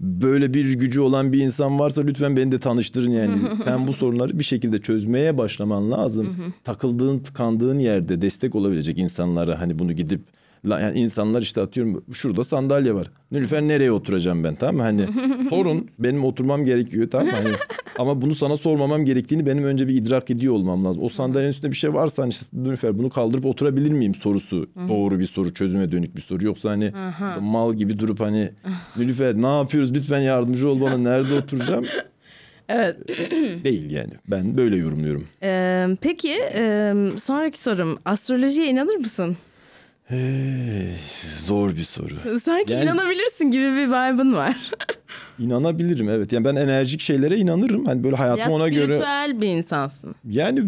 böyle 0.00 0.54
bir 0.54 0.74
gücü 0.74 1.00
olan 1.00 1.32
bir 1.32 1.38
insan 1.38 1.78
varsa 1.78 2.02
lütfen 2.02 2.36
beni 2.36 2.52
de 2.52 2.58
tanıştırın 2.60 3.10
yani. 3.10 3.36
Sen 3.64 3.86
bu 3.86 3.92
sorunları 3.92 4.38
bir 4.38 4.44
şekilde 4.44 4.78
çözmeye 4.78 5.38
başlaman 5.38 5.90
lazım. 5.90 6.36
Takıldığın, 6.64 7.18
tıkandığın 7.18 7.78
yerde 7.78 8.22
destek 8.22 8.54
olabilecek 8.54 8.98
insanlara 8.98 9.60
hani 9.60 9.78
bunu 9.78 9.92
gidip 9.92 10.20
yani 10.64 10.98
insanlar 10.98 11.42
işte 11.42 11.60
atıyorum 11.60 12.04
şurada 12.12 12.44
sandalye 12.44 12.94
var. 12.94 13.10
Nilüfer 13.32 13.62
nereye 13.62 13.92
oturacağım 13.92 14.44
ben 14.44 14.54
tamam 14.54 14.76
mı? 14.76 14.82
Hani 14.82 15.06
sorun 15.50 15.88
benim 15.98 16.24
oturmam 16.24 16.64
gerekiyor 16.64 17.08
tamam 17.10 17.26
mı? 17.26 17.32
Hani, 17.32 17.54
ama 17.98 18.22
bunu 18.22 18.34
sana 18.34 18.56
sormamam 18.56 19.04
gerektiğini 19.04 19.46
benim 19.46 19.64
önce 19.64 19.88
bir 19.88 19.94
idrak 19.94 20.30
ediyor 20.30 20.54
olmam 20.54 20.84
lazım. 20.84 21.02
O 21.02 21.08
sandalyenin 21.08 21.50
üstünde 21.50 21.72
bir 21.72 21.76
şey 21.76 21.94
varsa 21.94 22.22
hani 22.22 22.30
işte 22.30 22.46
Nilüfer 22.52 22.98
bunu 22.98 23.10
kaldırıp 23.10 23.44
oturabilir 23.46 23.90
miyim 23.90 24.14
sorusu 24.14 24.68
doğru 24.88 25.18
bir 25.18 25.26
soru 25.26 25.54
çözüme 25.54 25.92
dönük 25.92 26.16
bir 26.16 26.20
soru. 26.20 26.44
Yoksa 26.44 26.70
hani 26.70 26.92
mal 27.40 27.74
gibi 27.74 27.98
durup 27.98 28.20
hani 28.20 28.50
Nilüfer 28.96 29.34
ne 29.34 29.56
yapıyoruz 29.58 29.94
lütfen 29.94 30.20
yardımcı 30.20 30.68
ol 30.68 30.80
bana 30.80 30.98
nerede 30.98 31.34
oturacağım 31.34 31.84
Evet. 32.68 32.96
değil 33.64 33.90
yani. 33.90 34.12
Ben 34.28 34.56
böyle 34.56 34.76
yorumluyorum. 34.76 35.24
Ee, 35.42 35.86
peki 36.00 36.32
e, 36.54 36.94
sonraki 37.18 37.58
sorum 37.62 37.98
astrolojiye 38.04 38.66
inanır 38.66 38.96
mısın? 38.96 39.36
Hey, 40.08 40.94
zor 41.38 41.76
bir 41.76 41.84
soru. 41.84 42.40
Sanki 42.40 42.72
Yani- 42.72 42.84
inanabilirsin 42.84 43.50
gibi 43.50 43.64
bir 43.64 43.86
vibe'ın 43.88 44.32
var. 44.34 44.56
İnanabilirim 45.38 46.08
evet. 46.08 46.32
Yani 46.32 46.44
ben 46.44 46.56
enerjik 46.56 47.00
şeylere 47.00 47.36
inanırım. 47.36 47.84
Hani 47.86 48.04
böyle 48.04 48.16
hayatım 48.16 48.38
Biraz 48.40 48.52
ona 48.52 48.68
göre 48.68 48.84
spiritüel 48.84 49.40
bir 49.40 49.46
insansın. 49.46 50.14
yani 50.24 50.62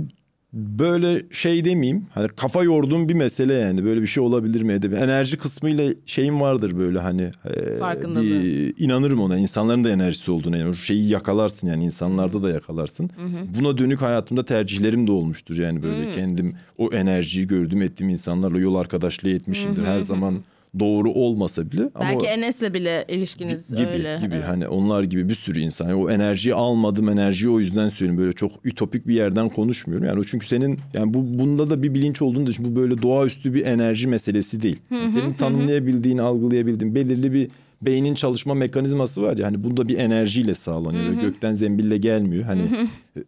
böyle 0.53 1.23
şey 1.31 1.65
demeyeyim. 1.65 2.07
Hani 2.15 2.29
kafa 2.29 2.63
yorduğum 2.65 3.09
bir 3.09 3.15
mesele 3.15 3.55
yani. 3.55 3.85
Böyle 3.85 4.03
bir 4.03 4.07
şey 4.07 4.23
olabilir 4.23 4.63
mi 4.63 4.73
edebilir. 4.73 5.01
Enerji 5.01 5.37
kısmıyla 5.37 5.95
şeyim 6.07 6.41
vardır 6.41 6.79
böyle 6.79 6.99
hani. 6.99 7.23
e, 7.23 7.81
bir- 8.23 8.85
inanırım 8.85 9.21
ona. 9.21 9.39
İnsanların 9.39 9.85
da 9.85 9.91
enerjisi 9.91 10.31
olduğuna. 10.31 10.57
Yani 10.57 10.77
şeyi 10.77 11.09
yakalarsın 11.09 11.67
yani 11.69 11.85
insanlarda 11.85 12.43
da 12.43 12.51
yakalarsın. 12.51 13.11
Buna 13.59 13.79
dönük 13.79 14.01
hayatımda 14.03 14.45
tercihlerim 14.45 15.07
de 15.07 15.13
olmuştur 15.13 15.59
yani 15.59 15.83
böyle 15.83 16.15
kendim 16.15 16.55
o 16.79 16.89
enerjiyi 16.93 17.47
gördüm 17.47 17.83
ettiğim 17.83 18.09
insanlarla 18.11 18.59
yol 18.59 18.75
arkadaşlığı 18.75 19.31
etmişimdir. 19.31 19.83
Her 19.85 20.01
zaman 20.01 20.35
doğru 20.79 21.11
olmasa 21.13 21.71
bile. 21.73 21.83
ama 21.95 22.11
Belki 22.11 22.27
Enes'le 22.27 22.75
bile 22.75 23.05
ilişkiniz 23.09 23.71
gibi 23.77 23.87
öyle. 23.87 24.19
gibi 24.23 24.35
Evet. 24.35 24.45
hani 24.49 24.69
onlar 24.69 25.03
gibi 25.03 25.29
bir 25.29 25.35
sürü 25.35 25.61
insan 25.61 25.89
Yani 25.89 26.03
o 26.05 26.11
enerjiyi 26.11 26.55
almadım 26.55 27.09
enerjiyi 27.09 27.51
o 27.51 27.61
yüzden 27.61 27.89
söylüyorum 27.89 28.23
böyle 28.23 28.33
çok 28.33 28.51
ütopik 28.65 29.07
bir 29.09 29.15
yerden 29.15 29.49
konuşmuyorum 29.49 30.07
yani 30.07 30.21
o 30.21 30.25
çünkü 30.25 30.47
senin 30.47 30.79
yani 30.95 31.15
bu 31.15 31.39
bunda 31.39 31.71
da 31.71 31.83
bir 31.83 31.95
bilinç 31.95 32.23
olduğunu 32.23 32.47
düşün 32.47 32.65
bu 32.65 32.77
böyle 32.77 33.03
doğaüstü 33.03 33.55
bir 33.55 33.67
enerji 33.67 34.07
meselesi 34.09 34.63
değil 34.63 34.81
Yani 34.91 35.09
senin 35.09 35.33
tanımlayabildiğin 35.33 36.19
algılayabildiğin 36.19 36.95
belirli 36.95 37.33
bir 37.33 37.49
beynin 37.83 38.15
çalışma 38.15 38.55
mekanizması 38.55 39.23
var 39.23 39.37
ya 39.37 39.47
hani 39.47 39.65
bunda 39.65 39.89
bir 39.89 39.99
enerjiyle 39.99 40.55
sağlanıyor 40.55 41.09
Böyle 41.09 41.21
gökten 41.21 41.55
zembille 41.55 41.97
gelmiyor 41.97 42.45
hani 42.45 42.63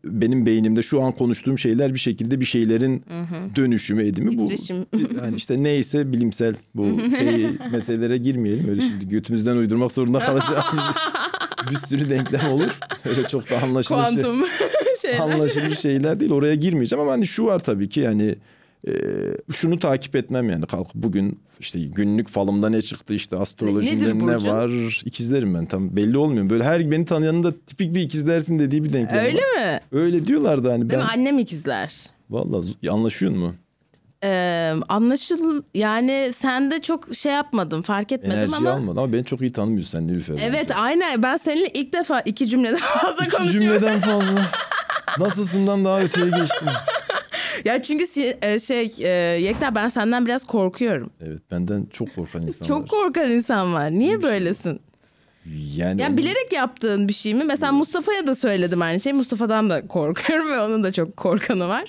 benim 0.04 0.46
beynimde 0.46 0.82
şu 0.82 1.02
an 1.02 1.12
konuştuğum 1.12 1.58
şeyler 1.58 1.94
bir 1.94 1.98
şekilde 1.98 2.40
bir 2.40 2.44
şeylerin 2.44 3.02
dönüşümü 3.56 4.06
edimi 4.06 4.38
bu 4.38 4.48
Titreşim. 4.48 4.86
yani 5.22 5.36
işte 5.36 5.62
neyse 5.62 6.12
bilimsel 6.12 6.54
bu 6.74 7.00
şey 7.18 7.46
meselelere 7.72 8.16
girmeyelim. 8.18 8.68
Öyle 8.68 8.80
şimdi 8.80 9.08
götümüzden 9.08 9.56
uydurmak 9.56 9.92
zorunda 9.92 10.18
kalacağımız 10.18 10.84
bir 11.70 11.76
sürü 11.76 12.10
denklem 12.10 12.52
olur. 12.52 12.68
Öyle 13.04 13.28
çok 13.28 13.50
da 13.50 13.62
anlaşılır, 13.62 14.04
şey, 14.04 14.22
Kuantum 14.22 14.44
şeyler. 15.02 15.18
anlaşılır 15.18 15.74
şeyler 15.74 16.20
değil. 16.20 16.30
Oraya 16.32 16.54
girmeyeceğim 16.54 17.02
ama 17.02 17.12
hani 17.12 17.26
şu 17.26 17.44
var 17.44 17.58
tabii 17.58 17.88
ki 17.88 18.00
yani 18.00 18.34
e, 18.88 18.92
şunu 19.52 19.78
takip 19.78 20.16
etmem 20.16 20.50
yani 20.50 20.66
kalkıp 20.66 20.94
bugün 20.94 21.40
işte 21.60 21.80
günlük 21.80 22.28
falımda 22.28 22.68
ne 22.68 22.82
çıktı 22.82 23.14
işte 23.14 23.36
astrolojimde 23.36 24.08
ne 24.08 24.20
burcun? 24.20 24.50
var 24.50 25.02
ikizlerim 25.04 25.54
ben 25.54 25.66
tam 25.66 25.96
belli 25.96 26.18
olmuyor. 26.18 26.50
Böyle 26.50 26.64
her 26.64 26.90
beni 26.90 27.04
tanıyanın 27.04 27.44
da 27.44 27.52
tipik 27.66 27.94
bir 27.94 28.00
ikizlersin 28.00 28.58
dediği 28.58 28.84
bir 28.84 28.92
denklem 28.92 29.24
Öyle 29.24 29.38
var. 29.38 29.72
mi? 29.72 29.80
Öyle 29.92 30.24
diyorlardı 30.26 30.70
hani 30.70 30.80
Değil 30.80 30.92
ben 30.92 30.98
mi? 30.98 31.12
Annem 31.14 31.38
ikizler. 31.38 31.92
vallahi 32.30 32.66
z- 32.82 32.90
anlaşıyor 32.90 33.32
mu? 33.32 33.54
Ee, 34.24 34.74
anlaşıl 34.88 35.62
yani 35.74 36.30
sende 36.34 36.82
çok 36.82 37.14
şey 37.14 37.32
yapmadım 37.32 37.82
fark 37.82 38.12
etmedim 38.12 38.36
Enerjiyi 38.38 38.56
ama. 38.56 38.70
almadı 38.70 39.00
ama 39.00 39.12
beni 39.12 39.24
çok 39.24 39.40
iyi 39.40 39.52
tanımıyorsun 39.52 39.98
sen 39.98 40.06
Nilüfer. 40.06 40.38
Evet 40.40 40.70
aynen 40.76 41.22
ben 41.22 41.36
seninle 41.36 41.68
ilk 41.68 41.92
defa 41.92 42.20
iki 42.20 42.48
cümleden 42.48 42.78
fazla 43.02 43.24
İki 43.24 43.36
konuşuyorum. 43.36 43.80
cümleden 43.80 44.00
fazla. 44.00 44.40
Nasılsından 45.18 45.84
daha 45.84 46.00
öteye 46.00 46.26
geçtim. 46.30 46.68
Ya 47.64 47.82
çünkü 47.82 48.04
e, 48.42 48.58
şey 48.58 48.92
e, 49.00 49.08
Yekta 49.40 49.74
ben 49.74 49.88
senden 49.88 50.26
biraz 50.26 50.44
korkuyorum. 50.44 51.10
Evet 51.20 51.42
benden 51.50 51.86
çok 51.92 52.14
korkan 52.14 52.42
insan 52.46 52.66
Çok 52.66 52.82
var. 52.82 52.88
korkan 52.88 53.30
insan 53.30 53.74
var. 53.74 53.90
Niye 53.90 54.22
böylesin? 54.22 54.80
Yani, 55.76 56.02
Yani 56.02 56.16
bilerek 56.16 56.52
yaptığın 56.52 57.08
bir 57.08 57.12
şey 57.12 57.34
mi? 57.34 57.44
Mesela 57.44 57.72
Mustafa'ya 57.72 58.26
da 58.26 58.34
söyledim 58.34 58.82
aynı 58.82 59.00
şey. 59.00 59.12
Mustafa'dan 59.12 59.70
da 59.70 59.86
korkuyorum 59.86 60.50
ve 60.52 60.60
onun 60.60 60.84
da 60.84 60.92
çok 60.92 61.16
korkanı 61.16 61.68
var. 61.68 61.84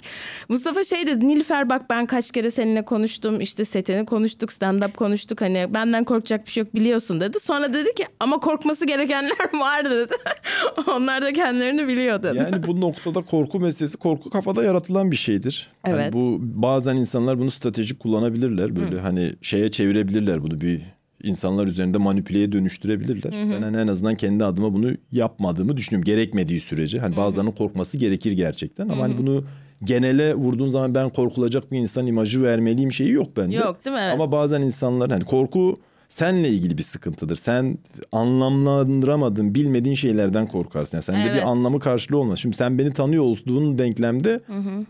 Mustafa 0.49 0.83
şey 0.83 1.07
dedi 1.07 1.27
Nilüfer 1.27 1.69
bak 1.69 1.89
ben 1.89 2.05
kaç 2.05 2.31
kere 2.31 2.51
seninle 2.51 2.85
konuştum. 2.85 3.41
işte 3.41 3.65
setini 3.65 4.05
konuştuk, 4.05 4.49
stand-up 4.49 4.93
konuştuk. 4.93 5.41
Hani 5.41 5.67
benden 5.73 6.03
korkacak 6.03 6.45
bir 6.45 6.51
şey 6.51 6.63
yok 6.63 6.75
biliyorsun 6.75 7.19
dedi. 7.19 7.39
Sonra 7.39 7.73
dedi 7.73 7.93
ki 7.95 8.05
ama 8.19 8.39
korkması 8.39 8.85
gerekenler 8.85 9.31
var 9.59 9.85
dedi. 9.89 10.13
Onlar 10.87 11.21
da 11.21 11.33
kendilerini 11.33 11.87
biliyor 11.87 12.23
dedi. 12.23 12.37
yani 12.37 12.67
bu 12.67 12.81
noktada 12.81 13.21
korku 13.21 13.59
meselesi 13.59 13.97
korku 13.97 14.29
kafada 14.29 14.63
yaratılan 14.63 15.11
bir 15.11 15.15
şeydir. 15.15 15.69
Yani 15.87 15.95
Evet. 16.01 16.13
bu 16.13 16.37
bazen 16.41 16.95
insanlar 16.95 17.39
bunu 17.39 17.51
stratejik 17.51 17.99
kullanabilirler. 17.99 18.75
Böyle 18.75 18.99
hani 18.99 19.33
şeye 19.41 19.71
çevirebilirler 19.71 20.43
bunu 20.43 20.61
bir 20.61 20.81
insanlar 21.23 21.67
üzerinde 21.67 21.97
manipüleye 21.97 22.51
dönüştürebilirler. 22.51 23.31
Ben 23.31 23.61
hani 23.61 23.77
en 23.77 23.87
azından 23.87 24.15
kendi 24.15 24.45
adıma 24.45 24.73
bunu 24.73 24.91
yapmadığımı 25.11 25.77
düşünüyorum. 25.77 26.05
Gerekmediği 26.05 26.59
sürece. 26.59 26.99
Hani 26.99 27.17
bazılarının 27.17 27.51
korkması 27.51 27.97
gerekir 27.97 28.31
gerçekten 28.31 28.89
ama 28.89 29.03
hani 29.03 29.17
bunu 29.17 29.43
genele 29.83 30.35
vurduğun 30.35 30.69
zaman 30.69 30.95
ben 30.95 31.09
korkulacak 31.09 31.71
bir 31.71 31.77
insan 31.77 32.07
imajı 32.07 32.43
vermeliyim 32.43 32.91
şeyi 32.91 33.11
yok 33.11 33.37
bende. 33.37 33.55
Yok, 33.55 33.85
değil 33.85 33.95
mi? 33.95 34.01
Evet. 34.03 34.13
Ama 34.13 34.31
bazen 34.31 34.61
insanlar 34.61 35.11
hani 35.11 35.23
korku 35.23 35.77
senle 36.09 36.49
ilgili 36.49 36.77
bir 36.77 36.83
sıkıntıdır. 36.83 37.35
Sen 37.35 37.77
anlamlandıramadığın, 38.11 39.55
bilmediğin 39.55 39.95
şeylerden 39.95 40.47
korkarsın. 40.47 40.97
Yani 40.97 41.03
sende 41.03 41.19
Evet. 41.19 41.35
bir 41.35 41.49
anlamı 41.49 41.79
karşılığı 41.79 42.17
olmaz. 42.17 42.39
Şimdi 42.39 42.55
sen 42.55 42.77
beni 42.79 42.93
tanıyor 42.93 43.23
olduğun 43.23 43.77
denklemde 43.77 44.39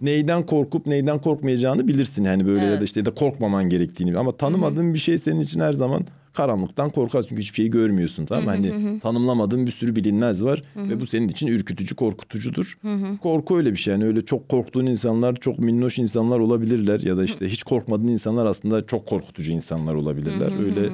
neyden 0.02 0.46
korkup 0.46 0.86
neyden 0.86 1.22
korkmayacağını 1.22 1.88
bilirsin. 1.88 2.24
Yani 2.24 2.46
böyle 2.46 2.66
ya 2.66 2.72
da 2.72 2.74
Evet. 2.74 2.84
işte 2.84 3.00
ya 3.00 3.06
da 3.06 3.14
korkmaman 3.14 3.70
gerektiğini. 3.70 4.18
Ama 4.18 4.38
tanımadığın 4.38 4.94
bir 4.94 5.00
şey 5.00 5.18
senin 5.18 5.40
için 5.40 5.60
her 5.60 5.74
zaman 5.74 6.02
karanlıktan 6.34 6.90
korkarsın. 6.90 7.30
Çünkü 7.30 7.42
hiçbir 7.42 7.56
şeyi 7.56 7.70
görmüyorsun 7.70 8.26
tamam? 8.26 8.46
Hani 8.46 9.00
tanımlamadığın 9.00 9.66
bir 9.66 9.72
sürü 9.72 9.96
bilinmez 9.96 10.44
var 10.44 10.62
ve 10.76 11.00
bu 11.00 11.06
senin 11.06 11.28
için 11.28 11.48
ürkütücü, 11.48 11.96
korkutucudur. 11.96 12.78
Korku 13.22 13.58
öyle 13.58 13.72
bir 13.72 13.78
şey. 13.78 13.92
Yani 13.94 14.06
öyle 14.06 14.22
çok 14.26 14.50
korktuğun 14.50 14.86
insanlar 14.86 15.36
çok 15.36 15.60
minnoş 15.60 15.98
insanlar 16.00 16.40
olabilirler 16.40 17.00
ya 17.00 17.18
da 17.18 17.24
işte 17.24 17.48
hiç 17.50 17.64
korkmadığın 17.64 18.08
insanlar 18.08 18.46
aslında 18.46 18.86
çok 18.86 19.08
korkutucu 19.08 19.52
insanlar 19.52 19.94
olabilirler. 19.96 20.66
Öyle 20.66 20.90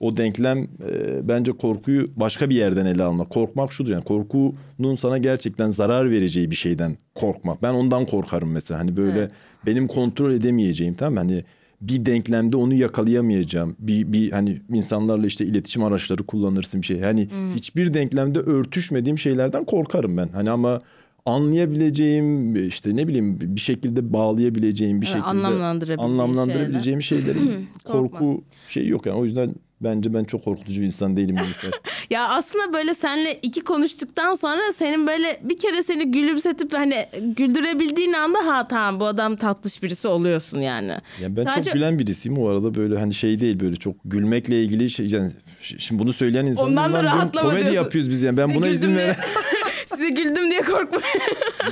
o 0.00 0.16
denklem 0.16 0.58
e, 0.58 1.28
bence 1.28 1.52
korkuyu 1.52 2.08
başka 2.16 2.50
bir 2.50 2.54
yerden 2.54 2.86
ele 2.86 3.02
almak. 3.02 3.30
Korkmak 3.30 3.72
şudur 3.72 3.90
yani 3.90 4.04
korkunun 4.04 4.94
sana 4.98 5.18
gerçekten 5.18 5.70
zarar 5.70 6.10
vereceği 6.10 6.50
bir 6.50 6.56
şeyden 6.56 6.96
korkmak. 7.14 7.62
Ben 7.62 7.74
ondan 7.74 8.06
korkarım 8.06 8.52
mesela. 8.52 8.80
Hani 8.80 8.96
böyle 8.96 9.18
Evet. 9.18 9.32
benim 9.66 9.86
kontrol 9.86 10.32
edemeyeceğim 10.32 10.94
tamam 10.94 11.14
mı? 11.14 11.20
Hani 11.20 11.44
bir 11.80 12.06
denklemde 12.06 12.56
onu 12.56 12.74
yakalayamayacağım. 12.74 13.76
Bir, 13.78 14.12
bir 14.12 14.30
hani 14.32 14.58
insanlarla 14.72 15.26
işte 15.26 15.44
iletişim 15.44 15.84
araçları 15.84 16.22
kullanırsın 16.22 16.82
bir 16.82 16.86
şey. 16.86 17.00
Hani 17.00 17.28
hiçbir 17.54 17.92
denklemde 17.92 18.38
örtüşmediğim 18.38 19.18
şeylerden 19.18 19.64
korkarım 19.64 20.16
ben. 20.16 20.28
Hani 20.28 20.50
ama 20.50 20.80
anlayabileceğim 21.26 22.56
işte 22.68 22.96
ne 22.96 23.08
bileyim 23.08 23.38
bir 23.40 23.60
şekilde 23.60 24.12
bağlayabileceğim 24.12 25.00
bir 25.02 25.06
Evet, 25.06 25.16
şekilde 25.16 25.28
anlamlandırabileceğin 25.46 26.10
anlamlandırabileceğim 26.20 27.02
şeylerin 27.02 27.68
Korkma. 27.84 28.18
korku 28.18 28.44
şeyi 28.68 28.88
yok 28.88 29.06
yani. 29.06 29.18
O 29.18 29.24
yüzden 29.24 29.54
bence 29.80 30.14
ben 30.14 30.24
çok 30.24 30.44
korkutucu 30.44 30.80
bir 30.80 30.86
insan 30.86 31.16
değilim. 31.16 31.36
Nilüfer. 31.36 31.70
Ya 32.10 32.28
aslında 32.28 32.72
böyle 32.72 32.94
senle 32.94 33.38
iki 33.42 33.60
konuştuktan 33.60 34.34
sonra 34.34 34.72
senin 34.76 35.06
böyle 35.06 35.40
bir 35.42 35.56
kere 35.56 35.82
seni 35.82 36.10
gülümsetip 36.10 36.72
hani 36.74 37.06
güldürebildiğin 37.36 38.12
anda 38.12 38.38
ha 38.46 38.68
tamam 38.68 39.00
bu 39.00 39.06
adam 39.06 39.36
tatlış 39.36 39.82
birisi 39.82 40.08
oluyorsun 40.08 40.58
yani. 40.60 40.92
Yani 41.22 41.36
ben 41.36 41.44
Sadece- 41.44 41.62
çok 41.64 41.72
gülen 41.74 41.98
birisiyim 41.98 42.38
o 42.38 42.48
arada 42.48 42.74
böyle 42.74 42.98
hani 42.98 43.14
şey 43.14 43.40
değil 43.40 43.60
böyle 43.60 43.76
çok 43.76 43.94
gülmekle 44.04 44.62
ilgili 44.64 44.90
şey 44.90 45.06
yani 45.06 45.30
şimdi 45.60 46.02
bunu 46.02 46.12
söyleyen 46.12 46.46
insanlar 46.46 46.70
Ondan 46.70 46.84
da 46.92 46.96
"Lan 46.96 47.02
diyorum, 47.02 47.18
rahatlama 47.18 47.48
komedi 47.48 47.64
diyorsun." 47.64 47.82
yapıyoruz 47.84 48.10
biz 48.10 48.22
yani 48.22 48.36
ben 48.36 48.46
Size 48.46 48.58
buna 48.58 48.68
izin 48.68 48.88
güldüm 48.88 48.96
ver. 49.02 49.16
size 49.98 50.10
güldüm 50.10 50.50
diye 50.50 50.60
korkmayın. 50.60 51.04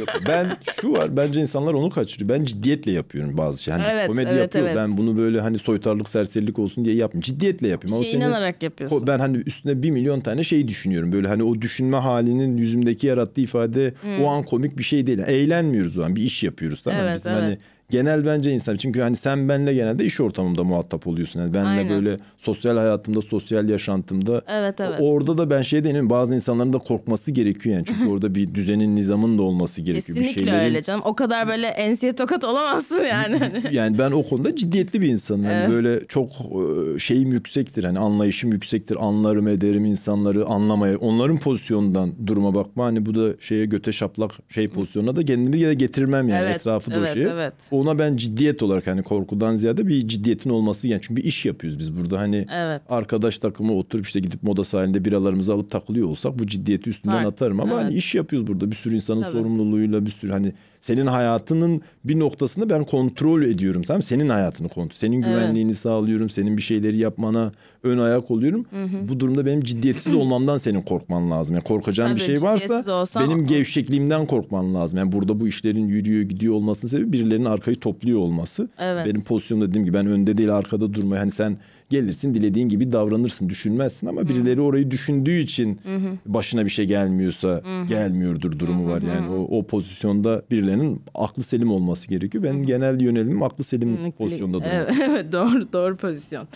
Yok, 0.01 0.09
ben 0.29 0.57
şu 0.81 0.93
var 0.93 1.17
bence 1.17 1.41
insanlar 1.41 1.75
onu 1.75 1.91
kaçırıyor. 1.91 2.29
Ben 2.29 2.45
ciddiyetle 2.45 2.93
yapıyorum 2.93 3.37
bazı 3.39 3.63
şey. 3.63 3.75
Hani 3.75 3.85
Evet, 3.93 4.07
komedi 4.07 4.29
evet, 4.31 4.41
yapıyor. 4.43 4.65
evet. 4.65 4.77
Ben 4.77 4.97
bunu 4.97 5.17
böyle 5.19 5.41
hani 5.41 5.59
soytarlık 5.59 6.09
serserilik 6.09 6.59
olsun 6.59 6.85
diye 6.85 6.95
yapmıyorum. 6.95 7.21
Ciddiyetle 7.21 7.69
yapıyorum. 7.69 8.05
Şey 8.05 8.15
inanarak 8.15 8.63
yapıyorsun. 8.63 9.07
ben 9.07 9.19
hani 9.19 9.37
üstüne 9.37 9.83
bir 9.83 9.91
milyon 9.91 10.21
tane 10.21 10.45
şey 10.45 10.69
düşünüyorum. 10.69 11.13
Böyle 11.13 11.29
hani 11.29 11.43
o 11.43 11.61
düşünme 11.61 11.97
halinin 11.97 12.57
yüzümdeki 12.57 13.07
yarattığı 13.07 13.41
ifade 13.41 13.95
o 14.23 14.27
an 14.27 14.43
komik 14.43 14.79
bir 14.79 14.83
şey 14.83 15.07
değil. 15.07 15.19
Eğlenmiyoruz 15.27 15.99
o 15.99 16.03
an. 16.05 16.17
Bir 16.17 16.23
iş 16.23 16.43
yapıyoruz 16.43 16.83
tamam? 16.83 17.01
Evet, 17.03 17.15
Bizim 17.19 17.33
evet. 17.33 17.43
hani 17.43 17.59
genel 17.91 18.27
bence 18.27 18.51
insan. 18.53 18.77
Çünkü 18.77 19.01
hani 19.01 19.17
sen 19.17 19.49
benle 19.49 19.75
genelde 19.75 20.05
iş 20.05 20.21
ortamımda 20.21 20.65
muhatap 20.65 21.07
oluyorsun. 21.07 21.41
Yani 21.41 21.55
benle 21.55 21.69
Aynen. 21.69 21.89
böyle 21.89 22.19
sosyal 22.39 22.77
hayatımda, 22.77 23.23
sosyal 23.23 23.69
yaşantımda. 23.69 24.43
Evet, 24.49 24.81
evet. 24.81 25.01
Orada 25.01 25.39
da 25.39 25.51
ben 25.51 25.63
şey 25.63 25.85
değilim. 25.85 26.11
Bazı 26.11 26.35
insanların 26.35 26.73
da 26.73 26.79
korkması 26.79 27.31
gerekiyor 27.33 27.75
yani. 27.77 27.85
Çünkü 27.87 28.07
orada 28.11 28.35
bir 28.35 28.55
düzenin, 28.55 28.97
nizamın 28.97 29.39
da 29.39 29.43
olması 29.43 29.83
gerekiyor. 29.83 30.19
bir 30.19 30.23
Kesinlikle 30.23 30.51
şeylerin- 30.53 30.65
öyle 30.65 30.83
canım. 30.83 31.01
O 31.05 31.15
kadar 31.15 31.49
böyle 31.49 31.67
ensiye 31.67 32.13
tokat 32.13 32.45
olamazsın 32.45 33.03
yani. 33.11 33.53
yani 33.73 33.99
ben 33.99 34.11
o 34.13 34.23
konuda 34.29 34.57
ciddiyetli 34.57 35.01
bir 35.01 35.09
insanım. 35.09 35.45
Yani 35.45 35.53
Evet. 35.55 35.71
böyle 35.71 36.07
çok 36.07 36.29
e, 36.31 36.99
şeyim 36.99 37.33
yüksektir. 37.33 37.85
Hani 37.85 37.99
anlayışım 37.99 38.53
yüksektir. 38.53 38.97
Anlarım 39.01 39.49
ederim 39.49 39.85
insanları 39.85 40.47
anlamaya. 40.47 40.99
Onların 40.99 41.39
pozisyonundan 41.39 42.13
duruma 42.27 42.55
bakma. 42.55 42.85
Hani 42.85 43.07
bu 43.07 43.15
da 43.15 43.41
şeye 43.41 43.67
göte 43.67 43.93
şaplak 43.93 44.33
şey 44.49 44.69
pozisyonuna 44.69 45.17
da 45.17 45.25
kendimi 45.25 45.77
getirmem 45.77 46.29
yani 46.29 46.45
Evet, 46.47 46.57
etrafı 46.57 46.91
da 46.91 46.97
evet, 46.97 47.17
evet. 47.17 47.55
Ona 47.77 47.99
ben 47.99 48.17
ciddiyet 48.17 48.63
olarak 48.63 48.87
hani 48.87 49.03
korkudan 49.03 49.57
ziyade 49.57 49.87
bir 49.89 50.09
ciddiyetin 50.09 50.51
olması 50.51 50.89
yani. 50.89 51.01
Çünkü 51.03 51.23
bir 51.23 51.25
iş 51.29 51.45
yapıyoruz 51.45 51.79
biz 51.79 51.97
burada. 51.97 52.19
Hani 52.21 52.47
Evet. 52.55 52.83
arkadaş 52.89 53.39
takımı 53.39 53.73
oturup 53.73 54.07
işte 54.07 54.21
gidip 54.21 54.43
moda 54.43 54.65
sahilinde 54.65 55.05
biralarımızı 55.05 55.53
alıp 55.53 55.71
takılıyor 55.71 56.09
olsak 56.09 56.39
bu 56.39 56.47
ciddiyeti 56.47 56.91
üstünden 56.91 57.17
Var. 57.25 57.25
atarım. 57.25 57.61
Ama 57.61 57.73
Evet. 57.75 57.85
hani 57.85 57.95
iş 57.95 58.15
yapıyoruz 58.15 58.49
burada. 58.49 58.71
Bir 58.71 58.77
sürü 58.77 58.95
insanın 58.95 59.23
Tabii. 59.23 59.33
sorumluluğuyla 59.33 60.07
bir 60.07 60.11
sürü 60.11 60.33
hani 60.33 60.53
senin 60.87 61.07
hayatının 61.07 61.81
bir 62.05 62.19
noktasını 62.19 62.71
ben 62.71 62.85
kontrol 62.85 63.43
ediyorum 63.43 63.83
tamam? 63.83 64.03
Senin 64.03 64.29
hayatını 64.29 64.69
kontrol. 64.69 64.97
Senin 64.97 65.23
güvenliğini 65.23 65.75
sağlıyorum. 65.75 66.31
Senin 66.31 66.57
bir 66.57 66.63
şeyleri 66.63 66.97
yapmana 66.97 67.53
ön 67.83 67.99
ayak 67.99 68.31
oluyorum. 68.31 68.67
Bu 69.09 69.21
durumda 69.21 69.47
benim 69.47 69.61
ciddiyetsiz 69.61 70.15
olmamdan 70.21 70.59
senin 70.59 70.83
korkman 70.83 71.31
lazım. 71.31 71.55
Yani 71.55 71.65
korkacağın 71.65 72.15
bir 72.15 72.21
Tabii, 72.21 72.37
şey 72.37 72.43
varsa 72.43 72.93
olsam- 72.93 73.23
benim 73.25 73.47
gevşekliğimden 73.47 74.27
korkman 74.27 74.75
lazım. 74.75 74.99
Yani 74.99 75.13
burada 75.13 75.41
bu 75.41 75.49
işlerin 75.49 75.89
yürüyor 75.89 76.23
gidiyor 76.23 76.55
olmasının 76.55 76.91
sebebi 76.91 77.13
birilerinin 77.13 77.45
arkayı 77.45 77.77
topluyor 77.81 78.19
olması. 78.19 78.69
Evet. 78.79 79.07
Benim 79.07 79.25
pozisyonda 79.25 79.67
dediğim 79.69 79.85
gibi 79.85 79.97
ben 79.97 80.07
önde 80.07 80.39
değil 80.39 80.57
arkada 80.57 80.95
durmaya 80.95 81.21
hani 81.21 81.31
sen 81.31 81.57
gelirsin 81.91 82.35
dilediğin 82.35 82.69
gibi 82.69 82.93
davranırsın 82.93 83.49
düşünmezsin 83.49 84.07
ama 84.07 84.29
birileri 84.29 84.61
orayı 84.61 84.91
düşündüğü 84.91 85.39
için 85.39 85.81
başına 86.27 86.65
bir 86.65 86.71
şey 86.71 86.85
gelmiyorsa 86.85 87.63
gelmiyordur 87.89 88.59
durumu 88.59 88.91
var 88.91 89.03
yani 89.03 89.29
o, 89.29 89.59
o 89.59 89.67
pozisyonda 89.67 90.43
birilerinin 90.51 91.03
aklı 91.15 91.43
selim 91.43 91.71
olması 91.71 92.09
gerekiyor. 92.09 92.45
Benim 92.45 92.67
genel 92.67 93.01
yönelimim 93.01 93.43
aklı 93.43 93.65
selim 93.65 94.13
pozisyonda 94.13 94.55
durmak. 94.57 94.93
Evet, 95.11 95.33
doğru 95.33 95.73
doğru 95.73 95.97
pozisyon. 95.97 96.49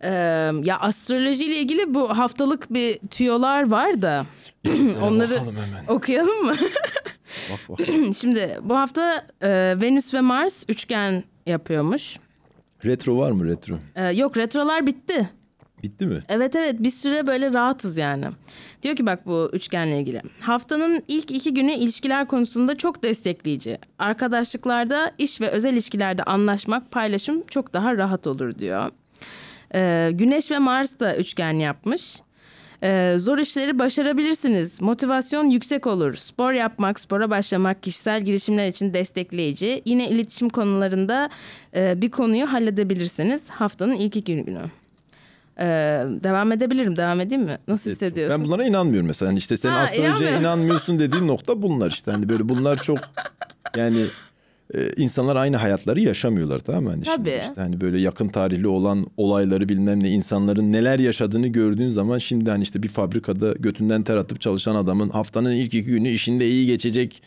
Ee, 0.00 0.08
ya 0.64 0.78
astrolojiyle 0.80 1.56
ilgili 1.56 1.94
bu 1.94 2.08
haftalık 2.18 2.74
bir 2.74 2.98
tüyolar 2.98 3.70
var 3.70 4.02
da 4.02 4.26
onları 5.02 5.40
okuyalım 5.88 6.44
mı? 6.44 6.54
Bak 7.52 7.60
bak. 7.68 7.86
Şimdi 8.20 8.58
bu 8.62 8.76
hafta 8.76 9.26
e, 9.42 9.48
Venüs 9.80 10.14
ve 10.14 10.20
Mars 10.20 10.64
üçgen 10.68 11.24
yapıyormuş. 11.46 12.16
Retro 12.86 13.16
var 13.18 13.30
mı 13.30 13.46
retro? 13.46 13.74
Ee, 13.96 14.10
yok 14.10 14.36
retrolar 14.36 14.86
bitti. 14.86 15.30
Bitti 15.82 16.06
mi? 16.06 16.22
Evet 16.28 16.56
evet 16.56 16.76
bir 16.78 16.90
süre 16.90 17.26
böyle 17.26 17.52
rahatız 17.52 17.96
yani. 17.96 18.24
Diyor 18.82 18.96
ki 18.96 19.06
bak 19.06 19.26
bu 19.26 19.50
üçgenle 19.52 20.00
ilgili. 20.00 20.22
Haftanın 20.40 21.02
ilk 21.08 21.30
iki 21.30 21.54
günü 21.54 21.72
ilişkiler 21.72 22.26
konusunda 22.28 22.74
çok 22.76 23.02
destekleyici. 23.02 23.78
Arkadaşlıklarda, 23.98 25.12
iş 25.18 25.40
ve 25.40 25.48
özel 25.48 25.72
ilişkilerde 25.72 26.22
anlaşmak, 26.22 26.90
paylaşım 26.90 27.42
çok 27.46 27.72
daha 27.74 27.96
rahat 27.96 28.26
olur 28.26 28.58
diyor. 28.58 28.90
Ee, 29.74 30.10
Güneş 30.14 30.50
ve 30.50 30.58
Mars 30.58 31.00
da 31.00 31.16
üçgen 31.16 31.52
yapmış. 31.52 32.20
Ee, 32.82 33.14
zor 33.18 33.38
işleri 33.38 33.78
başarabilirsiniz. 33.78 34.82
Motivasyon 34.82 35.44
yüksek 35.44 35.86
olur. 35.86 36.14
Spor 36.14 36.52
yapmak, 36.52 37.00
spora 37.00 37.30
başlamak 37.30 37.82
kişisel 37.82 38.20
girişimler 38.20 38.68
için 38.68 38.94
destekleyici. 38.94 39.82
Yine 39.84 40.08
iletişim 40.08 40.48
konularında 40.48 41.30
e, 41.76 42.02
bir 42.02 42.10
konuyu 42.10 42.52
halledebilirsiniz 42.52 43.50
haftanın 43.50 43.94
ilk 43.94 44.16
iki 44.16 44.36
günü. 44.44 44.62
Ee, 45.58 45.64
devam 46.08 46.52
edebilirim. 46.52 46.96
Devam 46.96 47.20
edeyim 47.20 47.44
mi? 47.44 47.58
Nasıl 47.68 47.90
Evet, 47.90 47.96
hissediyorsun? 48.02 48.40
Ben 48.40 48.46
bunlara 48.46 48.64
inanmıyorum 48.64 49.06
mesela. 49.06 49.28
Hani 49.30 49.38
işte 49.38 49.56
sen 49.56 49.70
Ha, 49.70 49.78
astrolojiye 49.78 50.38
inanmıyorsun 50.40 50.98
dediğin 50.98 51.26
nokta 51.28 51.62
bunlar 51.62 51.90
işte. 51.90 52.10
Hani 52.10 52.28
böyle 52.28 52.48
bunlar 52.48 52.82
çok 52.82 52.98
yani 53.76 54.06
e, 54.74 54.90
insanlar 54.96 55.36
aynı 55.36 55.56
hayatları 55.56 56.00
yaşamıyorlar 56.00 56.58
tamam 56.58 56.84
mı? 56.84 56.90
Hani 56.90 57.04
şimdi 57.04 57.16
Tabii. 57.16 57.40
işte 57.48 57.60
hani 57.60 57.80
böyle 57.80 58.00
yakın 58.00 58.28
tarihli 58.28 58.66
olan 58.66 59.06
olayları 59.16 59.68
bilmem 59.68 60.02
ne 60.02 60.10
insanların 60.10 60.72
neler 60.72 60.98
yaşadığını 60.98 61.48
gördüğün 61.48 61.90
zaman 61.90 62.18
şimdi 62.18 62.50
hani 62.50 62.62
işte 62.62 62.82
bir 62.82 62.88
fabrikada 62.88 63.52
götünden 63.52 64.02
ter 64.02 64.16
atıp 64.16 64.40
çalışan 64.40 64.74
adamın 64.74 65.08
haftanın 65.08 65.52
ilk 65.52 65.74
iki 65.74 65.82
günü 65.82 66.08
işinde 66.08 66.48
iyi 66.48 66.66
geçecek 66.66 67.22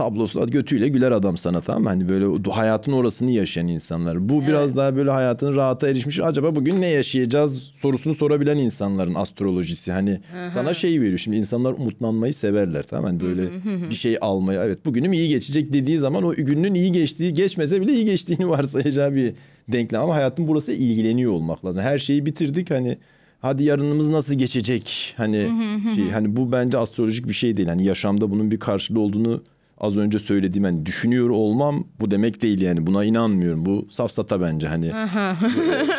tablosu 0.00 0.50
götüyle 0.50 0.88
güler 0.88 1.12
adam 1.12 1.36
sana 1.36 1.60
tamam 1.60 1.82
mı? 1.82 1.88
Hani 1.88 2.08
böyle 2.08 2.50
hayatın 2.50 2.92
orasını 2.92 3.30
yaşayan 3.30 3.68
insanlar. 3.68 4.28
Bu 4.28 4.42
biraz 4.46 4.76
daha 4.76 4.96
böyle 4.96 5.10
hayatın 5.10 5.56
rahata 5.56 5.88
erişmiş. 5.88 6.20
Acaba 6.20 6.56
bugün 6.56 6.80
ne 6.80 6.86
yaşayacağız 6.86 7.62
sorusunu 7.62 8.14
sorabilen 8.14 8.58
insanların 8.58 9.14
astrolojisi. 9.14 9.92
Hani 9.92 10.20
sana 10.54 10.74
şey 10.74 11.00
veriyor. 11.00 11.18
Şimdi 11.18 11.36
insanlar 11.36 11.72
umutlanmayı 11.72 12.34
severler 12.34 12.82
tamam? 12.82 13.04
Hani 13.04 13.20
böyle 13.20 13.48
bir 13.90 13.94
şey 13.94 14.18
almayı. 14.20 14.60
Evet 14.62 14.86
bugünüm 14.86 15.12
iyi 15.12 15.28
geçecek 15.28 15.72
dediği 15.72 15.98
zaman 15.98 16.24
o 16.24 16.32
günün 16.32 16.74
iyi 16.74 16.92
geçtiği 16.92 17.34
geçmese 17.34 17.80
bile 17.80 17.92
iyi 17.92 18.04
geçtiğini 18.04 18.48
varsayacağı 18.48 19.14
bir 19.14 19.34
denklem. 19.68 20.02
Ama 20.02 20.14
hayatın 20.14 20.48
burası 20.48 20.72
ilgileniyor 20.72 21.32
olmak 21.32 21.64
lazım. 21.64 21.82
Her 21.82 21.98
şeyi 21.98 22.26
bitirdik 22.26 22.70
hani 22.70 22.98
hadi 23.40 23.64
yarınımız 23.64 24.08
nasıl 24.08 24.34
geçecek 24.34 25.14
hani 25.16 25.48
şey 25.96 26.10
hani 26.10 26.36
bu 26.36 26.52
bence 26.52 26.78
astrolojik 26.78 27.28
bir 27.28 27.32
şey 27.34 27.56
değil. 27.56 27.68
Hani 27.68 27.84
yaşamda 27.84 28.30
bunun 28.30 28.50
bir 28.50 28.58
karşılığı 28.58 29.00
olduğunu 29.00 29.42
az 29.80 29.96
önce 29.96 30.18
söylediğim 30.18 30.64
hani 30.64 30.86
düşünüyor 30.86 31.28
olmam 31.30 31.84
bu 32.00 32.10
demek 32.10 32.42
değil 32.42 32.60
yani 32.60 32.86
buna 32.86 33.04
inanmıyorum. 33.04 33.66
Bu 33.66 33.88
safsata 33.90 34.40
bence 34.40 34.68
hani 34.68 34.86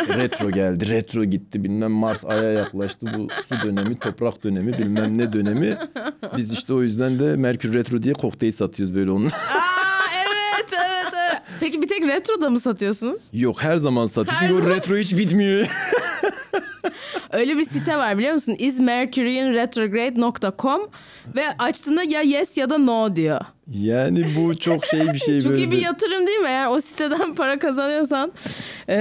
işte 0.01 0.17
retro 0.17 0.51
geldi, 0.51 0.89
retro 0.89 1.23
gitti 1.25 1.63
bilmem 1.63 1.91
Mars 1.91 2.25
aya 2.25 2.51
yaklaştı 2.51 3.05
bu 3.17 3.27
su 3.49 3.67
dönemi, 3.67 3.95
toprak 3.99 4.43
dönemi 4.43 4.77
bilmem 4.77 5.17
ne 5.17 5.33
dönemi. 5.33 5.77
Biz 6.37 6.51
işte 6.51 6.73
o 6.73 6.81
yüzden 6.83 7.19
de 7.19 7.35
Merkür 7.35 7.73
retro 7.73 8.03
diye 8.03 8.13
kokteyl 8.13 8.51
satıyoruz 8.51 8.95
böyle 8.95 9.11
onun. 9.11 9.29
Peki 11.59 11.81
bir 11.81 11.87
tek 11.87 12.01
retroda 12.01 12.49
mı 12.49 12.59
satıyorsunuz? 12.59 13.21
Yok 13.33 13.63
her 13.63 13.77
zaman 13.77 14.05
satıyor 14.05 14.35
Her 14.35 14.49
çünkü 14.49 14.53
o 14.55 14.61
zaman. 14.63 14.75
retro 14.75 14.95
hiç 14.95 15.17
bitmiyor. 15.17 15.67
Öyle 17.31 17.57
bir 17.57 17.65
site 17.65 17.97
var 17.97 18.17
biliyor 18.17 18.33
musun? 18.33 18.55
ismercurianretrograde.com 18.59 20.81
ve 21.35 21.43
açtığında 21.59 22.03
ya 22.03 22.21
yes 22.21 22.57
ya 22.57 22.69
da 22.69 22.77
no 22.77 23.15
diyor. 23.15 23.41
yani 23.73 24.25
bu 24.37 24.57
çok 24.59 24.85
şey 24.85 24.99
bir 25.13 25.17
şey 25.19 25.41
Çok 25.41 25.51
böyle. 25.51 25.61
iyi 25.63 25.71
bir 25.71 25.81
yatırım 25.81 26.27
değil 26.27 26.39
mi? 26.39 26.47
Eğer 26.47 26.67
o 26.67 26.81
siteden 26.81 27.35
para 27.41 27.59
kazanıyorsan. 27.59 28.31
Ee, 28.89 28.95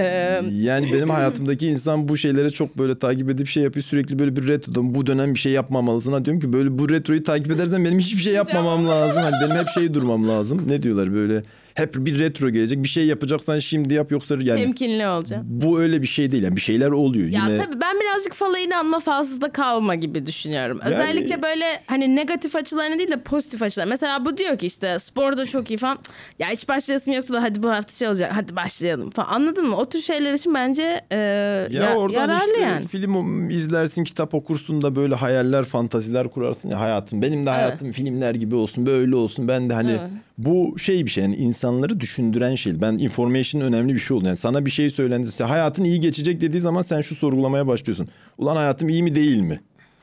Yani 0.52 0.92
benim 0.92 1.10
hayatımdaki 1.10 1.66
insan 1.66 2.08
bu 2.08 2.16
şeylere 2.16 2.50
çok 2.50 2.78
böyle 2.78 2.98
takip 2.98 3.30
edip 3.30 3.46
şey 3.48 3.62
yapıyor. 3.62 3.84
Sürekli 3.84 4.18
böyle 4.18 4.36
bir 4.36 4.48
retrodan 4.48 4.94
bu 4.94 5.06
dönem 5.06 5.34
bir 5.34 5.38
şey 5.38 5.52
yapmamalısın. 5.52 6.12
Ha 6.12 6.24
diyorum 6.24 6.40
ki 6.40 6.52
böyle 6.52 6.78
bu 6.78 6.90
retroyu 6.90 7.24
takip 7.24 7.50
edersen 7.52 7.84
benim 7.84 7.98
hiçbir 7.98 8.22
şey 8.22 8.32
yapmamam 8.32 8.88
lazım. 8.88 9.22
Hani 9.22 9.34
benim 9.44 9.56
hep 9.56 9.68
şey 9.74 9.94
durmam 9.94 10.28
lazım. 10.28 10.64
Ne 10.68 10.82
diyorlar 10.82 11.14
böyle 11.14 11.42
hep 11.74 11.94
bir 11.94 12.18
retro 12.18 12.50
gelecek. 12.50 12.82
Bir 12.82 12.88
şey 12.88 13.06
yapacaksan 13.06 13.58
şimdi 13.58 13.94
yap 13.94 14.10
yoksa 14.12 14.34
yani 14.40 14.62
temkinli 14.64 15.06
olacağım. 15.06 15.42
bu 15.46 15.80
öyle 15.80 16.02
bir 16.02 16.06
şey 16.06 16.32
değil. 16.32 16.42
Yani 16.42 16.56
bir 16.56 16.60
şeyler 16.60 16.90
oluyor. 16.90 17.28
Ya 17.28 17.44
Yine 17.46 17.56
tabii 17.64 17.80
ben 17.80 18.00
birazcık 18.00 18.34
fala 18.34 18.58
inanma 18.58 19.00
falsızda 19.00 19.52
kalma 19.52 19.94
gibi 19.94 20.26
düşünüyorum. 20.26 20.80
Özellikle 20.84 21.42
böyle 21.42 21.64
hani 21.86 22.16
negatif 22.16 22.56
açılarını 22.56 22.98
değil 22.98 23.10
de 23.10 23.20
pozitif 23.20 23.62
açılar. 23.62 23.86
Mesela 23.86 24.24
bu 24.24 24.36
diyor 24.36 24.58
ki 24.58 24.66
işte 24.66 24.98
sporda 24.98 25.46
çok 25.46 25.70
iyi 25.70 25.78
falan. 25.78 25.98
Ya 26.38 26.48
hiç 26.48 26.68
başlayasım 26.68 27.14
yoksa 27.14 27.34
da 27.34 27.42
hadi 27.42 27.62
bu 27.62 27.70
hafta 27.70 27.92
şey 27.92 28.08
olacak 28.08 28.32
hadi 28.34 28.56
başlayalım 28.56 29.10
falan. 29.10 29.28
Anladın 29.28 29.66
mı? 29.68 29.76
O 29.76 29.88
tür 29.88 30.00
şeyler 30.00 30.32
için 30.32 30.54
bence 30.54 31.00
e, 31.10 31.16
ya, 31.16 31.66
ya- 31.70 31.96
oradan 31.96 32.20
yararlı 32.20 32.50
işte 32.52 32.60
yani. 32.60 32.86
film 32.88 33.50
izlersin, 33.50 34.04
kitap 34.04 34.34
okursun 34.34 34.82
da 34.82 34.96
böyle 34.96 35.14
hayaller, 35.14 35.64
fantaziler 35.64 36.28
kurarsın 36.28 36.68
ya 36.68 36.80
hayatım. 36.80 37.22
Benim 37.22 37.46
de 37.46 37.50
hayatım 37.50 37.92
filmler 37.92 38.34
gibi 38.34 38.54
olsun, 38.54 38.86
böyle 38.86 39.16
olsun. 39.16 39.48
Ben 39.48 39.70
de 39.70 39.74
hani 39.74 39.96
bu 40.44 40.78
şey 40.78 41.06
bir 41.06 41.10
şey 41.10 41.24
yani 41.24 41.36
insanları 41.36 42.00
düşündüren 42.00 42.54
şey. 42.54 42.80
Ben 42.80 42.92
information 42.92 43.62
önemli 43.62 43.94
bir 43.94 43.98
şey 43.98 44.16
oldu. 44.16 44.26
Yani 44.26 44.36
sana 44.36 44.66
bir 44.66 44.70
şey 44.70 44.90
söylendi. 44.90 45.42
hayatın 45.42 45.84
iyi 45.84 46.00
geçecek 46.00 46.40
dediği 46.40 46.60
zaman 46.60 46.82
sen 46.82 47.00
şu 47.00 47.14
sorgulamaya 47.14 47.66
başlıyorsun. 47.66 48.08
Ulan 48.38 48.56
hayatım 48.56 48.88
iyi 48.88 49.02
mi 49.02 49.14
değil 49.14 49.40
mi? 49.40 49.60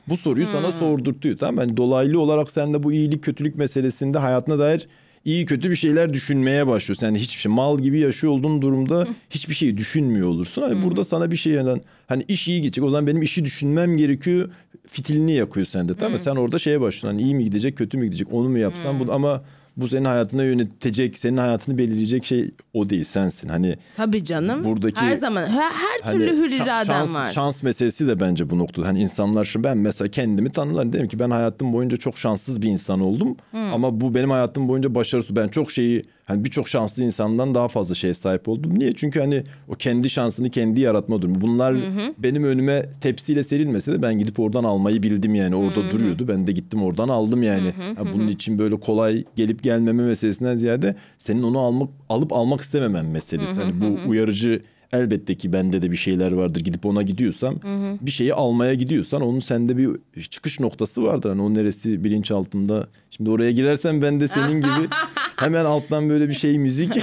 Bu 0.08 0.16
soruyu 0.16 0.46
sana 0.46 0.72
sordurtuyor 0.72 1.38
tamam? 1.38 1.58
Yani 1.58 1.76
dolaylı 1.76 2.20
olarak 2.20 2.50
sen 2.50 2.74
de 2.74 2.82
bu 2.82 2.92
iyilik 2.92 3.24
kötülük 3.24 3.56
meselesinde 3.56 4.18
hayatına 4.18 4.58
dair 4.58 4.88
iyi 5.24 5.46
kötü 5.46 5.70
bir 5.70 5.76
şeyler 5.76 6.12
düşünmeye 6.12 6.66
başlıyorsun. 6.66 7.06
Yani 7.06 7.18
hiçbir 7.18 7.40
şey 7.40 7.52
mal 7.52 7.78
gibi 7.78 7.98
yaşıyor 7.98 8.32
olduğun 8.32 8.62
durumda 8.62 9.06
hiçbir 9.30 9.54
şeyi 9.54 9.76
düşünmüyor 9.76 10.28
olursun. 10.28 10.62
Hani 10.62 10.82
burada 10.82 11.04
sana 11.04 11.30
bir 11.30 11.36
şey 11.36 11.52
yani 11.52 11.80
hani 12.06 12.24
iş 12.28 12.48
iyi 12.48 12.60
gidecek 12.60 12.84
o 12.84 12.90
zaman 12.90 13.06
benim 13.06 13.22
işi 13.22 13.44
düşünmem 13.44 13.96
gerekiyor 13.96 14.50
fitilini 14.86 15.32
yakıyor 15.32 15.66
sende 15.66 15.94
tamam 15.94 16.12
mı? 16.12 16.18
Sen 16.18 16.36
orada 16.36 16.58
şeye 16.58 16.80
başlıyorsun 16.80 17.08
hani 17.08 17.22
iyi 17.22 17.34
mi 17.34 17.44
gidecek 17.44 17.78
kötü 17.78 17.98
mü 17.98 18.06
gidecek 18.06 18.32
onu 18.32 18.48
mu 18.48 18.58
yapsam 18.58 19.00
bunu 19.00 19.12
ama 19.12 19.42
bu 19.78 19.88
senin 19.88 20.04
hayatına 20.04 20.42
yönetecek, 20.44 21.18
senin 21.18 21.36
hayatını 21.36 21.78
belirleyecek 21.78 22.24
şey 22.24 22.50
o 22.74 22.90
değil 22.90 23.04
sensin. 23.04 23.48
Hani 23.48 23.76
Tabii 23.96 24.24
canım. 24.24 24.64
Buradaki- 24.64 25.00
her 25.00 25.16
zaman 25.16 25.46
her, 25.46 25.70
her 25.70 25.98
Hani 26.02 26.18
türlü 26.18 26.36
hür 26.36 26.50
şa- 26.50 26.62
iraden 26.64 27.14
var. 27.14 27.32
Şans 27.32 27.62
meselesi 27.62 28.06
de 28.06 28.20
bence 28.20 28.50
bu 28.50 28.58
noktada. 28.58 28.86
Hani 28.86 29.00
insanlar 29.00 29.44
şu 29.44 29.64
ben 29.64 29.78
mesela 29.78 30.08
kendimi 30.10 30.52
tanımlarım. 30.52 30.92
Derim 30.92 31.08
ki 31.08 31.18
ben 31.18 31.30
hayatım 31.30 31.72
boyunca 31.72 31.96
çok 31.96 32.18
şanssız 32.18 32.62
bir 32.62 32.68
insan 32.68 33.00
oldum. 33.00 33.36
Ama 33.54 34.00
bu 34.00 34.14
benim 34.14 34.30
hayatım 34.30 34.68
boyunca 34.68 34.94
başarısız. 34.94 35.36
Ben 35.36 35.48
çok 35.48 35.70
şeyi 35.72 36.04
hani 36.28 36.44
birçok 36.44 36.68
şanslı 36.68 37.02
insandan 37.04 37.54
daha 37.54 37.68
fazla 37.68 37.94
şeye 37.94 38.14
sahip 38.14 38.48
oldum. 38.48 38.78
Niye? 38.78 38.92
Çünkü 38.92 39.20
hani 39.20 39.42
o 39.68 39.74
kendi 39.74 40.10
şansını 40.10 40.50
kendi 40.50 40.80
yaratma 40.80 41.22
durumu. 41.22 41.40
Bunlar 41.40 41.76
benim 42.18 42.44
önüme 42.44 42.86
tepsiyle 43.00 43.42
serilmese 43.42 43.92
de 43.92 44.02
ben 44.02 44.18
gidip 44.18 44.40
oradan 44.40 44.64
almayı 44.64 45.02
bildim 45.02 45.34
yani. 45.34 45.56
Orada 45.56 45.92
duruyordu. 45.92 46.28
Ben 46.28 46.46
de 46.46 46.52
gittim 46.52 46.82
oradan 46.82 47.08
aldım 47.08 47.42
yani. 47.42 47.70
Ha, 47.96 48.04
bunun 48.14 48.28
için 48.28 48.58
böyle 48.58 48.80
kolay 48.80 49.24
gelip 49.36 49.62
gelmeme 49.62 50.02
meselesinden 50.02 50.58
ziyade 50.58 50.94
senin 51.18 51.42
onu 51.42 51.58
almak 51.58 51.88
alıp 52.08 52.32
almak 52.32 52.60
istememen 52.60 53.04
meselesi. 53.06 53.54
Hani 53.54 53.72
bu 53.80 54.10
uyarıcı 54.10 54.60
elbette 54.92 55.34
ki 55.34 55.52
bende 55.52 55.82
de 55.82 55.90
bir 55.90 55.96
şeyler 55.96 56.32
vardır. 56.32 56.60
Gidip 56.60 56.86
ona 56.86 57.02
gidiyorsam 57.02 57.54
bir 58.00 58.10
şeyi 58.10 58.34
almaya 58.34 58.74
gidiyorsan 58.74 59.22
onun 59.22 59.40
sende 59.40 59.76
bir 59.76 59.90
çıkış 60.22 60.60
noktası 60.60 61.02
vardır. 61.02 61.28
Hani 61.30 61.42
o 61.42 61.54
neresi 61.54 62.04
bilinç 62.04 62.30
altında. 62.30 62.88
Şimdi 63.10 63.30
oraya 63.30 63.50
girersen 63.52 64.02
ben 64.02 64.20
de 64.20 64.28
senin 64.28 64.60
gibi 64.60 64.88
hemen 65.36 65.64
alttan 65.64 66.08
böyle 66.08 66.28
bir 66.28 66.34
şey 66.34 66.58
müzik. 66.58 66.98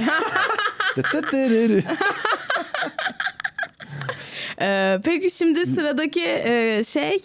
Ee, 4.60 4.98
peki 5.04 5.30
şimdi 5.30 5.66
sıradaki 5.66 6.22
e, 6.24 6.82
şey 6.88 7.16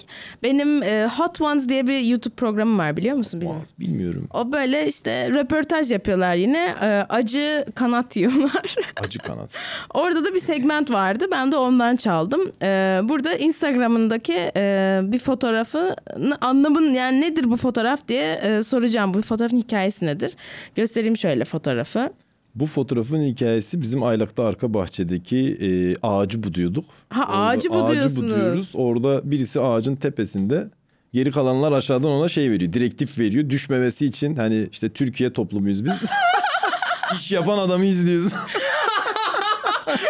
benim 0.44 0.84
e, 0.84 1.08
Hot 1.18 1.42
Ones 1.42 1.70
diye 1.70 1.88
bir 1.88 2.00
YouTube 2.00 2.36
programım 2.36 2.80
var 2.80 2.98
biliyor 2.98 3.16
musun? 3.18 3.42
Bilmiyorum. 3.42 3.66
Bilmiyorum. 3.80 4.28
O 4.34 4.52
böyle 4.52 4.88
işte 4.88 5.30
röportaj 5.30 5.92
yapıyorlar 5.92 6.36
yine. 6.36 6.76
Ee, 6.82 7.06
acı 7.10 7.66
kanat 7.76 8.16
yiyorlar. 8.16 8.76
Acı 9.04 9.20
kanat. 9.20 9.50
Orada 9.94 10.26
da 10.26 10.36
bir 10.36 10.40
segment 10.40 10.92
vardı. 10.92 11.26
Ben 11.32 11.52
de 11.52 11.56
ondan 11.58 11.96
çaldım. 11.96 12.52
Ee, 12.62 13.00
burada 13.04 13.34
Instagram'ındaki 13.36 14.52
e, 14.56 15.00
bir 15.04 15.20
fotoğrafı 15.20 15.96
anlamın 16.42 16.94
yani 16.94 17.22
nedir 17.22 17.52
bu 17.52 17.58
fotoğraf 17.58 18.08
diye 18.08 18.34
e, 18.34 18.64
soracağım. 18.64 19.14
Bu 19.14 19.22
fotoğrafın 19.22 19.58
hikayesi 19.58 20.06
nedir? 20.06 20.36
Göstereyim 20.76 21.18
şöyle 21.18 21.46
fotoğrafı. 21.46 22.10
Bu 22.56 22.66
fotoğrafın 22.66 23.24
hikayesi 23.24 23.82
bizim 23.82 24.04
Aylak'ta 24.04 24.46
arka 24.46 24.74
bahçedeki 24.74 25.58
e, 25.62 25.68
ağacı 26.08 26.44
buduyorduk. 26.44 26.86
Ha, 27.10 27.24
Orada 27.30 27.38
ağacı 27.38 27.70
buduyorsunuz. 27.70 28.18
buduyoruz. 28.18 28.70
Orada 28.74 29.32
birisi 29.32 29.62
ağacın 29.62 29.96
tepesinde. 29.96 30.68
Geri 31.14 31.32
kalanlar 31.32 31.72
aşağıdan 31.72 32.10
ona 32.12 32.30
şey 32.30 32.52
veriyor. 32.52 32.74
Direktif 32.74 33.20
veriyor. 33.20 33.50
Düşmemesi 33.50 34.06
için 34.06 34.36
hani 34.36 34.68
işte 34.72 34.90
Türkiye 34.90 35.34
toplumuyuz 35.34 35.86
biz. 35.86 35.94
İş 37.16 37.32
yapan 37.32 37.58
adamı 37.58 37.86
izliyoruz. 37.86 38.32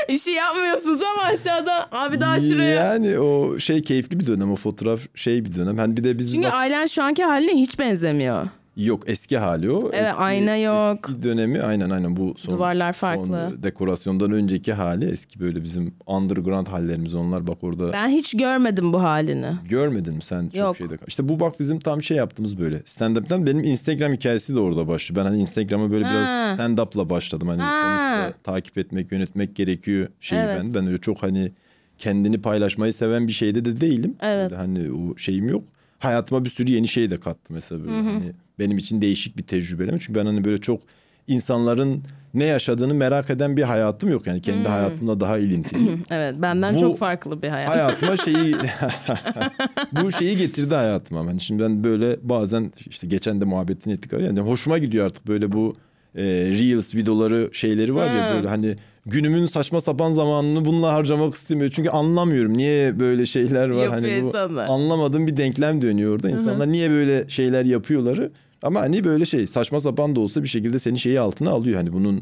İşi 0.09 0.29
yapmıyorsunuz 0.29 1.01
ama 1.01 1.21
aşağıda 1.23 1.87
abi 1.91 2.19
daha 2.19 2.39
şuraya. 2.39 2.69
Yani 2.85 3.19
o 3.19 3.59
şey 3.59 3.81
keyifli 3.83 4.19
bir 4.19 4.27
dönem 4.27 4.51
o 4.51 4.55
fotoğraf 4.55 4.99
şey 5.15 5.45
bir 5.45 5.55
dönem. 5.55 5.77
Hani 5.77 5.97
bir 5.97 6.03
de 6.03 6.17
biz 6.19 6.31
Çünkü 6.33 6.47
bak- 6.47 6.53
ailen 6.53 6.85
şu 6.85 7.03
anki 7.03 7.23
haline 7.23 7.61
hiç 7.61 7.79
benzemiyor. 7.79 8.47
Yok 8.77 9.03
eski 9.07 9.37
hali 9.37 9.71
o. 9.71 9.89
Evet, 9.93 10.07
Eski- 10.07 10.13
ayna 10.21 10.55
yok. 10.55 10.97
Eski 11.09 11.23
dönemi 11.23 11.61
aynen 11.61 11.89
aynen 11.89 12.15
bu 12.17 12.33
son, 12.37 12.55
Duvarlar 12.55 12.93
farklı. 12.93 13.27
son 13.49 13.63
dekorasyondan 13.63 14.31
önceki 14.31 14.73
hali 14.73 15.05
eski 15.05 15.39
böyle 15.39 15.63
bizim 15.63 15.93
underground 16.07 16.67
hallerimiz 16.67 17.13
onlar 17.13 17.47
bak 17.47 17.57
orada. 17.63 17.93
Ben 17.93 18.09
hiç 18.09 18.33
görmedim 18.37 18.93
bu 18.93 19.03
halini. 19.03 19.51
Görmedin 19.69 20.13
mi 20.13 20.23
sen 20.23 20.43
çok 20.47 20.55
Yok. 20.55 20.77
şeyde? 20.77 20.97
İşte 21.07 21.29
bu 21.29 21.39
bak 21.39 21.59
bizim 21.59 21.79
tam 21.79 22.03
şey 22.03 22.17
yaptığımız 22.17 22.59
böyle. 22.59 22.75
Stand-up'tan 22.77 23.45
benim 23.45 23.63
Instagram 23.63 24.13
hikayesi 24.13 24.55
de 24.55 24.59
orada 24.59 24.87
başlıyor. 24.87 25.23
Ben 25.25 25.29
hani 25.29 25.41
Instagram'a 25.41 25.91
böyle 25.91 26.05
Ha. 26.05 26.11
biraz 26.13 26.27
stand-up'la 26.59 27.09
başladım. 27.09 27.47
Hani 27.47 27.61
Ha. 27.61 27.71
sonuçta 27.83 28.33
takip 28.51 28.77
etmek, 28.77 29.11
yönetmek 29.11 29.55
gerekiyor 29.55 30.07
şeyi 30.21 30.41
Evet. 30.41 30.57
ben. 30.59 30.73
Ben 30.73 30.87
öyle 30.87 30.97
çok 30.97 31.23
hani 31.23 31.51
kendini 31.97 32.41
paylaşmayı 32.41 32.93
seven 32.93 33.27
bir 33.27 33.33
şeyde 33.33 33.65
de 33.65 33.81
değilim. 33.81 34.15
Evet. 34.21 34.51
Böyle 34.51 34.61
hani 34.61 34.91
o 34.91 35.17
şeyim 35.17 35.49
yok. 35.49 35.63
Hayatıma 36.01 36.45
bir 36.45 36.49
sürü 36.49 36.71
yeni 36.71 36.87
şey 36.87 37.09
de 37.09 37.19
kattı 37.19 37.53
mesela 37.53 37.83
böyle. 37.83 37.93
Hani 37.93 38.31
benim 38.59 38.77
için 38.77 39.01
değişik 39.01 39.37
bir 39.37 39.43
tecrübe. 39.43 39.99
Çünkü 39.99 40.15
ben 40.15 40.25
hani 40.25 40.45
böyle 40.45 40.57
çok 40.57 40.81
insanların 41.27 42.03
ne 42.33 42.43
yaşadığını 42.43 42.93
merak 42.93 43.29
eden 43.29 43.57
bir 43.57 43.63
hayatım 43.63 44.11
yok. 44.11 44.27
Yani 44.27 44.41
kendi 44.41 44.67
hayatımla 44.67 45.19
daha 45.19 45.37
ilintili. 45.37 45.79
Evet 46.11 46.35
benden 46.41 46.75
Bu 46.75 46.79
çok 46.79 46.97
farklı 46.97 47.41
bir 47.41 47.49
hayat. 47.49 47.69
hayatıma 47.69 48.17
şeyi 48.17 48.55
bu 50.03 50.11
şeyi 50.11 50.37
getirdi 50.37 50.75
hayatıma. 50.75 51.23
Yani 51.23 51.39
şimdi 51.39 51.63
ben 51.63 51.83
böyle 51.83 52.17
bazen 52.21 52.71
işte 52.89 53.07
geçen 53.07 53.41
de 53.41 53.45
muhabbetini 53.45 53.93
ettik 53.93 54.13
yani 54.13 54.39
hoşuma 54.39 54.77
gidiyor 54.77 55.05
artık 55.05 55.27
böyle 55.27 55.51
bu 55.51 55.75
e, 56.15 56.23
reels 56.23 56.95
videoları 56.95 57.49
şeyleri 57.53 57.95
var 57.95 58.15
ya 58.15 58.35
böyle 58.35 58.47
hani 58.47 58.75
günümün 59.05 59.45
saçma 59.45 59.81
sapan 59.81 60.13
zamanını 60.13 60.65
bununla 60.65 60.93
harcamak 60.93 61.33
istemiyor. 61.33 61.71
Çünkü 61.71 61.89
anlamıyorum 61.89 62.57
niye 62.57 62.99
böyle 62.99 63.25
şeyler 63.25 63.69
var 63.69 63.89
hani 63.89 64.21
bu 64.21 64.27
insanlar. 64.27 64.67
anlamadığım 64.67 65.27
bir 65.27 65.37
denklem 65.37 65.81
dönüyor 65.81 66.15
orada. 66.15 66.29
İnsanlar 66.29 66.71
niye 66.71 66.89
böyle 66.89 67.29
şeyler 67.29 67.65
yapıyorları 67.65 68.31
ama 68.61 68.79
hani 68.81 69.03
böyle 69.03 69.25
şey 69.25 69.47
saçma 69.47 69.79
sapan 69.79 70.15
da 70.15 70.19
olsa 70.19 70.43
bir 70.43 70.47
şekilde 70.47 70.79
seni 70.79 70.99
şeyi 70.99 71.19
altına 71.19 71.49
alıyor. 71.49 71.77
Hani 71.77 71.93
bunun 71.93 72.21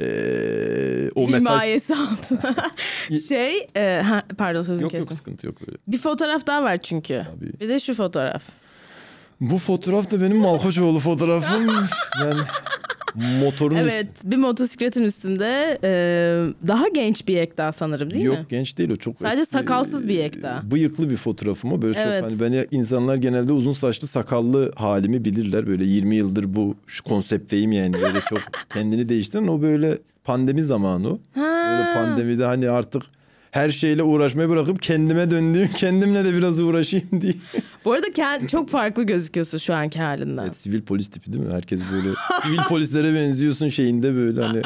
e, 0.00 1.10
o 1.14 1.28
mesaj 1.28 1.40
Himayesi 1.40 1.94
altına. 1.94 2.54
şey, 3.28 3.66
e, 3.76 4.02
ha, 4.04 4.22
pardon 4.38 4.62
sözünü 4.62 4.82
yok 4.82 4.90
kestim. 4.90 5.10
yok 5.10 5.18
sıkıntı 5.18 5.46
yok 5.46 5.60
böyle. 5.66 5.78
Bir 5.88 5.98
fotoğraf 5.98 6.46
daha 6.46 6.62
var 6.62 6.76
çünkü. 6.76 7.26
Tabii. 7.34 7.60
Bir 7.60 7.68
de 7.68 7.80
şu 7.80 7.94
fotoğraf. 7.94 8.42
Bu 9.40 9.58
fotoğraf 9.58 10.10
da 10.10 10.20
benim 10.20 10.36
Malkoçoğlu 10.36 11.00
fotoğrafım. 11.00 11.66
ben 12.24 12.36
motorun 13.14 13.74
Evet, 13.76 14.06
bir 14.24 14.36
motosikletin 14.36 15.02
üstünde 15.02 15.78
e, 15.84 15.90
daha 16.66 16.88
genç 16.88 17.28
bir 17.28 17.34
Yekta 17.34 17.72
sanırım 17.72 18.10
değil 18.10 18.24
Yok 18.24 18.38
mi? 18.38 18.46
genç 18.48 18.78
değil 18.78 18.90
o 18.90 18.96
çok 18.96 19.18
Sadece 19.20 19.44
sakalsız 19.44 20.08
bir 20.08 20.14
Yekta. 20.14 20.62
Bıyıklı 20.70 21.10
bir 21.10 21.16
fotoğrafım 21.16 21.72
o. 21.72 21.82
Böyle 21.82 22.00
Evet. 22.00 22.22
çok 22.22 22.30
hani 22.30 22.40
beni 22.40 22.66
insanlar 22.70 23.16
genelde 23.16 23.52
uzun 23.52 23.72
saçlı 23.72 24.06
sakallı 24.08 24.72
halimi 24.76 25.24
bilirler. 25.24 25.66
Böyle 25.66 25.84
20 25.84 26.16
yıldır 26.16 26.56
bu 26.56 26.76
şu 26.86 27.04
konseptteyim 27.04 27.72
yani 27.72 27.92
böyle 27.94 28.20
çok 28.28 28.38
kendini 28.72 29.08
değiştiren 29.08 29.46
o 29.46 29.62
böyle 29.62 29.98
pandemi 30.24 30.62
zamanı 30.62 31.08
o. 31.08 31.18
Böyle 31.36 31.94
pandemide 31.94 32.44
hani 32.44 32.70
artık 32.70 33.02
her 33.50 33.70
şeyle 33.70 34.02
uğraşmayı 34.02 34.48
bırakıp 34.48 34.82
kendime 34.82 35.30
döndüğüm, 35.30 35.68
kendimle 35.76 36.24
de 36.24 36.34
biraz 36.34 36.60
uğraşayım 36.60 37.08
diye. 37.20 37.34
Bu 37.84 37.92
arada 37.92 38.06
kend- 38.06 38.48
çok 38.48 38.68
farklı 38.68 39.02
gözüküyorsun 39.04 39.58
şu 39.58 39.74
anki 39.74 39.98
halinden. 40.00 40.44
Evet, 40.44 40.56
sivil 40.56 40.82
polis 40.82 41.08
tipi 41.10 41.32
değil 41.32 41.44
mi? 41.44 41.52
Herkes 41.52 41.80
böyle 41.92 42.08
sivil 42.42 42.58
polislere 42.68 43.14
benziyorsun 43.14 43.68
şeyinde 43.68 44.14
böyle 44.14 44.42
hani 44.42 44.62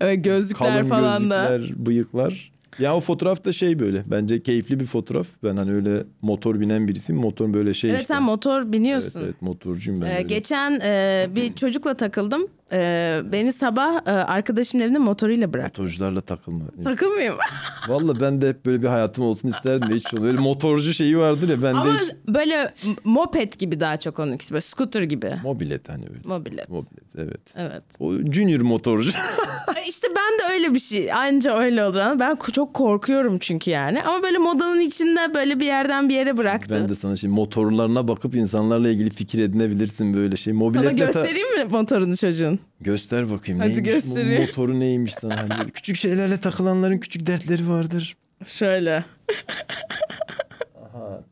Evet, 0.00 0.24
gözlükler 0.24 0.72
kalın 0.74 0.88
falan 0.88 1.30
da. 1.30 1.48
gözlükler, 1.56 1.86
bıyıklar. 1.86 2.54
Ya 2.78 2.96
o 2.96 3.00
fotoğraf 3.00 3.44
da 3.44 3.52
şey 3.52 3.78
böyle. 3.78 4.02
Bence 4.06 4.42
keyifli 4.42 4.80
bir 4.80 4.86
fotoğraf. 4.86 5.26
Ben 5.44 5.56
hani 5.56 5.72
öyle 5.72 6.02
motor 6.22 6.60
binen 6.60 6.88
birisiyim. 6.88 7.20
Motor 7.22 7.52
böyle 7.54 7.74
şey 7.74 7.90
Evet 7.90 8.00
işte. 8.00 8.14
sen 8.14 8.22
motor 8.22 8.62
Evet 8.62 8.72
biniyorsun. 8.72 9.20
evet 9.24 9.42
motorcuyum 9.42 10.00
ben. 10.00 10.06
Ee, 10.06 10.14
öyle. 10.14 10.22
geçen 10.22 10.80
e, 10.84 11.26
bir 11.36 11.52
çocukla 11.52 11.94
takıldım. 11.94 12.46
Ee, 12.72 13.20
beni 13.32 13.52
sabah 13.52 14.06
e, 14.06 14.10
arkadaşımın 14.10 14.84
evinde 14.84 14.98
motoruyla 14.98 15.52
bırak. 15.52 15.64
Motorcularla 15.78 16.20
takılma. 16.20 16.64
Takılmayayım. 16.84 17.34
Valla 17.88 18.20
ben 18.20 18.42
de 18.42 18.48
hep 18.48 18.66
böyle 18.66 18.82
bir 18.82 18.86
hayatım 18.88 19.24
olsun 19.24 19.48
isterdim. 19.48 19.96
Hiç 19.96 20.12
böyle 20.12 20.38
motorcu 20.38 20.94
şeyi 20.94 21.18
vardır 21.18 21.48
ya. 21.48 21.62
Ben 21.62 21.74
Ama 21.74 21.94
de 21.94 21.98
hiç... 21.98 22.12
böyle 22.28 22.74
moped 23.04 23.52
gibi 23.52 23.80
daha 23.80 23.96
çok 23.96 24.18
onunkisi. 24.18 24.54
Böyle 24.54 24.60
scooter 24.60 25.02
gibi. 25.02 25.32
Mobilet 25.42 25.88
hani 25.88 26.04
öyle. 26.04 26.20
Mobilet. 26.24 26.68
Mobilet 26.68 27.04
evet. 27.18 27.40
Evet. 27.56 27.82
O 28.00 28.12
junior 28.32 28.60
motorcu. 28.60 29.10
İşte 29.88 30.08
ben 30.16 30.38
de 30.48 30.52
öyle 30.54 30.74
bir 30.74 30.80
şey. 30.80 31.12
Anca 31.12 31.58
öyle 31.58 31.84
olur 31.84 31.96
ama 31.98 32.20
ben 32.20 32.36
çok 32.52 32.74
korkuyorum 32.74 33.38
çünkü 33.38 33.70
yani. 33.70 34.02
Ama 34.02 34.22
böyle 34.22 34.38
modanın 34.38 34.80
içinde 34.80 35.34
böyle 35.34 35.60
bir 35.60 35.66
yerden 35.66 36.08
bir 36.08 36.14
yere 36.14 36.36
bıraktı. 36.36 36.74
ben 36.80 36.88
de 36.88 36.94
sana 36.94 37.16
şimdi 37.16 37.34
motorlarına 37.34 38.08
bakıp 38.08 38.34
insanlarla 38.34 38.88
ilgili 38.88 39.10
fikir 39.10 39.38
edinebilirsin 39.42 40.14
böyle 40.14 40.36
şey. 40.36 40.52
Sana 40.52 40.58
Mobiletle 40.64 40.96
ta- 40.96 41.04
göstereyim 41.04 41.58
mi 41.58 41.64
motorunu 41.70 42.16
çocuğun? 42.16 42.53
Göster 42.80 43.30
bakayım 43.30 43.60
Hadi 43.60 43.70
neymiş 43.70 43.90
göstereyim. 43.90 44.40
motoru 44.42 44.80
neymiş 44.80 45.14
sana. 45.14 45.48
Hani 45.58 45.70
küçük 45.70 45.96
şeylerle 45.96 46.36
takılanların 46.40 46.98
küçük 46.98 47.26
dertleri 47.26 47.68
vardır. 47.68 48.16
Şöyle. 48.46 49.04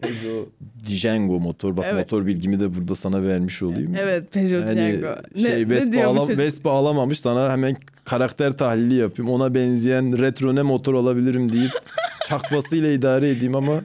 Peugeot 0.00 0.48
Django 0.88 1.40
motor. 1.40 1.76
Bak 1.76 1.84
Evet. 1.88 2.04
motor 2.12 2.26
bilgimi 2.26 2.60
de 2.60 2.74
burada 2.74 2.94
sana 2.94 3.22
vermiş 3.22 3.62
olayım. 3.62 3.94
Evet 3.98 4.32
Peugeot 4.32 4.66
Yani 4.76 4.92
Django. 4.92 5.16
Ne, 5.36 5.42
şey 5.42 5.64
ne 5.64 5.68
Vespa, 5.70 5.92
bu 5.92 6.00
alam-? 6.00 6.38
Vespa 6.38 6.70
alamamış 6.70 7.20
sana 7.20 7.52
hemen 7.52 7.76
karakter 8.04 8.52
tahlili 8.58 8.94
yapayım. 8.94 9.32
Ona 9.32 9.54
benzeyen 9.54 10.18
retro 10.18 10.54
ne 10.54 10.62
motor 10.62 10.94
alabilirim 10.94 11.52
deyip 11.52 11.70
çakmasıyla 12.28 12.92
idare 12.92 13.30
edeyim 13.30 13.54
ama 13.54 13.80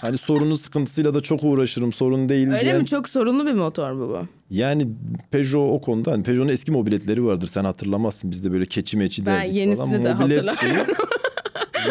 hani 0.00 0.18
sorunu 0.18 0.56
sıkıntısıyla 0.56 1.14
da 1.14 1.20
çok 1.20 1.44
uğraşırım 1.44 1.92
sorun 1.92 2.28
değil 2.28 2.48
Öyle 2.48 2.60
diyen. 2.60 2.78
mi? 2.78 2.86
Çok 2.86 3.08
sorunlu 3.08 3.46
bir 3.46 3.52
motor 3.52 3.92
mu 3.92 4.08
bu? 4.08 4.26
Yani 4.52 4.88
Peugeot 5.30 5.70
o 5.70 5.80
konuda 5.80 6.12
hani 6.12 6.22
Peugeot'un 6.22 6.48
eski 6.52 6.72
mobiletleri 6.72 7.24
vardır 7.24 7.46
sen 7.46 7.64
hatırlamazsın 7.64 8.30
bizde 8.30 8.52
böyle 8.52 8.66
keçi 8.66 8.96
meçi 8.96 9.26
Ben 9.26 9.34
derdik 9.36 9.54
yenisini 9.56 9.86
falan. 9.86 10.04
de 10.04 10.14
Mobilet 10.14 10.48
hatırlamıyorum. 10.48 10.94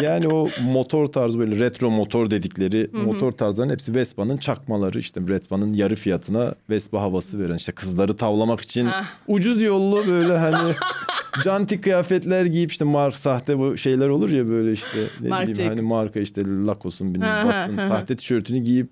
yani 0.02 0.28
o 0.28 0.48
motor 0.62 1.06
tarzı 1.06 1.38
böyle 1.38 1.58
retro 1.58 1.90
motor 1.90 2.30
dedikleri 2.30 2.90
motor 2.92 3.32
tarzların 3.32 3.70
hepsi 3.70 3.94
Vespa'nın 3.94 4.36
çakmaları 4.36 4.98
işte 4.98 5.28
Vespa'nın 5.28 5.72
yarı 5.72 5.94
fiyatına 5.96 6.54
Vespa 6.70 7.00
havası 7.00 7.40
veren 7.40 7.56
işte 7.56 7.72
kızları 7.72 8.16
tavlamak 8.16 8.60
için 8.60 8.86
Hah. 8.86 9.04
ucuz 9.28 9.62
yollu 9.62 10.06
böyle 10.06 10.38
hani 10.38 10.74
canti 11.44 11.80
kıyafetler 11.80 12.46
giyip 12.46 12.70
işte 12.70 12.84
mark 12.84 13.16
sahte 13.16 13.58
bu 13.58 13.76
şeyler 13.76 14.08
olur 14.08 14.30
ya 14.30 14.48
böyle 14.48 14.72
işte 14.72 15.06
ne 15.20 15.28
Marc 15.28 15.52
bileyim 15.52 15.70
hani 15.70 15.82
marka 15.82 16.20
işte 16.20 16.42
Lacoste'un 16.66 17.14
bilmem 17.14 17.46
hı. 17.48 17.88
sahte 17.88 18.16
tişörtünü 18.16 18.58
giyip 18.58 18.88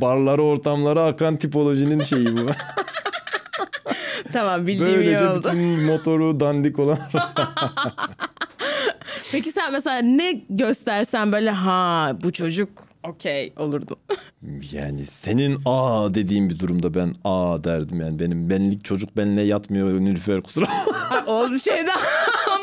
barlara 0.00 0.42
ortamlara 0.42 1.02
akan 1.02 1.36
tipolojinin 1.36 2.02
şeyi 2.02 2.26
bu. 2.36 2.40
tamam 4.32 4.66
bildiğim 4.66 4.88
iyi 4.90 4.96
Böylece 4.96 5.28
oldu. 5.28 5.48
bütün 5.48 5.84
motoru 5.84 6.40
dandik 6.40 6.78
olan 6.78 6.98
Peki 9.32 9.52
sen 9.52 9.72
mesela 9.72 9.98
ne 9.98 10.40
göstersen 10.50 11.32
böyle 11.32 11.50
ha 11.50 12.12
bu 12.22 12.32
çocuk 12.32 12.68
okey 13.02 13.52
olurdu. 13.56 13.96
yani 14.72 15.06
senin 15.06 15.58
a 15.64 16.08
dediğin 16.14 16.50
bir 16.50 16.58
durumda 16.58 16.94
ben 16.94 17.12
a 17.24 17.64
derdim 17.64 18.00
yani 18.00 18.18
benim 18.18 18.50
benlik 18.50 18.84
çocuk 18.84 19.16
benle 19.16 19.42
yatmıyor 19.42 20.00
Nilüfer 20.00 20.40
kusura 20.42 20.66
Oğlum 21.26 21.60
şeyden 21.60 21.86
anlamazsın. 21.86 22.55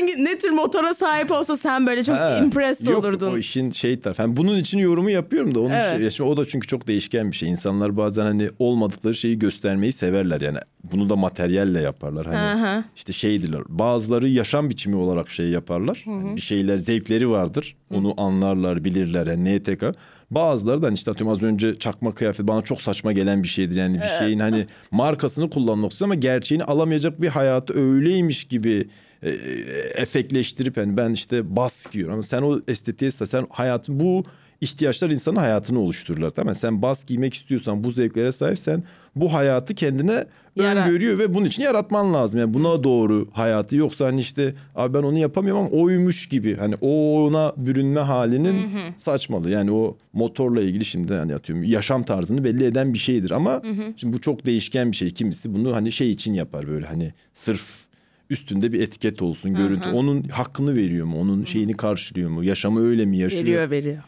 Hangi 0.00 0.24
ne 0.24 0.38
tür 0.38 0.50
motora 0.50 0.94
sahip 0.94 1.30
olsa 1.30 1.56
sen 1.56 1.86
böyle 1.86 2.04
çok 2.04 2.16
Ha, 2.16 2.38
impressed 2.38 2.86
yok, 2.86 3.04
olurdun. 3.04 3.32
o 3.32 3.38
işin 3.38 3.70
şey 3.70 4.00
tarafı. 4.00 4.22
Yani 4.22 4.36
bunun 4.36 4.56
için 4.58 4.78
yorumu 4.78 5.10
yapıyorum 5.10 5.54
da 5.54 5.60
onun 5.60 5.70
Evet. 5.70 5.98
şey- 6.00 6.10
şimdi 6.10 6.30
o 6.30 6.36
da 6.36 6.46
çünkü 6.48 6.66
çok 6.66 6.86
değişken 6.86 7.30
bir 7.30 7.36
şey. 7.36 7.48
İnsanlar 7.50 7.96
bazen 7.96 8.22
hani 8.22 8.50
olmadıkları 8.58 9.14
şeyi 9.14 9.38
göstermeyi 9.38 9.92
severler 9.92 10.40
yani. 10.40 10.58
Bunu 10.92 11.08
da 11.08 11.16
materyalle 11.16 11.80
yaparlar. 11.80 12.26
Hani 12.26 12.60
Hı 12.60 12.66
hı. 12.66 12.84
işte 12.96 13.12
şeydiler. 13.12 13.60
Bazıları 13.68 14.28
yaşam 14.28 14.70
biçimi 14.70 14.96
olarak 14.96 15.30
şey 15.30 15.46
yaparlar. 15.48 16.02
Hani 16.04 16.36
bir 16.36 16.40
şeyler 16.40 16.78
zevkleri 16.78 17.30
vardır. 17.30 17.76
Onu 17.94 18.14
anlarlar, 18.16 18.84
bilirler. 18.84 19.26
Yani 19.26 19.58
NTK. 19.58 19.84
Bazıları 20.30 20.82
da 20.82 20.86
hani 20.86 20.94
işte 20.94 21.10
atıyorum 21.10 21.32
az 21.36 21.42
önce 21.42 21.78
çakma 21.78 22.14
kıyafet 22.14 22.48
bana 22.48 22.62
çok 22.62 22.82
saçma 22.82 23.12
gelen 23.12 23.42
bir 23.42 23.48
şeydir. 23.48 23.76
Yani 23.76 23.96
bir 23.96 24.18
şeyin 24.24 24.38
hani 24.38 24.66
markasını 24.90 25.50
kullanmak 25.50 25.92
istiyor 25.92 26.06
ama 26.08 26.14
gerçeğini 26.14 26.64
alamayacak 26.64 27.22
bir 27.22 27.28
hayatı 27.28 27.80
öyleymiş 27.80 28.44
gibi 28.44 28.88
e, 29.28 30.02
efekleştirip 30.02 30.76
yani 30.76 30.96
ben 30.96 31.10
işte 31.10 31.56
bas 31.56 31.90
giyiyorum 31.90 32.14
ama 32.14 32.22
sen 32.22 32.42
o 32.42 32.60
estetiğe 32.68 33.10
sen 33.10 33.46
hayatın 33.50 34.00
bu 34.00 34.24
ihtiyaçlar 34.60 35.10
insanın 35.10 35.36
hayatını 35.36 35.80
oluştururlar 35.80 36.30
tamam? 36.30 36.54
Sen 36.54 36.82
bas 36.82 37.04
giymek 37.04 37.34
istiyorsan 37.34 37.84
bu 37.84 37.90
zevklere 37.90 38.32
sahipsen 38.32 38.82
bu 39.16 39.32
hayatı 39.32 39.74
kendine 39.74 40.24
Yarat. 40.56 40.86
öngörüyor 40.86 41.18
ve 41.18 41.34
bunun 41.34 41.46
için 41.46 41.62
yaratman 41.62 42.14
lazım. 42.14 42.40
Yani 42.40 42.54
buna 42.54 42.84
doğru 42.84 43.28
hayatı 43.32 43.76
yoksa 43.76 44.06
hani 44.06 44.20
işte 44.20 44.54
abi 44.74 44.94
ben 44.94 45.02
onu 45.02 45.18
yapamıyorum 45.18 45.62
ama 45.62 45.70
oymuş 45.70 46.28
gibi 46.28 46.56
hani 46.56 46.74
o 46.80 47.24
ona 47.24 47.52
bürünme 47.56 48.00
halinin 48.00 48.70
saçmalığı. 48.98 49.50
Yani 49.50 49.72
o 49.72 49.96
motorla 50.12 50.60
ilgili 50.62 50.84
şimdi 50.84 51.14
hani 51.14 51.34
atıyorum 51.34 51.64
yaşam 51.64 52.02
tarzını 52.02 52.44
belli 52.44 52.64
eden 52.64 52.94
bir 52.94 52.98
şeydir 52.98 53.30
ama 53.30 53.62
şimdi 53.96 54.16
bu 54.16 54.20
çok 54.20 54.46
değişken 54.46 54.92
bir 54.92 54.96
şey. 54.96 55.10
Kimisi 55.10 55.54
bunu 55.54 55.74
hani 55.74 55.92
şey 55.92 56.10
için 56.10 56.34
yapar 56.34 56.68
böyle 56.68 56.86
hani 56.86 57.12
sırf 57.32 57.85
üstünde 58.30 58.72
bir 58.72 58.80
etiket 58.80 59.22
olsun 59.22 59.54
görüntü. 59.54 59.88
Onun 59.88 60.22
hakkını 60.22 60.76
veriyor 60.76 61.06
mu? 61.06 61.20
Onun 61.20 61.44
şeyini 61.44 61.76
karşılıyor 61.76 62.30
mu? 62.30 62.44
Yaşamı 62.44 62.88
öyle 62.88 63.04
mi 63.04 63.16
yaşıyor? 63.18 63.42
Veriyor 63.42 63.70
veriyor. 63.70 64.02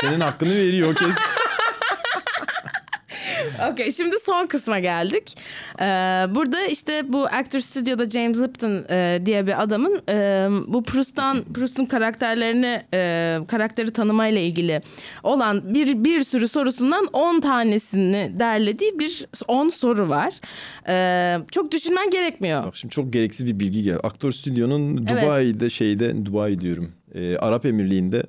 Senin 0.00 0.20
hakkını 0.20 0.54
veriyor 0.54 0.94
kesin. 0.94 1.14
Okey 3.72 3.92
şimdi 3.92 4.16
son 4.18 4.46
kısma 4.46 4.78
geldik. 4.78 5.38
Ee, 5.80 5.84
burada 6.34 6.62
işte 6.66 7.12
bu 7.12 7.26
Actor 7.26 7.60
Studio'da 7.60 8.10
James 8.10 8.38
Lipton 8.38 8.84
e, 8.90 9.20
diye 9.26 9.46
bir 9.46 9.62
adamın 9.62 10.02
e, 10.08 10.48
bu 10.68 10.82
Proust'tan 10.82 11.44
Proust'un 11.54 11.84
karakterlerini 11.84 12.82
e, 12.94 13.38
karakteri 13.48 13.90
tanımayla 13.90 14.40
ilgili 14.40 14.82
olan 15.22 15.74
bir 15.74 16.04
bir 16.04 16.24
sürü 16.24 16.48
sorusundan 16.48 17.06
10 17.12 17.40
tanesini 17.40 18.32
derlediği 18.38 18.98
bir 18.98 19.26
10 19.48 19.68
soru 19.68 20.08
var. 20.08 20.34
Ee, 20.88 21.36
çok 21.52 21.72
düşünmen 21.72 22.10
gerekmiyor. 22.10 22.64
Bak 22.64 22.76
şimdi 22.76 22.94
çok 22.94 23.12
gereksiz 23.12 23.46
bir 23.46 23.60
bilgi 23.60 23.82
geldi. 23.82 23.98
Aktör 24.02 24.32
stüdyonun 24.32 25.06
Evet. 25.10 25.22
Dubai'de 25.22 25.70
şeyde 25.70 26.26
Dubai 26.26 26.60
diyorum. 26.60 26.92
e, 27.14 27.36
Arap 27.36 27.66
Emirliği'nde 27.66 28.22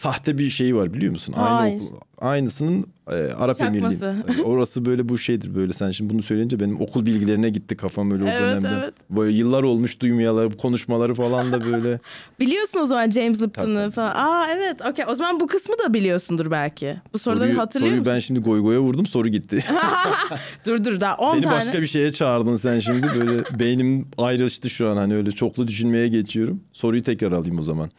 sahte 0.00 0.38
bir 0.38 0.50
şey 0.50 0.76
var 0.76 0.94
biliyor 0.94 1.12
musun? 1.12 1.34
Aynı 1.36 1.54
Hayır. 1.56 1.80
okul- 1.80 1.96
aynısının 2.18 2.86
e, 3.10 3.14
Arap 3.14 3.58
Çakması. 3.58 4.04
Emirliği. 4.06 4.42
Orası 4.44 4.84
böyle 4.84 5.08
bu 5.08 5.18
şeydir 5.18 5.54
böyle. 5.54 5.72
Sen 5.72 5.90
şimdi 5.90 6.14
bunu 6.14 6.22
söyleyince 6.22 6.60
benim 6.60 6.80
okul 6.80 7.06
bilgilerine 7.06 7.48
gitti 7.50 7.76
kafam 7.76 8.10
öyle 8.10 8.24
o 8.24 8.26
Evet, 8.26 8.40
dönemde. 8.40 8.68
evet. 8.82 8.94
Böyle 9.10 9.36
yıllar 9.36 9.62
olmuş 9.62 10.00
duymayalar 10.00 10.56
konuşmaları 10.56 11.14
falan 11.14 11.52
da 11.52 11.64
böyle. 11.64 12.00
Biliyorsun 12.40 12.80
o 12.80 12.86
zaman 12.86 13.10
James 13.10 13.42
Lipton'ı 13.42 13.90
falan. 13.90 14.14
Aa 14.14 14.46
evet 14.56 14.76
okey 14.90 15.04
o 15.08 15.14
zaman 15.14 15.40
bu 15.40 15.46
kısmı 15.46 15.74
da 15.84 15.94
biliyorsundur 15.94 16.50
belki. 16.50 16.96
Bu 17.12 17.18
soruları 17.18 17.40
soruyu, 17.42 17.58
hatırlıyor 17.58 17.90
soruyu 17.90 18.00
musun? 18.00 18.14
ben 18.14 18.20
şimdi 18.20 18.40
goy 18.40 18.60
goya 18.60 18.80
vurdum 18.80 19.06
soru 19.06 19.28
gitti. 19.28 19.64
Dur 20.66 20.84
dur 20.84 21.00
daha 21.00 21.16
10 21.16 21.34
Beni 21.36 21.42
tane. 21.44 21.54
başka 21.56 21.82
bir 21.82 21.86
şeye 21.86 22.12
çağırdın 22.12 22.56
sen 22.56 22.80
şimdi 22.80 23.06
böyle 23.20 23.58
beynim 23.58 24.08
ayrıştı 24.18 24.70
şu 24.70 24.88
an 24.88 24.96
hani 24.96 25.14
öyle 25.14 25.30
çoklu 25.32 25.68
düşünmeye 25.68 26.08
geçiyorum. 26.08 26.60
Soruyu 26.72 27.02
tekrar 27.02 27.32
alayım 27.32 27.58
o 27.58 27.62
zaman. 27.62 27.90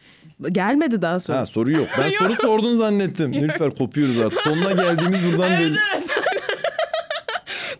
Gelmedi 0.52 1.02
daha 1.02 1.20
sonra. 1.20 1.38
Ha 1.38 1.46
soru 1.46 1.72
yok. 1.72 1.88
Ben 1.98 2.10
soru 2.18 2.34
sordun 2.34 2.74
zannettim. 2.74 3.32
Nilüfer 3.32 3.74
kopuyoruz 3.74 4.18
artık. 4.18 4.40
Sonuna 4.40 4.72
geldiğimiz 4.72 5.20
buradan 5.32 5.50
belli. 5.50 5.76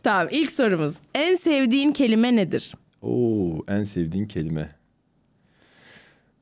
Tamam 0.03 0.29
ilk 0.31 0.53
sorumuz. 0.53 0.95
En 1.15 1.35
sevdiğin 1.37 1.93
kelime 1.93 2.37
nedir? 2.37 2.75
Oo 3.03 3.65
en 3.69 3.85
sevdiğin 3.85 4.27
kelime. 4.27 4.69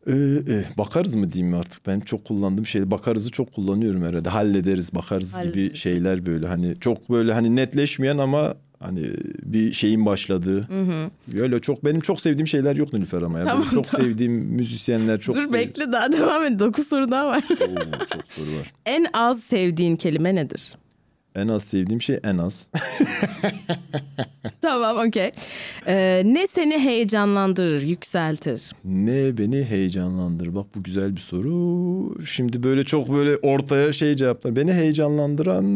Ee, 0.06 0.12
e, 0.48 0.64
bakarız 0.78 1.14
mı 1.14 1.32
diyeyim 1.32 1.54
artık 1.54 1.86
ben 1.86 2.00
çok 2.00 2.24
kullandığım 2.24 2.66
şey 2.66 2.90
bakarızı 2.90 3.30
çok 3.30 3.54
kullanıyorum 3.54 4.02
herhalde 4.04 4.28
hallederiz 4.28 4.94
bakarız 4.94 5.32
gibi 5.32 5.36
Hallederiz. 5.42 5.76
şeyler 5.76 6.26
böyle 6.26 6.46
hani 6.46 6.74
çok 6.80 7.10
böyle 7.10 7.32
hani 7.32 7.56
netleşmeyen 7.56 8.18
ama 8.18 8.54
hani 8.80 9.02
bir 9.42 9.72
şeyin 9.72 10.06
başladığı 10.06 10.68
öyle 11.40 11.60
çok 11.60 11.84
benim 11.84 12.00
çok 12.00 12.20
sevdiğim 12.20 12.46
şeyler 12.46 12.76
yok 12.76 12.92
Nilüfer 12.92 13.22
ama 13.22 13.38
ya 13.38 13.44
Tamam, 13.44 13.62
Benim 13.62 13.74
çok 13.74 13.88
tamam. 13.90 14.06
sevdiğim 14.06 14.32
müzisyenler 14.32 15.20
çok 15.20 15.34
Dur 15.36 15.42
sev- 15.42 15.52
bekle 15.52 15.92
daha 15.92 16.12
devam 16.12 16.44
et. 16.44 16.58
9 16.60 16.86
soru 16.88 17.10
daha 17.10 17.26
var. 17.26 17.44
Oo, 17.60 17.98
çok 18.12 18.22
soru 18.32 18.58
var 18.58 18.72
en 18.86 19.06
az 19.12 19.40
sevdiğin 19.42 19.96
kelime 19.96 20.34
nedir? 20.34 20.74
En 21.36 21.48
az 21.48 21.62
sevdiğim 21.64 22.02
şey 22.02 22.20
en 22.24 22.38
az 22.38 22.66
Tamam 24.62 25.08
okey. 25.08 25.30
Ee, 25.86 26.22
ne 26.24 26.46
seni 26.46 26.78
heyecanlandırır, 26.78 27.82
yükseltir? 27.82 28.72
Ne 28.84 29.38
beni 29.38 29.64
heyecanlandırır? 29.64 30.54
Bak 30.54 30.66
bu 30.74 30.82
güzel 30.82 31.16
bir 31.16 31.20
soru. 31.20 32.24
Şimdi 32.26 32.62
böyle 32.62 32.84
çok 32.84 33.14
böyle 33.14 33.36
ortaya 33.36 33.92
şey 33.92 34.16
cevaplar. 34.16 34.56
Beni 34.56 34.72
heyecanlandıran 34.72 35.66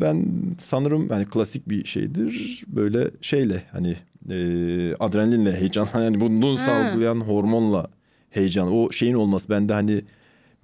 ben 0.00 0.26
sanırım 0.58 1.08
hani 1.08 1.24
klasik 1.24 1.68
bir 1.68 1.84
şeydir. 1.84 2.62
Böyle 2.66 3.10
şeyle 3.20 3.62
hani 3.72 3.96
e, 4.30 4.36
adrenalinle 5.00 5.56
heyecanlanan 5.60 6.04
yani 6.04 6.20
bunu 6.20 6.58
salgılayan 6.58 7.20
hormonla 7.20 7.86
heyecan. 8.30 8.72
O 8.72 8.90
şeyin 8.90 9.14
olması 9.14 9.48
bende 9.48 9.72
hani 9.72 10.02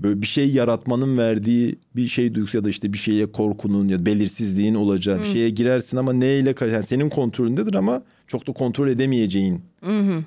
böyle 0.00 0.22
bir 0.22 0.26
şey 0.26 0.50
yaratmanın 0.50 1.18
verdiği 1.18 1.78
bir 1.96 2.08
şey 2.08 2.34
duygusu 2.34 2.56
ya 2.56 2.64
da 2.64 2.68
işte 2.68 2.92
bir 2.92 2.98
şeye 2.98 3.32
korkunun 3.32 3.88
ya 3.88 3.98
da 3.98 4.06
belirsizliğin 4.06 4.74
olacağı 4.74 5.18
bir 5.18 5.24
şeye 5.24 5.50
girersin 5.50 5.96
ama 5.96 6.12
neyle 6.12 6.54
yani 6.60 6.84
senin 6.84 7.08
kontrolündedir 7.08 7.74
ama 7.74 8.02
çok 8.26 8.48
da 8.48 8.52
kontrol 8.52 8.88
edemeyeceğin 8.88 9.60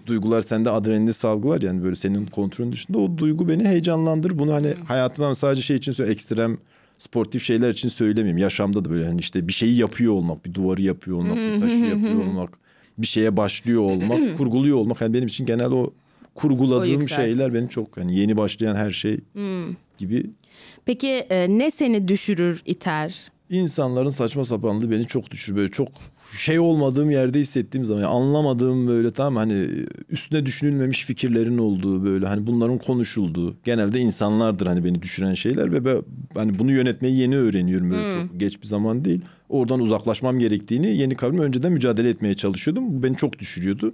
duygular 0.08 0.42
sende 0.42 0.70
adrenalin 0.70 1.12
salgılar 1.12 1.62
yani 1.62 1.84
böyle 1.84 1.96
senin 1.96 2.26
kontrolün 2.26 2.72
dışında 2.72 2.98
o 2.98 3.18
duygu 3.18 3.50
beni 3.50 3.64
heyecanlandırır. 3.64 4.40
Bunu 4.40 4.54
hani 4.54 4.74
hayatımdan 4.88 5.34
sadece 5.34 5.62
şey 5.62 5.76
için 5.78 5.92
söyle 5.92 6.12
ekstrem 6.12 6.58
sportif 6.98 7.44
şeyler 7.44 7.70
için 7.70 7.90
söylemeyeyim. 7.90 8.38
Yaşamda 8.38 8.86
da 8.86 8.90
böyle 8.90 9.06
hani 9.06 9.20
işte 9.20 9.48
bir 9.48 9.54
şeyi 9.54 9.78
yapıyor 9.78 10.14
olmak, 10.14 10.46
bir 10.46 10.54
duvarı 10.54 10.82
yapıyor 10.82 11.18
olmak, 11.18 11.38
bir 11.38 11.60
taşı 11.60 11.76
yapıyor 11.76 12.26
olmak, 12.26 12.50
bir 12.98 13.08
şeye 13.08 13.38
başlıyor 13.38 13.82
olmak, 13.82 14.20
kurguluyor 14.38 14.78
olmak. 14.78 15.02
Yani 15.02 15.14
benim 15.14 15.28
için 15.28 15.46
genel 15.46 15.72
O 15.72 15.94
kurguladığım 16.36 17.10
şeyler 17.10 17.54
beni 17.54 17.70
çok 17.70 17.98
hani 17.98 18.20
yeni 18.20 18.38
başlayan 18.38 18.76
her 18.76 18.92
şey 18.92 19.20
gibi. 19.98 20.26
Peki 20.86 21.08
e, 21.08 21.58
ne 21.58 21.72
seni 21.72 22.08
düşürür, 22.08 22.62
iter? 22.66 23.32
İnsanların 23.50 24.10
saçma 24.10 24.46
sapanlığı 24.46 24.92
beni 24.92 25.08
çok 25.08 25.32
düşürüyor. 25.32 25.58
Böyle 25.58 25.72
çok 25.72 25.88
şey 26.38 26.60
olmadığım 26.60 27.12
yerde 27.12 27.40
hissettiğim 27.40 27.86
zaman 27.86 28.02
yani 28.02 28.10
anlamadığım 28.10 28.88
böyle 28.88 29.12
tamam 29.12 29.36
hani 29.36 29.68
üstüne 30.10 30.46
düşünülmemiş 30.46 31.06
fikirlerin 31.06 31.58
olduğu 31.58 32.04
böyle 32.06 32.28
hani 32.28 32.48
bunların 32.48 32.78
konuşulduğu 32.78 33.56
genelde 33.64 34.00
insanlardır 34.00 34.68
hani 34.68 34.86
beni 34.86 35.02
düşüren 35.02 35.34
şeyler 35.34 35.72
ve 35.72 35.86
ben 35.86 36.02
hani 36.34 36.60
bunu 36.60 36.72
yönetmeyi 36.72 37.18
yeni 37.18 37.38
öğreniyorum 37.38 37.92
böyle 37.92 38.22
çok 38.22 38.40
geç 38.40 38.62
bir 38.62 38.68
zaman 38.68 39.06
değil. 39.06 39.22
Oradan 39.50 39.80
uzaklaşmam 39.80 40.40
gerektiğini 40.40 40.98
yeni 40.98 41.16
kavram 41.16 41.40
önceden 41.40 41.72
mücadele 41.72 42.10
etmeye 42.10 42.34
çalışıyordum. 42.34 42.98
Bu 42.98 43.04
beni 43.04 43.18
çok 43.18 43.40
düşürüyordu. 43.40 43.92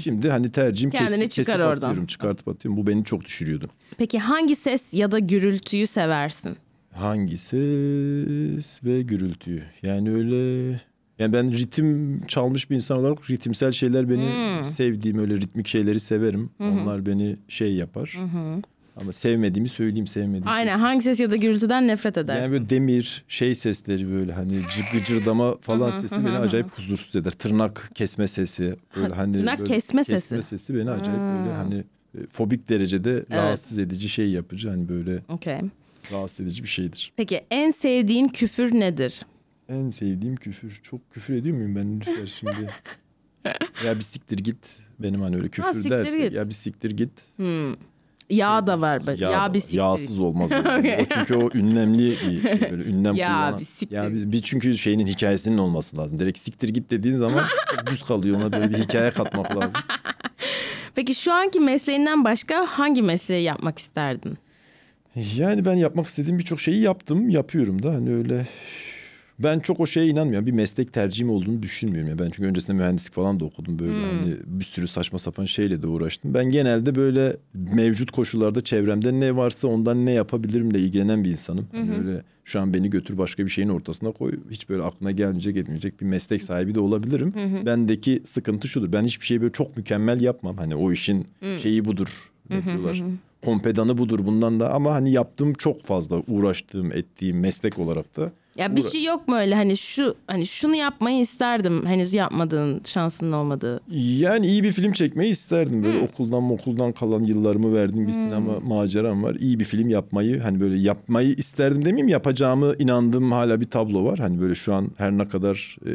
Şimdi 0.00 0.30
hani 0.30 0.52
tercihim 0.52 0.90
Kendini 0.90 1.08
kesip, 1.28 1.30
çıkar 1.30 1.56
kesip 1.56 1.72
oradan. 1.72 1.86
atıyorum, 1.86 2.06
çıkartıp 2.06 2.48
atıyorum. 2.48 2.82
Bu 2.82 2.86
beni 2.86 3.04
çok 3.04 3.24
düşürüyordu. 3.24 3.68
Peki 3.98 4.18
hangi 4.18 4.54
ses 4.56 4.94
ya 4.94 5.10
da 5.12 5.18
gürültüyü 5.18 5.86
seversin? 5.86 6.56
Hangi 6.92 7.38
ses 7.38 8.84
ve 8.84 9.02
gürültüyü? 9.02 9.62
Yani 9.82 10.10
öyle 10.10 10.70
Yani 11.18 11.32
ben 11.32 11.52
ritim 11.52 12.20
çalmış 12.26 12.70
bir 12.70 12.76
insan 12.76 12.98
olarak 12.98 13.30
ritimsel 13.30 13.72
şeyler 13.72 14.10
beni 14.10 14.64
sevdiğim 14.70 15.18
öyle 15.18 15.36
ritmik 15.36 15.66
şeyleri 15.66 16.00
severim. 16.00 16.50
Onlar 16.60 17.06
beni 17.06 17.36
şey 17.48 17.74
yapar. 17.74 18.18
Ama 18.96 19.12
sevmediğimi 19.12 19.68
söyleyeyim 19.68 20.06
sevmediğim. 20.06 20.48
Aynen 20.48 20.78
hangi 20.78 21.02
ses 21.02 21.20
ya 21.20 21.30
da 21.30 21.36
gürültüden 21.36 21.88
nefret 21.88 22.16
edersin? 22.18 22.42
Yani 22.42 22.52
böyle 22.52 22.70
demir 22.70 23.24
şey 23.28 23.54
sesleri 23.54 24.10
böyle 24.10 24.32
hani 24.32 24.52
cı- 24.52 24.98
gıcırdama 24.98 25.56
falan 25.60 25.90
sesi 25.90 26.16
beni 26.26 26.38
acayip 26.38 26.70
huzursuz 26.70 27.16
eder. 27.16 27.30
Tırnak 27.30 27.90
kesme 27.94 28.28
sesi 28.28 28.76
böyle 28.96 29.14
hani 29.14 29.32
tırnak 29.36 29.58
böyle 29.58 29.68
kesme 29.72 30.04
sesi. 30.04 30.20
Kesme 30.28 30.42
sesi 30.42 30.74
beni 30.74 30.90
acayip 30.90 31.22
böyle 31.30 31.54
hani 31.54 31.74
e, 32.18 32.26
fobik 32.32 32.68
derecede 32.68 33.24
rahatsız 33.30 33.78
edici 33.78 34.08
şey 34.08 34.30
yapıcı 34.30 34.68
hani 34.68 34.88
böyle 34.88 35.18
Okey. 35.28 35.60
Rahatsız 36.12 36.40
edici 36.40 36.62
bir 36.62 36.68
şeydir. 36.68 37.12
Peki 37.16 37.44
en 37.50 37.70
sevdiğin 37.70 38.28
küfür 38.28 38.80
nedir? 38.80 39.20
En 39.68 39.90
sevdiğim 39.90 40.36
küfür. 40.36 40.80
Çok 40.82 41.10
küfür 41.10 41.34
ediyor 41.34 41.56
muyum 41.56 41.76
ben 41.76 42.00
lütfen 42.00 42.26
şimdi? 42.26 42.70
ya 43.84 43.96
bir 43.96 44.02
siktir 44.02 44.38
git. 44.38 44.78
Benim 44.98 45.20
hani 45.20 45.36
öyle 45.36 45.48
küfür 45.48 45.72
siktir 45.72 45.90
derse 45.90 46.18
git. 46.18 46.32
ya 46.32 46.48
bir 46.48 46.54
siktir 46.54 46.90
git. 46.90 47.10
Yağ 48.30 48.66
da 48.66 48.80
var. 48.80 49.06
böyle. 49.06 49.24
Yağ, 49.24 49.48
da 49.50 49.54
bir 49.54 49.60
siktir. 49.60 49.78
Yağsız 49.78 50.20
olmaz. 50.20 50.50
o. 50.52 50.56
O 50.56 51.04
çünkü 51.14 51.34
o 51.34 51.50
ünlemli 51.54 52.10
bir 52.10 52.40
şey 52.40 52.60
böyle 52.70 52.84
ünlem 52.84 53.14
Ya 53.14 53.28
kullanan. 53.28 53.60
bir 53.60 53.64
siktir. 53.64 53.96
Ya 53.96 54.12
bir, 54.14 54.32
bir 54.32 54.42
çünkü 54.42 54.78
şeyinin 54.78 55.06
hikayesinin 55.06 55.58
olması 55.58 55.96
lazım. 55.96 56.18
Direkt 56.18 56.38
siktir 56.38 56.68
git 56.68 56.90
dediğin 56.90 57.14
zaman 57.16 57.44
düz 57.90 58.02
kalıyor. 58.02 58.36
Ona 58.36 58.52
böyle 58.52 58.70
bir 58.70 58.78
hikaye 58.78 59.10
katmak 59.10 59.56
lazım. 59.56 59.80
Peki 60.94 61.14
şu 61.14 61.32
anki 61.32 61.60
mesleğinden 61.60 62.24
başka 62.24 62.66
hangi 62.66 63.02
mesleği 63.02 63.42
yapmak 63.42 63.78
isterdin? 63.78 64.38
Yani 65.36 65.64
ben 65.64 65.74
yapmak 65.74 66.06
istediğim 66.06 66.38
birçok 66.38 66.60
şeyi 66.60 66.80
yaptım. 66.80 67.28
Yapıyorum 67.28 67.82
da 67.82 67.94
hani 67.94 68.14
öyle 68.14 68.46
ben 69.38 69.60
çok 69.60 69.80
o 69.80 69.86
şeye 69.86 70.06
inanmıyorum. 70.06 70.46
Bir 70.46 70.52
meslek 70.52 70.92
tercihim 70.92 71.30
olduğunu 71.30 71.62
düşünmüyorum. 71.62 72.10
ya. 72.10 72.18
Ben 72.18 72.24
çünkü 72.30 72.44
öncesinde 72.48 72.76
mühendislik 72.76 73.12
falan 73.14 73.40
da 73.40 73.44
okudum. 73.44 73.78
Böyle 73.78 73.92
hani 74.06 74.36
bir 74.46 74.64
sürü 74.64 74.88
saçma 74.88 75.18
sapan 75.18 75.44
şeyle 75.44 75.82
de 75.82 75.86
uğraştım. 75.86 76.34
Ben 76.34 76.50
genelde 76.50 76.94
böyle 76.94 77.36
mevcut 77.54 78.10
koşullarda 78.10 78.60
çevremde 78.60 79.20
ne 79.20 79.36
varsa 79.36 79.68
ondan 79.68 80.06
ne 80.06 80.10
yapabilirimle 80.12 80.78
ilgilenen 80.80 81.24
bir 81.24 81.30
insanım. 81.30 81.66
Hani 81.72 81.98
öyle 81.98 82.22
şu 82.44 82.60
an 82.60 82.74
beni 82.74 82.90
götür 82.90 83.18
başka 83.18 83.44
bir 83.44 83.50
şeyin 83.50 83.68
ortasına 83.68 84.12
koy. 84.12 84.32
Hiç 84.50 84.68
böyle 84.68 84.82
aklına 84.82 85.10
gelmeyecek 85.10 85.56
etmeyecek 85.56 86.00
bir 86.00 86.06
meslek 86.06 86.42
sahibi 86.42 86.74
de 86.74 86.80
olabilirim. 86.80 87.32
Bendeki 87.66 88.22
sıkıntı 88.26 88.68
şudur. 88.68 88.92
Ben 88.92 89.04
hiçbir 89.04 89.26
şeyi 89.26 89.40
böyle 89.40 89.52
çok 89.52 89.76
mükemmel 89.76 90.20
yapmam. 90.20 90.56
Hani 90.56 90.74
o 90.76 90.92
işin 90.92 91.26
şeyi 91.58 91.84
budur. 91.84 92.08
Ne 92.50 92.56
diyorlar? 92.64 93.02
Kompedanı 93.44 93.98
budur 93.98 94.20
bundan 94.26 94.60
da 94.60 94.72
ama 94.72 94.92
hani 94.94 95.12
yaptığım 95.12 95.54
çok 95.54 95.82
fazla 95.82 96.22
uğraştığım 96.28 96.92
ettiğim 96.92 97.40
meslek 97.40 97.78
olarak 97.78 98.16
da 98.16 98.32
Ya 98.56 98.76
bir 98.76 98.82
Uğra- 98.82 98.90
şey 98.90 99.04
yok 99.04 99.28
mu 99.28 99.36
öyle 99.36 99.54
hani 99.54 99.76
şu 99.76 100.14
hani 100.26 100.46
şunu 100.46 100.74
yapmayı 100.76 101.20
isterdim 101.20 101.86
henüz 101.86 102.14
yapmadığın 102.14 102.80
şansının 102.84 103.32
olmadığı. 103.32 103.80
Yani 104.20 104.46
iyi 104.46 104.62
bir 104.62 104.72
film 104.72 104.92
çekmeyi 104.92 105.30
isterdim. 105.32 105.82
Böyle 105.82 105.98
okuldan 106.00 106.50
okuldan 106.50 106.92
kalan 106.92 107.20
yıllarımı 107.24 107.74
verdiğim 107.74 108.06
bir 108.06 108.12
sinema 108.12 108.60
maceram 108.60 109.22
var. 109.22 109.34
İyi 109.34 109.60
bir 109.60 109.64
film 109.64 109.88
yapmayı 109.90 110.40
hani 110.40 110.60
böyle 110.60 110.78
yapmayı 110.78 111.34
isterdim 111.34 111.84
demeyeyim 111.84 112.08
yapacağımı 112.08 112.74
inandığım 112.78 113.32
hala 113.32 113.60
bir 113.60 113.70
tablo 113.70 114.04
var. 114.04 114.18
Hani 114.18 114.40
böyle 114.40 114.54
şu 114.54 114.74
an 114.74 114.88
her 114.96 115.12
ne 115.12 115.28
kadar 115.28 115.76
e, 115.86 115.92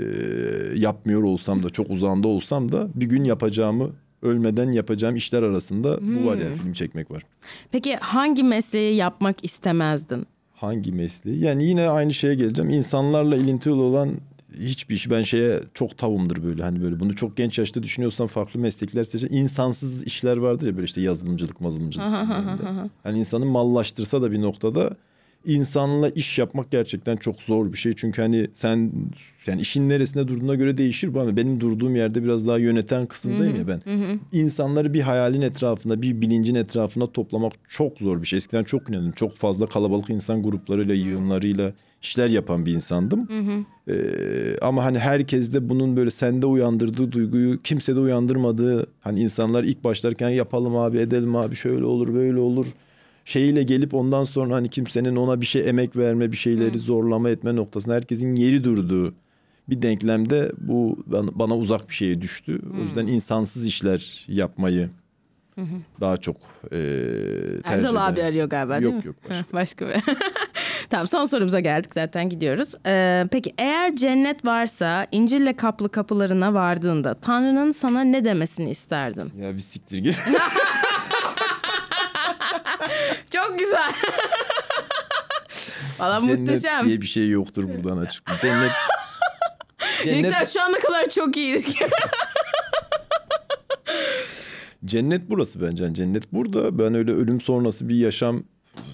yapmıyor 0.79 1.23
olsam 1.23 1.63
da 1.63 1.69
çok 1.69 1.89
uzağında 1.89 2.27
olsam 2.27 2.71
da 2.71 2.87
bir 2.95 3.05
gün 3.05 3.23
yapacağımı 3.23 3.89
ölmeden 4.23 4.71
yapacağım 4.71 5.15
işler 5.15 5.43
arasında 5.43 5.99
bu 6.01 6.25
var 6.25 6.37
yani 6.37 6.55
film 6.55 6.73
çekmek 6.73 7.11
var. 7.11 7.23
Peki 7.71 7.95
hangi 7.95 8.43
mesleği 8.43 8.95
yapmak 8.95 9.45
istemezdin? 9.45 10.27
Hangi 10.53 10.91
mesleği? 10.91 11.39
Yani 11.39 11.63
yine 11.63 11.89
aynı 11.89 12.13
şeye 12.13 12.35
geleceğim. 12.35 12.71
İnsanlarla 12.71 13.35
ilintili 13.35 13.73
olan 13.73 14.09
hiçbir 14.59 14.95
iş 14.95 15.09
ben 15.09 15.23
şeye 15.23 15.59
çok 15.73 15.97
tavımdır 15.97 16.43
böyle 16.43 16.63
hani 16.63 16.83
böyle 16.83 16.99
bunu 16.99 17.15
çok 17.15 17.37
genç 17.37 17.59
yaşta 17.59 17.83
düşünüyorsan 17.83 18.27
farklı 18.27 18.59
meslekler 18.59 19.03
seçer. 19.03 19.27
İnsansız 19.31 20.03
işler 20.03 20.37
vardır 20.37 20.67
ya 20.67 20.75
böyle 20.75 20.85
işte 20.85 21.01
yazılımcılık, 21.01 21.61
mazılımcılık. 21.61 22.07
hani 23.03 23.19
insanı 23.19 23.45
mallaştırsa 23.45 24.21
da 24.21 24.31
bir 24.31 24.41
noktada 24.41 24.95
insanla 25.45 26.09
iş 26.09 26.39
yapmak 26.39 26.71
gerçekten 26.71 27.15
çok 27.15 27.43
zor 27.43 27.73
bir 27.73 27.77
şey. 27.77 27.93
Çünkü 27.95 28.21
hani 28.21 28.47
sen 28.55 28.91
yani 29.47 29.61
işin 29.61 29.89
neresinde 29.89 30.27
durduğuna 30.27 30.55
göre 30.55 30.77
değişir 30.77 31.13
bu 31.13 31.21
ama 31.21 31.37
benim 31.37 31.59
durduğum 31.59 31.95
yerde 31.95 32.23
biraz 32.23 32.47
daha 32.47 32.57
yöneten 32.57 33.05
kısımdayım 33.05 33.55
ya 33.57 33.67
ben. 33.67 33.81
İnsanları 34.31 34.93
bir 34.93 35.01
hayalin 35.01 35.41
etrafında, 35.41 36.01
bir 36.01 36.21
bilincin 36.21 36.55
etrafında 36.55 37.11
toplamak 37.11 37.53
çok 37.69 37.97
zor 37.97 38.21
bir 38.21 38.27
şey. 38.27 38.37
Eskiden 38.37 38.63
çok 38.63 38.89
inandım. 38.89 39.11
Çok 39.11 39.35
fazla 39.35 39.65
kalabalık 39.65 40.09
insan 40.09 40.43
gruplarıyla, 40.43 40.95
yığınlarıyla 40.95 41.73
işler 42.01 42.27
yapan 42.27 42.65
bir 42.65 42.71
insandım. 42.73 43.27
Ee, 43.89 43.93
ama 44.61 44.85
hani 44.85 44.99
herkes 44.99 45.53
de 45.53 45.69
bunun 45.69 45.95
böyle 45.95 46.11
sende 46.11 46.45
uyandırdığı 46.45 47.11
duyguyu 47.11 47.61
kimsede 47.61 47.99
uyandırmadığı 47.99 48.87
hani 49.01 49.19
insanlar 49.19 49.63
ilk 49.63 49.83
başlarken 49.83 50.29
yapalım 50.29 50.75
abi 50.75 50.97
edelim 50.97 51.35
abi 51.35 51.55
şöyle 51.55 51.85
olur 51.85 52.13
böyle 52.13 52.39
olur 52.39 52.65
şeyiyle 53.25 53.63
gelip 53.63 53.93
ondan 53.93 54.23
sonra 54.23 54.55
hani 54.55 54.69
kimsenin 54.69 55.15
ona 55.15 55.41
bir 55.41 55.45
şey 55.45 55.69
emek 55.69 55.97
verme 55.97 56.31
bir 56.31 56.37
şeyleri 56.37 56.79
zorlama 56.79 57.29
etme 57.29 57.55
noktasında 57.55 57.93
herkesin 57.93 58.35
yeri 58.35 58.63
durduğu 58.63 59.13
bir 59.69 59.81
denklemde 59.81 60.51
bu 60.57 61.03
bana, 61.35 61.55
uzak 61.55 61.89
bir 61.89 61.93
şeye 61.93 62.21
düştü. 62.21 62.59
O 62.79 62.83
yüzden 62.83 63.07
insansız 63.07 63.65
işler 63.65 64.25
yapmayı 64.27 64.89
daha 66.01 66.17
çok 66.17 66.35
e, 66.65 66.69
tercih 66.69 67.69
Erdal 67.69 67.95
abi 67.95 68.13
ederim. 68.13 68.27
arıyor 68.29 68.49
galiba 68.49 68.73
değil 68.81 68.83
Yok, 68.93 68.93
mi? 68.95 69.07
yok, 69.07 69.15
Ha, 69.29 69.35
başka 69.53 69.87
bir. 69.87 69.95
tamam 70.89 71.07
son 71.07 71.25
sorumuza 71.25 71.59
geldik 71.59 71.91
zaten 71.93 72.29
gidiyoruz. 72.29 72.73
Ee, 72.85 73.25
peki 73.31 73.53
eğer 73.57 73.95
cennet 73.95 74.45
varsa 74.45 75.07
incirle 75.11 75.55
kaplı 75.55 75.89
kapılarına 75.89 76.53
vardığında 76.53 77.13
Tanrı'nın 77.13 77.71
sana 77.71 78.01
ne 78.01 78.25
demesini 78.25 78.69
isterdin? 78.69 79.31
Ya 79.41 79.53
bir 79.55 79.59
siktir 79.59 79.97
git. 79.97 80.17
Çok 83.29 83.59
güzel. 83.59 83.91
Valla 85.99 86.19
Cennet 86.21 86.39
muhteşem. 86.39 86.85
diye 86.85 87.01
bir 87.01 87.05
şey 87.07 87.29
yoktur 87.29 87.63
buradan 87.69 87.97
açık. 87.97 88.39
Cennet 88.41 88.71
Cennet, 90.03 90.23
Yekta 90.23 90.45
şu 90.45 90.61
ana 90.61 90.77
kadar 90.79 91.09
çok 91.09 91.37
iyiydik. 91.37 91.77
cennet 94.85 95.29
burası 95.29 95.61
bence. 95.61 95.93
Cennet 95.93 96.33
burada. 96.33 96.79
Ben 96.79 96.95
öyle 96.95 97.11
ölüm 97.11 97.41
sonrası 97.41 97.89
bir 97.89 97.95
yaşam 97.95 98.43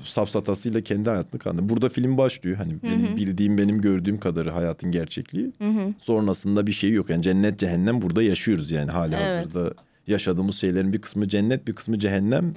safsatasıyla 0.04 0.82
kendi 0.82 1.10
hayatını 1.10 1.40
kandım. 1.40 1.70
Burada 1.70 1.90
film 1.90 2.18
başlıyor. 2.18 2.58
Hani 2.58 2.74
benim 2.84 3.18
bildiğim, 3.18 3.58
benim 3.58 3.82
gördüğüm 3.82 4.20
kadarı 4.20 4.52
hayatın 4.52 4.92
gerçekliği. 4.92 5.52
Sonrasında 5.98 6.68
bir 6.68 6.72
şey 6.72 6.92
yok. 6.92 7.10
Yani 7.10 7.22
cennet, 7.22 7.60
cehennem 7.60 8.02
burada 8.02 8.24
yaşıyoruz 8.24 8.72
yani 8.72 8.92
hali 8.92 9.16
Evet. 9.16 9.46
hazırda. 9.48 9.74
Yaşadığımız 10.08 10.56
şeylerin 10.56 10.94
bir 10.94 11.02
kısmı 11.02 11.28
cennet, 11.28 11.68
bir 11.68 11.76
kısmı 11.76 12.00
cehennem. 12.00 12.54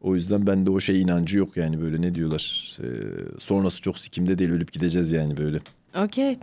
O 0.00 0.14
yüzden 0.14 0.46
bende 0.46 0.70
o 0.70 0.80
şey 0.80 1.02
inancı 1.02 1.38
yok 1.38 1.56
yani 1.56 1.80
böyle 1.80 2.02
ne 2.02 2.14
diyorlar. 2.14 2.76
Ee, 2.80 2.84
sonrası 3.38 3.80
çok 3.80 3.98
sikimde 3.98 4.38
değil 4.38 4.50
ölüp 4.50 4.72
gideceğiz 4.72 5.12
yani 5.12 5.36
böyle. 5.36 5.58
Okey. 6.04 6.38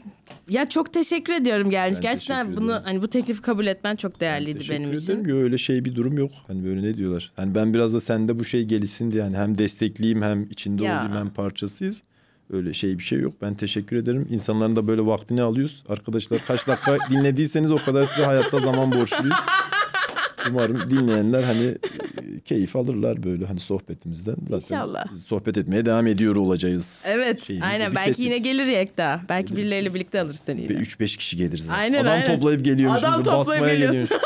Ya 0.50 0.70
çok 0.70 0.94
teşekkür 0.94 1.34
ediyorum 1.34 1.70
gelmiş. 1.70 1.98
Ben 1.98 2.02
Gerçekten 2.02 2.46
teşekkür 2.46 2.62
bunu 2.62 2.72
ederim. 2.72 2.84
hani 2.86 3.02
bu 3.02 3.08
teklifi 3.08 3.42
kabul 3.42 3.66
etmen 3.68 3.96
çok 3.96 4.20
değerliydi 4.22 4.58
Teşekkür 4.60 4.76
benim 4.80 4.90
ederim. 4.94 5.20
için. 5.20 5.30
Yo, 5.30 5.38
öyle 5.38 5.58
şey 5.58 5.86
bir 5.86 5.96
durum 5.96 6.18
yok. 6.18 6.32
Hani 6.48 6.66
böyle 6.66 6.84
ne 6.84 6.98
diyorlar. 6.98 7.32
Hani 7.36 7.56
ben 7.56 7.74
biraz 7.74 7.94
da 7.94 8.00
sende 8.00 8.40
bu 8.40 8.46
şey 8.46 8.64
gelişsin 8.64 9.12
diye 9.12 9.24
hani 9.24 9.38
hem 9.38 9.58
destekleyeyim 9.58 10.22
hem 10.22 10.44
içinde 10.44 10.84
Ya. 10.84 10.96
olayım 11.00 11.18
hem 11.18 11.30
parçasıyız. 11.30 12.02
Öyle 12.54 12.74
şey 12.74 12.98
bir 12.98 13.04
şey 13.04 13.20
yok. 13.20 13.34
Ben 13.42 13.54
teşekkür 13.56 13.96
ederim. 13.96 14.28
İnsanların 14.32 14.76
da 14.76 14.88
böyle 14.88 15.06
vaktini 15.06 15.42
alıyoruz. 15.42 15.84
Arkadaşlar 15.90 16.40
kaç 16.48 16.68
dakika 16.68 16.98
dinlediyseniz 17.10 17.72
o 17.72 17.78
kadar 17.78 18.06
size 18.06 18.26
hayatta 18.26 18.60
zaman 18.60 18.92
borçluyuz. 18.92 19.36
Umarım 20.50 20.92
dinleyenler 20.92 21.44
hani 21.44 21.64
e, 21.66 22.40
keyif 22.46 22.76
alırlar 22.76 23.24
böyle 23.24 23.46
hani 23.46 23.60
sohbetimizden. 23.60 24.36
Zaten 24.50 24.56
İnşallah. 24.76 25.06
biz 25.12 25.22
sohbet 25.24 25.58
etmeye 25.58 25.86
devam 25.86 26.08
ediyor 26.08 26.36
olacağız. 26.36 27.04
Evet 27.08 27.44
şeyini. 27.44 27.64
aynen 27.66 27.96
belki 27.96 28.08
kesit. 28.08 28.26
yine 28.26 28.38
gelir 28.38 28.66
Yekta. 28.66 29.22
Belki 29.30 29.58
birileriyle 29.58 29.94
birlikte 29.94 30.22
alırız 30.22 30.42
seni 30.46 30.62
yine. 30.62 30.74
Ve 30.76 30.80
3-5 30.80 31.18
kişi 31.18 31.38
geliriz. 31.38 31.66
zaten. 31.66 31.80
Aynen, 31.80 32.02
Adam 32.04 32.14
aynen. 32.14 32.36
toplayıp 32.36 32.66
geliyormuş. 32.66 33.04
Adam 33.04 33.24
toplayıp 33.24 33.66
geliyormuş. 33.68 34.10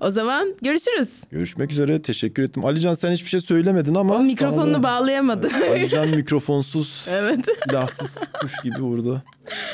O 0.00 0.10
zaman 0.10 0.54
görüşürüz. 0.62 1.08
Görüşmek 1.30 1.72
üzere. 1.72 2.02
Teşekkür 2.02 2.42
ettim. 2.42 2.64
Alican 2.64 2.94
sen 2.94 3.12
hiçbir 3.12 3.28
şey 3.28 3.40
söylemedin 3.40 3.94
ama... 3.94 4.14
O 4.14 4.22
mikrofonunu 4.22 4.74
da- 4.74 4.82
bağlayamadı. 4.82 5.48
Alican 5.70 6.08
mikrofonsuz, 6.08 7.06
evet. 7.10 7.46
silahsız 7.68 8.18
kuş 8.40 8.52
gibi 8.64 8.80
burada. 8.80 9.22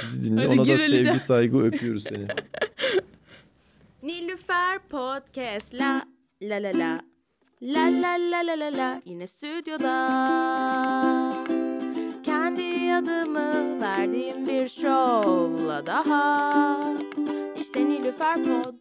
Bizi 0.03 0.22
dinliyor. 0.24 0.49
Hadi 0.49 0.61
Ona 0.61 0.68
da 0.68 0.78
sevgi, 0.78 1.18
saygı 1.18 1.59
öpüyoruz 1.59 2.05
seni. 2.05 2.26
Nilüfer 4.03 4.78
Podcast. 4.88 5.74
La 5.74 6.03
la 6.40 6.59
la 6.62 6.72
la. 6.72 7.01
La 7.61 7.88
la 7.90 8.16
la 8.16 8.40
la 8.46 8.55
la 8.57 8.70
la. 8.70 9.03
Yine 9.05 9.26
stüdyoda. 9.26 9.96
Kendi 12.22 12.94
adımı 12.94 13.80
verdiğim 13.80 14.46
bir 14.46 14.68
şovla 14.68 15.86
daha. 15.86 16.80
İşte 17.61 17.84
Nilüfer 17.84 18.34
Pod 18.34 18.74